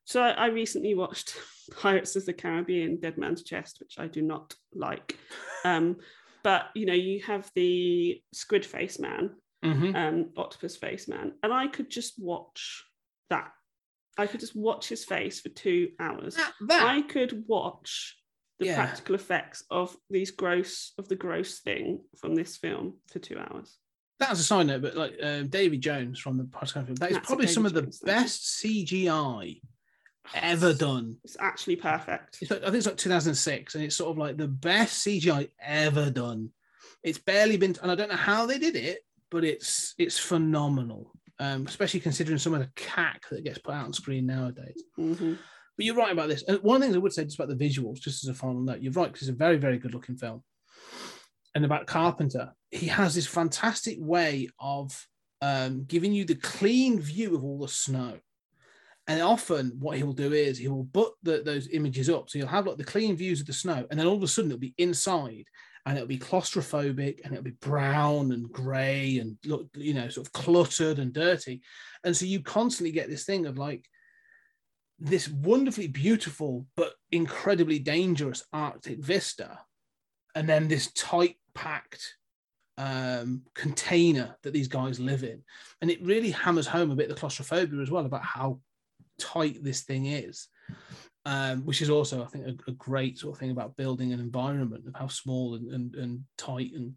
[0.04, 1.36] So I, I recently watched
[1.80, 5.18] Pirates of the Caribbean: Dead Man's Chest, which I do not like.
[5.66, 5.96] Um,
[6.42, 9.30] but you know, you have the squid face man,
[9.64, 9.94] Mhm.
[9.96, 12.84] um, octopus face man, and I could just watch
[13.30, 13.50] that.
[14.18, 16.34] I could just watch his face for two hours.
[16.34, 18.18] That, that I could watch
[18.58, 18.74] the Yeah.
[18.74, 23.78] practical effects of these gross of the gross thing from this film for two hours.
[24.20, 27.10] that was a side note, but like uh, Davy Jones from the podcast film, that
[27.10, 29.62] is That's probably some of the Jones, best CGI
[30.34, 31.16] ever done.
[31.24, 32.38] It's actually perfect.
[32.40, 35.48] It's like, I think it's like 2006, and it's sort of like the best CGI
[35.60, 36.50] ever done.
[37.02, 41.10] It's barely been, and I don't know how they did it, but it's it's phenomenal.
[41.40, 44.80] Um, especially considering some of the cack that gets put out on screen nowadays.
[44.96, 45.36] Mhm.
[45.76, 46.44] But you're right about this.
[46.46, 48.34] And one of the things I would say just about the visuals, just as a
[48.34, 50.44] final note, you're right, because it's a very, very good looking film.
[51.56, 55.06] And about Carpenter, he has this fantastic way of
[55.42, 58.20] um, giving you the clean view of all the snow.
[59.06, 62.30] And often what he'll do is he will put the, those images up.
[62.30, 64.28] So you'll have like the clean views of the snow, and then all of a
[64.28, 65.44] sudden it'll be inside
[65.86, 70.26] and it'll be claustrophobic and it'll be brown and grey and look, you know, sort
[70.26, 71.60] of cluttered and dirty.
[72.04, 73.84] And so you constantly get this thing of like,
[74.98, 79.58] this wonderfully beautiful but incredibly dangerous Arctic vista,
[80.34, 82.16] and then this tight packed
[82.78, 85.42] um, container that these guys live in,
[85.80, 88.60] and it really hammers home a bit the claustrophobia as well about how
[89.18, 90.48] tight this thing is,
[91.24, 94.20] um, which is also I think a, a great sort of thing about building an
[94.20, 96.94] environment of how small and, and, and tight and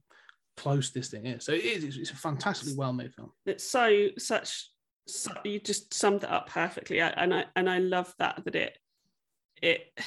[0.58, 1.46] close this thing is.
[1.46, 3.32] So it is it's a fantastically well made film.
[3.46, 4.72] It's so such.
[5.10, 8.56] So, you just summed it up perfectly, I, and I and I love that that
[8.56, 8.78] it
[9.62, 9.98] it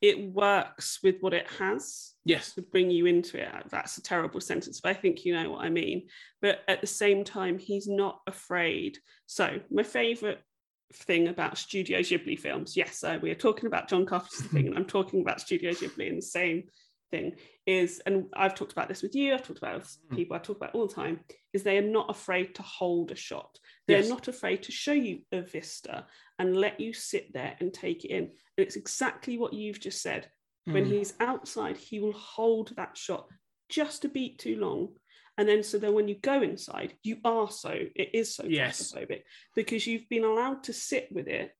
[0.00, 2.54] it works with what it has Yes.
[2.54, 3.48] to bring you into it.
[3.70, 6.08] That's a terrible sentence, but I think you know what I mean.
[6.42, 8.98] But at the same time, he's not afraid.
[9.26, 10.42] So, my favorite
[10.92, 14.76] thing about Studio Ghibli films, yes, uh, we are talking about John Carpenter's thing, and
[14.76, 16.64] I'm talking about Studio Ghibli in the same
[17.10, 17.32] thing,
[17.66, 20.16] is, and I've talked about this with you, I've talked about it with Mm.
[20.16, 21.20] people I talk about all the time,
[21.52, 23.58] is they are not afraid to hold a shot.
[23.86, 24.08] They're Yes.
[24.08, 26.06] not afraid to show you a vista
[26.38, 28.24] and let you sit there and take it in.
[28.24, 28.32] And
[28.66, 30.30] it's exactly what you've just said
[30.64, 30.90] when Mm.
[30.98, 33.28] he's outside, he will hold that shot
[33.68, 34.96] just a beat too long.
[35.38, 38.92] And then, so then when you go inside, you are so, it is so Yes.
[38.92, 39.22] claustrophobic
[39.54, 41.52] because you've been allowed to sit with it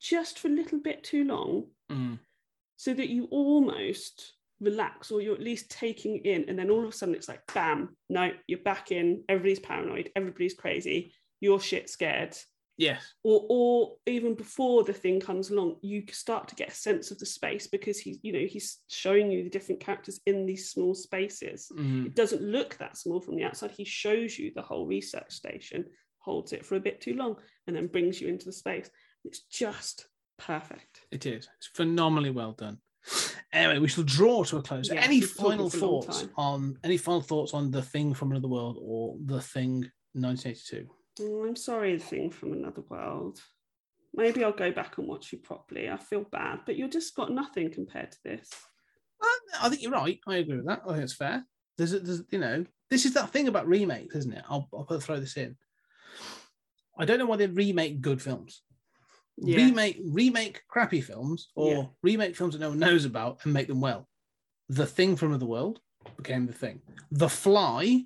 [0.00, 2.18] just for a little bit too long Mm.
[2.76, 6.48] so that you almost relax or you're at least taking in.
[6.48, 9.24] And then all of a sudden it's like, bam, no, you're back in.
[9.28, 10.10] Everybody's paranoid.
[10.16, 11.12] Everybody's crazy.
[11.40, 12.36] You're shit scared
[12.78, 13.14] Yes.
[13.22, 17.18] or or even before the thing comes along you start to get a sense of
[17.18, 20.94] the space because he's you know he's showing you the different characters in these small
[20.94, 22.06] spaces Mm.
[22.06, 25.84] it doesn't look that small from the outside he shows you the whole research station
[26.18, 27.36] holds it for a bit too long
[27.66, 28.90] and then brings you into the space
[29.24, 30.08] it's just
[30.38, 31.48] perfect It is.
[31.56, 32.78] It's phenomenally well done.
[33.52, 34.90] Anyway, we shall draw to a close.
[34.90, 37.70] Yeah, any we've been talking final for a long thoughts on any final thoughts on
[37.70, 40.86] the thing from another world or the thing 1982?
[41.20, 43.40] Oh, i'm sorry the thing from another world
[44.14, 47.32] maybe i'll go back and watch you properly i feel bad but you've just got
[47.32, 48.50] nothing compared to this
[49.60, 50.18] I think you're right.
[50.26, 50.82] I agree with that.
[50.86, 51.44] I think it's fair.
[51.78, 54.44] There's, a, there's you know, this is that thing about remakes, isn't it?
[54.48, 55.56] I'll, I'll throw this in.
[56.98, 58.62] I don't know why they remake good films.
[59.38, 59.56] Yeah.
[59.56, 61.84] Remake remake crappy films or Yeah.
[62.02, 64.08] remake films that no one knows about and make them well.
[64.68, 65.80] The Thing from Another World
[66.16, 66.80] became the thing.
[67.10, 68.04] The Fly,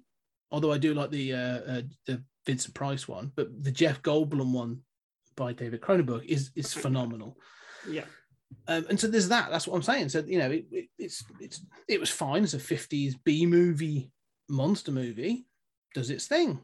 [0.50, 4.50] although I do like the uh, uh, the Vincent Price one, but the Jeff Goldblum
[4.52, 4.80] one
[5.36, 7.38] by David Cronenberg is is phenomenal.
[7.88, 8.06] yeah
[8.66, 9.48] Um, and so there's that.
[9.48, 10.08] That's what I'm saying.
[10.08, 14.10] So you know, it, it, it's it's it was fine as a 50s B movie
[14.48, 15.46] monster movie,
[15.94, 16.58] does its thing.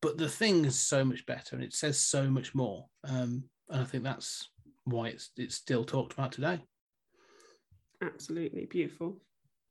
[0.00, 2.86] But the thing is so much better, and it says so much more.
[3.02, 4.48] Um, and I think that's
[4.84, 6.60] why it's it's still talked about today.
[8.00, 9.20] absolutely beautiful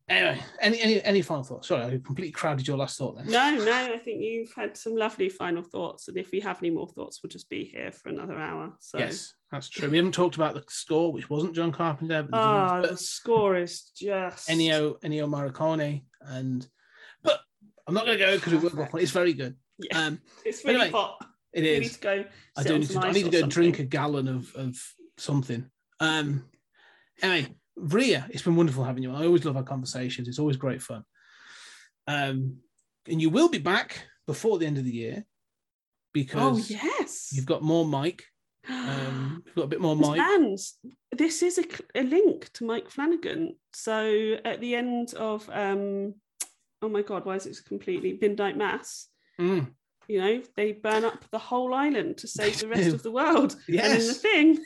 [0.10, 1.68] Anyway, any any any final thoughts?
[1.70, 3.28] Sorry, I completely crowded your last thought then.
[3.28, 6.08] No, no, I think you've had some lovely final thoughts.
[6.10, 8.74] And if we have any more thoughts, we'll just be here for another hour.
[8.80, 9.90] So Yes, that's true.
[9.90, 13.56] We haven't talked about the score, which wasn't John Carpenter, but Ah, there's the score
[13.56, 16.68] is just Ennio Ennio Morricone, and
[17.24, 17.40] but
[17.88, 19.04] I'm not going to go because we will go off on it.
[19.04, 19.56] It's very good.
[19.78, 21.26] Yeah, Um, it's really anyway, hot.
[21.54, 22.26] it We need to go.
[22.58, 23.00] I do need to.
[23.00, 23.50] I need to go something.
[23.50, 24.76] drink a gallon of of
[25.18, 25.70] something.
[26.02, 26.50] Um.
[27.22, 29.14] Anyway, Ria, it's been wonderful having you.
[29.14, 30.28] I always love our conversations.
[30.28, 31.04] It's always great fun.
[32.08, 32.58] Um,
[33.08, 35.26] and you will be back before the end of the year
[36.14, 37.30] because Oh yes.
[37.34, 38.24] you've got more Mike.
[38.70, 40.20] Um, you've got a bit more Mike.
[41.12, 41.64] this is a,
[41.96, 43.56] a link to Mike Flanagan.
[43.74, 46.14] So at the end of um,
[46.82, 49.08] oh my god, why is it completely midnight mass?
[49.40, 49.72] Mm.
[50.08, 53.56] You know, they burn up the whole island to save the rest of the world.
[53.68, 54.60] And in the thing,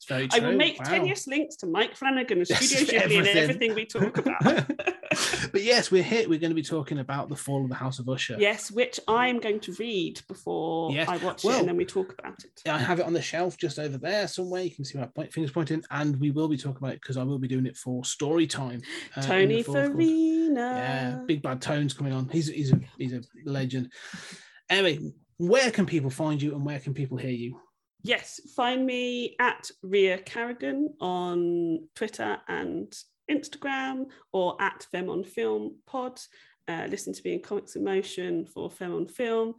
[0.00, 0.84] It's very I will make Wow.
[0.86, 3.36] tenuous links to Mike Flanagan and Studio Ghibli and everything.
[3.36, 4.42] everything we talk about.
[5.52, 6.26] but yes, we're here.
[6.26, 8.36] We're going to be talking about the fall of the House of Usher.
[8.38, 11.06] yes, which I'm going to read before Yes.
[11.06, 12.62] I watch Well- it and then we talk about it.
[12.66, 14.62] I have it on the shelf just over there somewhere.
[14.62, 17.18] You can see my point, fingers pointing, and we will be talking about it because
[17.18, 18.80] I will be doing it for story time.
[19.16, 19.62] uh, Tony.
[19.62, 20.60] Farina.
[20.60, 22.26] Yeah, Big Bad Tone's coming on.
[22.30, 23.92] He's he's a he's a legend.
[24.70, 27.60] Anyway, where can people find you and where can people hear you?
[28.02, 32.92] Yes, find me at Ria Carrigan on Twitter and
[33.30, 36.18] Instagram or at Fem on Film Pod.
[36.66, 39.54] Uh, listen to me in Comics in Motion for Fem on Film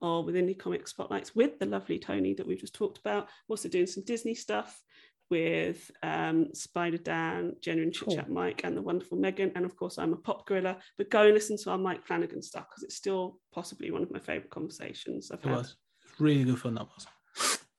[0.00, 3.24] or with Indie Comic Spotlights with the lovely Tony that we just talked about.
[3.24, 4.82] I'm also doing some Disney stuff
[5.30, 9.50] with um, Spider Dan, Jenna and Chit Chat Mike, and the wonderful Megan.
[9.56, 10.76] And of course, I'm a pop gorilla.
[10.98, 14.10] But go and listen to our Mike Flanagan stuff because it's still possibly one of
[14.12, 15.56] my favorite conversations I've It had.
[15.58, 15.76] was
[16.20, 16.74] really good fun.
[16.74, 17.06] That was.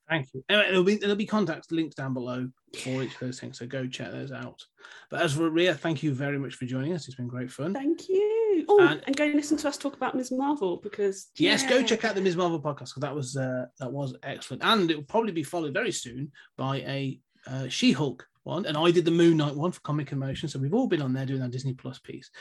[0.09, 0.43] Thank you.
[0.47, 2.49] Anyway, there'll be there'll be contacts links down below
[2.81, 4.63] for each of those things, so go check those out.
[5.09, 7.07] But as for Ria, thank you very much for joining us.
[7.07, 7.73] It's been great fun.
[7.73, 8.65] Thank you.
[8.69, 10.31] Oh, And- and, go listen to us talk about Ms.
[10.31, 12.35] Marvel because Yes, go check out the Ms.
[12.37, 15.73] Marvel podcast because that was uh, that was excellent, and it will probably be followed
[15.73, 19.81] very soon by a uh, She-Hulk one, and I did the Moon Knight one for
[19.81, 22.31] Comic in Motion, so we've all been on there doing our Disney Plus piece.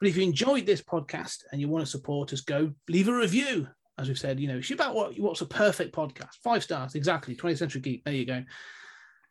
[0.00, 3.14] But if you enjoyed this podcast and you want to support us, go leave a
[3.14, 3.68] review.
[3.98, 6.34] As we've said, you know, it's about what what's a perfect podcast.
[6.42, 7.34] Five stars, exactly.
[7.34, 8.04] 20th Century Geek.
[8.04, 8.42] There you go.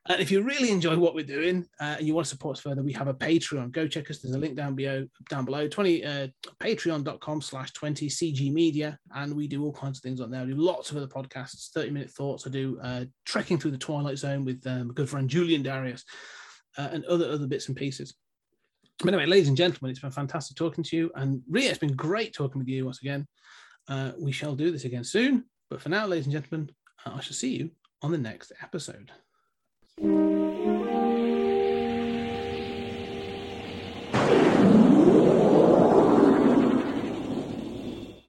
[0.08, 2.62] And if you really enjoy what we're doing uh, and you want to support us
[2.62, 3.72] further, we have a Patreon.
[3.72, 4.20] Go check us.
[4.20, 5.08] There's a link down below.
[5.30, 5.68] Down below.
[5.68, 6.28] 20 uh,
[6.60, 9.00] patreon.com slash 20 CG Media.
[9.16, 10.46] And we do all kinds of things on there.
[10.46, 12.46] We do lots of other podcasts, 30 minute thoughts.
[12.46, 16.06] I do uh, trekking through the Twilight Zone with um, good friend Julian Darius
[16.78, 18.14] uh, and other other bits and pieces.
[19.00, 21.12] But anyway, ladies and gentlemen, it's been fantastic talking to you.
[21.16, 23.28] And Ria, it's been great talking with you once again.
[23.88, 25.46] Uh, we shall do this again soon.
[25.70, 26.70] But for now, ladies and gentlemen,
[27.06, 27.72] I shall see you
[28.02, 29.12] on the next episode.